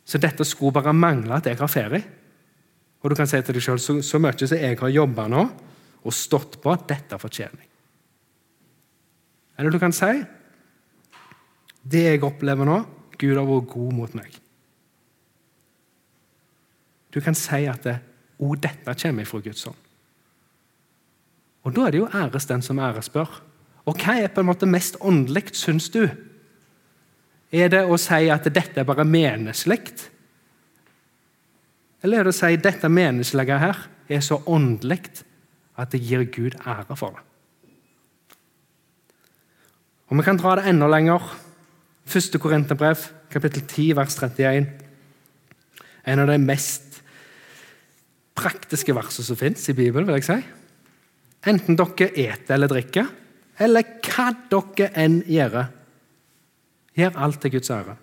Så 0.08 0.20
dette 0.24 0.48
skulle 0.48 0.76
bare 0.80 0.96
mangle 0.96 1.36
at 1.36 1.52
jeg 1.52 1.60
har 1.60 1.72
ferie. 1.72 2.02
Og 3.04 3.12
du 3.12 3.18
kan 3.20 3.28
si 3.28 3.42
til 3.44 3.60
deg 3.60 3.66
sjøl 3.66 3.80
så, 3.80 3.98
så 4.00 4.20
mye 4.24 4.48
som 4.48 4.56
jeg 4.56 4.80
har 4.80 4.96
jobba 4.96 5.28
nå 5.32 5.44
og 6.02 6.16
stått 6.16 6.62
på, 6.64 6.74
dette 6.88 7.20
fortjener 7.20 7.60
jeg. 7.60 7.70
Eller 9.60 9.76
du 9.76 9.80
kan 9.84 9.94
si 9.94 10.14
det 11.92 12.08
jeg 12.08 12.24
opplever 12.24 12.66
nå, 12.66 12.80
Gud 13.22 13.38
har 13.38 13.46
vært 13.46 13.70
god 13.70 13.94
mot 13.94 14.18
meg. 14.18 14.34
Du 17.12 17.20
kan 17.22 17.36
si 17.38 17.66
at 17.70 17.86
det, 17.86 18.00
«O, 18.42 18.56
dette 18.56 18.96
kommer 18.98 19.28
fra 19.30 19.40
Guds 19.44 19.68
hånd'. 19.68 19.88
Og 21.64 21.76
Da 21.76 21.86
er 21.86 21.92
det 21.92 22.00
jo 22.00 22.10
æres 22.10 22.46
den 22.50 22.62
som 22.62 22.80
æres 22.80 23.10
bør. 23.10 23.42
Og 23.86 23.98
hva 23.98 24.18
er 24.18 24.32
på 24.34 24.42
en 24.42 24.50
måte 24.50 24.66
mest 24.66 24.98
åndelig, 25.02 25.54
syns 25.54 25.90
du? 25.90 26.08
Er 27.52 27.70
det 27.70 27.84
å 27.86 27.98
si 28.00 28.30
at 28.30 28.48
dette 28.48 28.80
er 28.80 28.88
bare 28.88 29.06
menneskelig? 29.06 30.10
Eller 32.02 32.20
er 32.20 32.24
det 32.24 32.34
å 32.34 32.40
si 32.40 32.54
at 32.56 32.64
dette 32.64 32.90
menneskelige 32.90 33.60
her 33.60 33.84
er 34.10 34.24
så 34.26 34.40
åndelig 34.46 35.24
at 35.78 35.92
det 35.92 36.02
gir 36.02 36.24
Gud 36.24 36.58
ære 36.66 36.98
for 36.98 37.18
det? 37.18 37.26
Og 40.10 40.18
Vi 40.18 40.24
kan 40.24 40.38
dra 40.38 40.56
det 40.56 40.68
enda 40.68 40.88
lenger. 40.88 41.22
Første 42.12 42.40
Korinterbrev, 42.44 43.06
kapittel 43.32 43.64
10, 43.64 43.94
vers 43.96 44.18
31. 44.20 44.66
En 46.12 46.20
av 46.20 46.28
de 46.28 46.36
mest 46.44 46.98
praktiske 48.36 48.92
versene 48.96 49.24
som 49.30 49.40
fins 49.40 49.64
i 49.72 49.76
Bibelen. 49.78 50.10
vil 50.10 50.18
jeg 50.20 50.28
si. 50.28 50.40
Enten 51.48 51.78
dere 51.80 52.10
eter 52.12 52.58
eller 52.58 52.68
drikker, 52.68 53.08
eller 53.64 53.96
hva 54.04 54.28
dere 54.52 54.92
enn 55.00 55.22
gjør, 55.24 55.64
Gjør 56.92 57.16
alt 57.24 57.40
til 57.40 57.54
Guds 57.54 57.72
ære. 57.72 57.94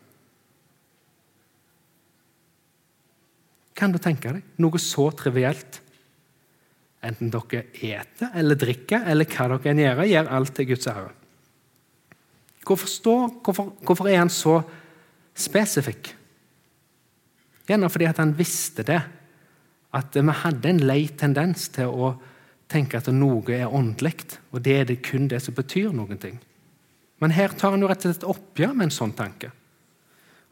Kan 3.76 3.92
du 3.92 3.98
tenke 4.00 4.32
deg 4.32 4.56
noe 4.56 4.80
så 4.80 5.11
trivielt? 5.12 5.82
Enten 7.04 7.28
dere 7.28 7.66
eter 7.74 8.32
eller 8.32 8.56
drikker, 8.56 9.04
eller 9.04 9.28
hva 9.28 9.50
dere 9.52 9.74
enn 9.74 9.82
gjør, 9.84 10.04
gjør 10.09 10.32
alt 10.38 10.54
til 10.56 10.70
Guds 10.72 10.88
ære. 10.88 11.12
Hvorfor, 12.69 12.91
står, 12.93 13.29
hvorfor, 13.45 13.71
hvorfor 13.81 14.09
er 14.11 14.21
han 14.21 14.33
så 14.33 14.59
spesifikk? 15.39 16.11
Gjerne 17.69 17.89
fordi 17.93 18.11
han 18.11 18.35
visste 18.37 18.85
det. 18.85 19.01
At 19.97 20.12
vi 20.12 20.35
hadde 20.43 20.69
en 20.69 20.83
lei 20.85 21.07
tendens 21.16 21.71
til 21.73 21.89
å 21.89 22.12
tenke 22.69 23.01
at 23.01 23.09
noe 23.09 23.55
er 23.57 23.73
åndelig, 23.73 24.37
og 24.53 24.61
det 24.64 24.75
er 24.77 24.89
det 24.91 24.99
kun 25.07 25.31
det 25.31 25.41
som 25.41 25.57
betyr 25.57 25.95
noen 25.97 26.21
ting. 26.21 26.37
Men 27.23 27.33
her 27.35 27.55
tar 27.57 27.73
han 27.73 27.83
jo 27.83 27.89
rett 27.89 28.05
og 28.05 28.12
slett 28.12 28.29
oppgjør 28.29 28.75
med 28.77 28.89
en 28.89 28.95
sånn 28.95 29.14
tanke. 29.16 29.51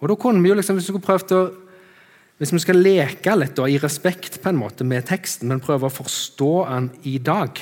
Og 0.00 0.10
da 0.10 0.16
kunne 0.20 0.42
vi 0.44 0.50
jo 0.50 0.56
liksom, 0.56 0.80
Hvis 0.80 0.90
vi, 0.90 1.36
å, 1.36 1.42
hvis 2.40 2.52
vi 2.52 2.62
skal 2.64 2.80
leke 2.80 3.36
litt 3.36 3.54
da, 3.56 3.68
i 3.68 3.78
respekt 3.80 4.40
på 4.42 4.50
en 4.50 4.60
måte 4.60 4.84
med 4.84 5.06
teksten, 5.08 5.48
men 5.48 5.62
prøve 5.64 5.88
å 5.88 5.92
forstå 5.92 6.52
den 6.70 6.90
i 7.04 7.18
dag, 7.20 7.60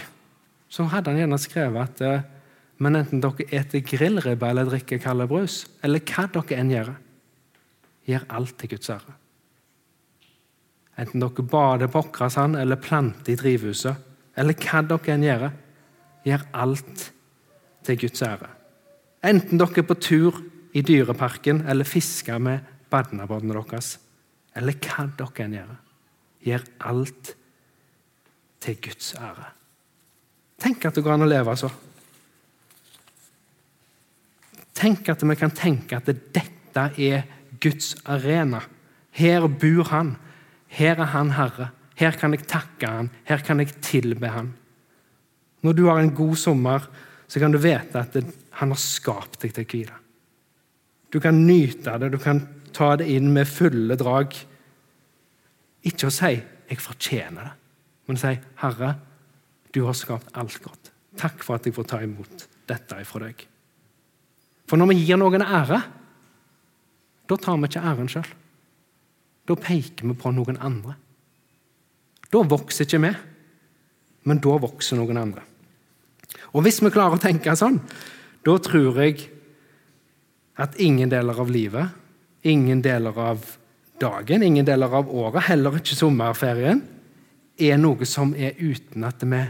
så 0.70 0.86
hadde 0.90 1.12
han 1.12 1.20
gjerne 1.20 1.38
skrevet 1.38 1.82
at 1.90 2.02
eh, 2.02 2.24
men 2.84 2.98
enten 2.98 3.22
dere 3.24 3.46
eter 3.56 3.82
grillribbe 3.86 4.48
eller 4.48 4.68
drikker 4.68 5.00
kald 5.00 5.24
brus, 5.30 5.62
eller 5.84 6.02
hva 6.04 6.26
dere 6.34 6.58
enn 6.60 6.72
gjør, 6.72 6.90
gjør 8.04 8.26
alt 8.36 8.56
til 8.60 8.74
Guds 8.74 8.90
ære. 8.92 9.14
Enten 11.00 11.22
dere 11.22 11.46
bader 11.50 11.90
på 11.90 12.02
Åkrasand 12.04 12.58
eller 12.60 12.80
planter 12.80 13.32
i 13.32 13.38
drivhuset, 13.40 14.10
eller 14.36 14.58
hva 14.60 14.82
dere 14.90 15.14
enn 15.14 15.26
gjør, 15.26 15.46
gjør 16.28 16.44
alt 16.64 17.06
til 17.84 18.00
Guds 18.04 18.22
ære. 18.26 18.50
Enten 19.24 19.60
dere 19.60 19.80
er 19.80 19.88
på 19.88 19.96
tur 19.96 20.42
i 20.74 20.82
dyreparken 20.84 21.64
eller 21.70 21.88
fisker 21.88 22.38
med 22.42 22.70
badnabåtene 22.92 23.56
deres, 23.56 23.96
eller 24.54 24.76
hva 24.84 25.08
dere 25.18 25.46
enn 25.46 25.58
gjør, 25.58 25.74
gjør 26.44 26.68
alt 26.92 27.34
til 28.64 28.80
Guds 28.84 29.14
ære. 29.16 29.50
Tenk 30.60 30.84
at 30.86 30.96
det 30.96 31.02
går 31.04 31.16
an 31.16 31.26
å 31.26 31.28
leve 31.28 31.56
så. 31.58 31.72
Tenk 34.74 35.08
at 35.08 35.22
vi 35.22 35.36
kan 35.38 35.54
tenke 35.54 35.96
at 35.96 36.08
dette 36.10 36.84
er 36.98 37.22
Guds 37.62 37.94
arena. 38.04 38.60
Her 39.14 39.46
bor 39.46 39.88
Han. 39.92 40.16
Her 40.66 40.98
er 40.98 41.12
Han 41.14 41.30
Herre. 41.36 41.70
Her 41.94 42.16
kan 42.18 42.34
jeg 42.34 42.46
takke 42.50 42.90
Han. 42.90 43.10
Her 43.24 43.44
kan 43.46 43.62
jeg 43.62 43.76
tilbe 43.80 44.28
Han. 44.28 44.52
Når 45.62 45.72
du 45.72 45.86
har 45.86 46.02
en 46.02 46.14
god 46.14 46.36
sommer, 46.36 46.88
så 47.28 47.40
kan 47.40 47.52
du 47.52 47.58
vite 47.58 47.98
at 47.98 48.16
han 48.60 48.70
har 48.70 48.80
skapt 48.80 49.40
deg 49.42 49.54
til 49.56 49.64
hvile. 49.70 49.94
Du 51.10 51.20
kan 51.22 51.46
nyte 51.46 51.94
det, 51.98 52.10
du 52.12 52.18
kan 52.18 52.42
ta 52.74 52.96
det 52.98 53.06
inn 53.10 53.30
med 53.32 53.48
fulle 53.48 53.96
drag. 53.96 54.34
Ikke 55.84 56.08
å 56.08 56.12
si 56.12 56.42
'jeg 56.68 56.78
fortjener 56.80 57.42
det', 57.42 57.56
men 58.06 58.16
å 58.16 58.20
si 58.20 58.38
'Herre, 58.56 58.94
du 59.72 59.86
har 59.86 59.92
skapt 59.92 60.28
alt 60.34 60.60
godt'. 60.62 60.90
Takk 61.16 61.42
for 61.42 61.54
at 61.54 61.66
jeg 61.66 61.74
får 61.74 61.86
ta 61.86 62.00
imot 62.02 62.48
dette 62.66 63.00
ifra 63.00 63.20
deg. 63.26 63.46
For 64.68 64.80
når 64.80 64.92
vi 64.92 65.02
gir 65.04 65.20
noen 65.20 65.44
ære, 65.44 65.80
da 67.28 67.36
tar 67.40 67.58
vi 67.60 67.68
ikke 67.68 67.84
æren 67.84 68.10
sjøl. 68.10 68.28
Da 69.44 69.56
peker 69.60 70.08
vi 70.08 70.16
på 70.16 70.32
noen 70.32 70.60
andre. 70.64 70.96
Da 72.32 72.40
vokser 72.48 72.86
ikke 72.86 73.02
vi, 73.04 73.12
men 74.28 74.40
da 74.42 74.56
vokser 74.60 74.98
noen 74.98 75.20
andre. 75.20 75.44
Og 76.54 76.64
Hvis 76.64 76.80
vi 76.82 76.92
klarer 76.92 77.18
å 77.18 77.22
tenke 77.22 77.54
sånn, 77.58 77.80
da 78.44 78.56
tror 78.62 78.98
jeg 79.02 79.28
at 80.60 80.78
ingen 80.80 81.10
deler 81.10 81.38
av 81.40 81.50
livet, 81.50 81.92
ingen 82.46 82.82
deler 82.84 83.16
av 83.18 83.44
dagen, 84.00 84.42
ingen 84.42 84.66
deler 84.66 84.92
av 85.00 85.10
året, 85.10 85.48
heller 85.48 85.78
ikke 85.78 85.96
sommerferien, 85.98 86.82
er 87.58 87.78
noe 87.78 88.06
som 88.08 88.34
er 88.34 88.56
uten 88.58 89.06
at 89.06 89.22
vi 89.22 89.42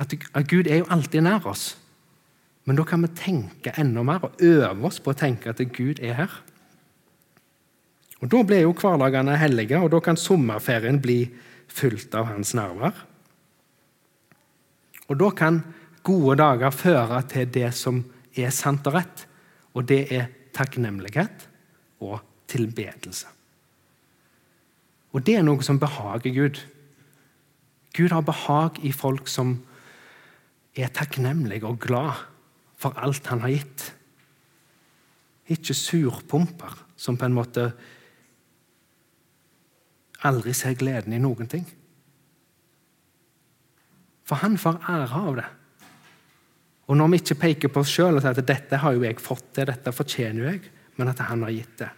at, 0.00 0.14
Gud 0.48 0.64
er 0.64 0.80
jo 0.80 0.88
alltid 0.88 1.26
nær 1.26 1.44
oss. 1.50 1.74
Men 2.64 2.76
da 2.76 2.84
kan 2.84 3.02
vi 3.02 3.10
tenke 3.16 3.72
enda 3.80 4.02
mer 4.04 4.24
og 4.26 4.42
øve 4.44 4.86
oss 4.86 5.00
på 5.00 5.14
å 5.14 5.18
tenke 5.18 5.50
at 5.50 5.62
Gud 5.74 6.02
er 6.04 6.18
her. 6.22 6.32
Og 8.20 8.28
Da 8.28 8.42
blir 8.44 8.66
jo 8.66 8.74
hverdagene 8.76 9.36
hellige, 9.40 9.80
og 9.80 9.90
da 9.90 10.00
kan 10.00 10.16
sommerferien 10.16 11.00
bli 11.00 11.30
fulgt 11.68 12.14
av 12.14 12.28
hans 12.28 12.52
nerver. 12.54 12.92
Og 15.08 15.18
da 15.18 15.30
kan 15.30 15.62
gode 16.04 16.36
dager 16.36 16.70
føre 16.70 17.22
til 17.28 17.48
det 17.48 17.72
som 17.74 18.04
er 18.36 18.52
sant 18.54 18.86
og 18.86 18.94
rett, 18.94 19.24
og 19.74 19.88
det 19.88 20.12
er 20.12 20.28
takknemlighet 20.52 21.48
og 22.04 22.20
tilbedelse. 22.50 23.26
Og 25.10 25.24
det 25.26 25.38
er 25.38 25.46
noe 25.46 25.64
som 25.66 25.80
behager 25.80 26.34
Gud. 26.34 26.60
Gud 27.96 28.12
har 28.14 28.22
behag 28.22 28.78
i 28.86 28.92
folk 28.94 29.28
som 29.28 29.56
er 30.76 30.92
takknemlige 30.94 31.66
og 31.66 31.80
glad 31.82 32.29
for 32.80 32.96
alt 32.96 33.28
han 33.28 33.42
har 33.44 33.52
gitt. 33.52 33.86
Ikke 35.52 35.76
surpumper 35.76 36.78
som 37.00 37.18
på 37.20 37.28
en 37.28 37.36
måte 37.36 37.66
aldri 40.28 40.54
ser 40.56 40.76
gleden 40.80 41.16
i 41.16 41.20
noen 41.20 41.48
ting. 41.50 41.66
For 44.28 44.40
han 44.40 44.56
får 44.60 44.82
ære 44.88 45.22
av 45.26 45.38
det. 45.40 45.48
Og 46.90 46.98
når 46.98 47.12
vi 47.12 47.20
ikke 47.22 47.40
peker 47.44 47.72
på 47.72 47.82
oss 47.84 47.92
sjøl 47.92 48.18
og 48.18 48.24
sier 48.24 48.34
at 48.34 48.46
'dette 48.46 48.80
har 48.82 48.94
jo 48.94 49.04
jeg 49.04 49.20
fått 49.22 49.52
til, 49.54 49.66
dette 49.66 49.92
fortjener 49.94 50.52
jeg', 50.52 50.70
men 50.96 51.08
at 51.08 51.18
han 51.18 51.42
har 51.42 51.50
gitt 51.50 51.76
det. 51.78 51.90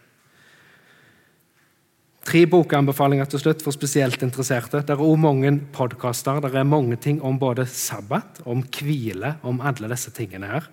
Tre 2.22 2.44
bokanbefalinger 2.46 3.26
til 3.26 3.40
slutt 3.42 3.64
for 3.64 3.74
spesielt 3.74 4.22
interesserte. 4.22 4.84
Det 4.86 4.94
er 4.94 5.02
òg 5.02 5.16
mange 5.18 5.50
podkaster. 5.74 6.38
Det 6.44 6.52
er 6.54 6.68
mange 6.68 6.96
ting 7.02 7.18
om 7.26 7.38
både 7.38 7.66
sabbat, 7.66 8.44
om 8.46 8.62
hvile, 8.62 9.34
om 9.42 9.58
alle 9.58 9.90
disse 9.90 10.12
tingene 10.14 10.50
her. 10.52 10.68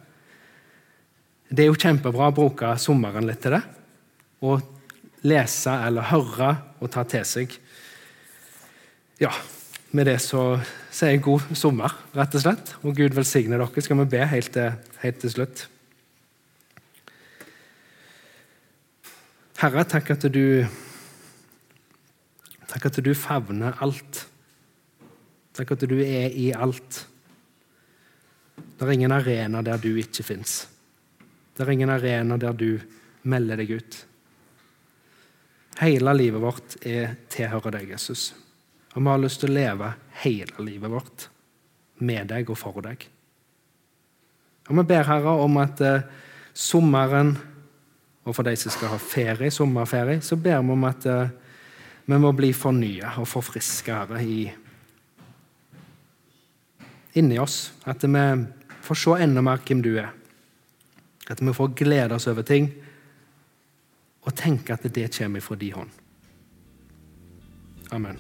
Det 1.50 1.64
er 1.64 1.72
jo 1.72 1.80
kjempebra 1.82 2.28
å 2.30 2.36
bruke 2.38 2.76
sommeren 2.78 3.26
litt 3.26 3.42
til 3.42 3.56
det. 3.58 3.64
Og 4.46 4.62
lese 5.26 5.74
eller 5.88 6.06
høre 6.12 6.52
og 6.80 6.92
ta 6.94 7.02
til 7.10 7.26
seg. 7.26 7.56
Ja, 9.20 9.32
med 9.90 10.06
det 10.06 10.20
så 10.22 10.44
sier 10.94 11.16
jeg 11.16 11.24
god 11.26 11.50
sommer, 11.58 11.96
rett 12.14 12.38
og 12.38 12.44
slett. 12.44 12.76
Og 12.84 12.94
Gud 12.94 13.18
velsigne 13.18 13.58
dere. 13.58 13.82
Skal 13.82 13.98
vi 14.04 14.06
be 14.14 14.22
helt 14.30 14.54
til, 14.54 14.78
helt 15.02 15.20
til 15.24 15.34
slutt? 15.34 15.66
Herre, 19.60 19.84
takk 19.90 20.14
at 20.14 20.30
du 20.32 20.62
Takk 22.70 22.90
at 22.90 23.00
du 23.04 23.14
favner 23.18 23.78
alt. 23.84 24.26
Takk 25.58 25.74
at 25.74 25.88
du 25.90 25.98
er 26.04 26.30
i 26.30 26.52
alt. 26.54 27.06
Det 28.60 28.86
er 28.86 28.94
ingen 28.94 29.12
arena 29.12 29.64
der 29.66 29.82
du 29.82 29.92
ikke 29.98 30.24
fins. 30.24 30.62
Det 31.56 31.66
er 31.66 31.74
ingen 31.74 31.92
arena 31.92 32.38
der 32.40 32.54
du 32.54 32.80
melder 33.28 33.60
deg 33.60 33.74
ut. 33.80 33.98
Hele 35.80 36.14
livet 36.16 36.44
vårt 36.44 36.78
er 36.88 37.16
tilhører 37.32 37.80
deg, 37.80 37.90
Jesus. 37.96 38.30
Og 38.94 39.02
vi 39.02 39.10
har 39.10 39.22
lyst 39.22 39.42
til 39.44 39.52
å 39.52 39.58
leve 39.58 39.92
hele 40.24 40.66
livet 40.66 40.92
vårt 40.92 41.28
med 42.04 42.30
deg 42.32 42.50
og 42.52 42.60
for 42.60 42.82
deg. 42.84 43.06
Og 44.70 44.76
Vi 44.78 44.86
ber 44.86 45.08
Herre 45.08 45.36
om 45.42 45.58
at 45.58 45.82
eh, 45.82 46.08
sommeren, 46.54 47.34
og 48.24 48.36
for 48.36 48.46
de 48.46 48.56
som 48.60 48.74
skal 48.74 48.94
ha 48.94 49.00
ferie, 49.02 49.52
sommerferie, 49.52 50.22
så 50.22 50.38
ber 50.38 50.62
vi 50.62 50.76
om 50.76 50.84
at 50.88 51.08
eh, 51.10 51.32
vi 52.10 52.18
må 52.18 52.32
bli 52.34 52.50
fornya 52.58 53.12
og 53.22 53.28
forfriska, 53.30 54.00
Herre, 54.02 54.24
i, 54.26 54.50
inni 57.22 57.38
oss. 57.38 57.72
At 57.86 58.04
vi 58.04 58.24
får 58.82 58.98
se 58.98 59.18
enda 59.22 59.44
mer 59.46 59.62
hvem 59.62 59.84
du 59.86 59.92
er. 60.02 60.10
At 61.30 61.42
vi 61.42 61.54
får 61.54 61.76
glede 61.78 62.18
oss 62.18 62.26
over 62.32 62.42
ting 62.42 62.72
og 64.26 64.34
tenke 64.36 64.74
at 64.74 64.90
det 64.90 65.12
kommer 65.20 65.40
fra 65.46 65.56
din 65.56 65.74
hånd. 65.78 65.94
Amen. 67.92 68.18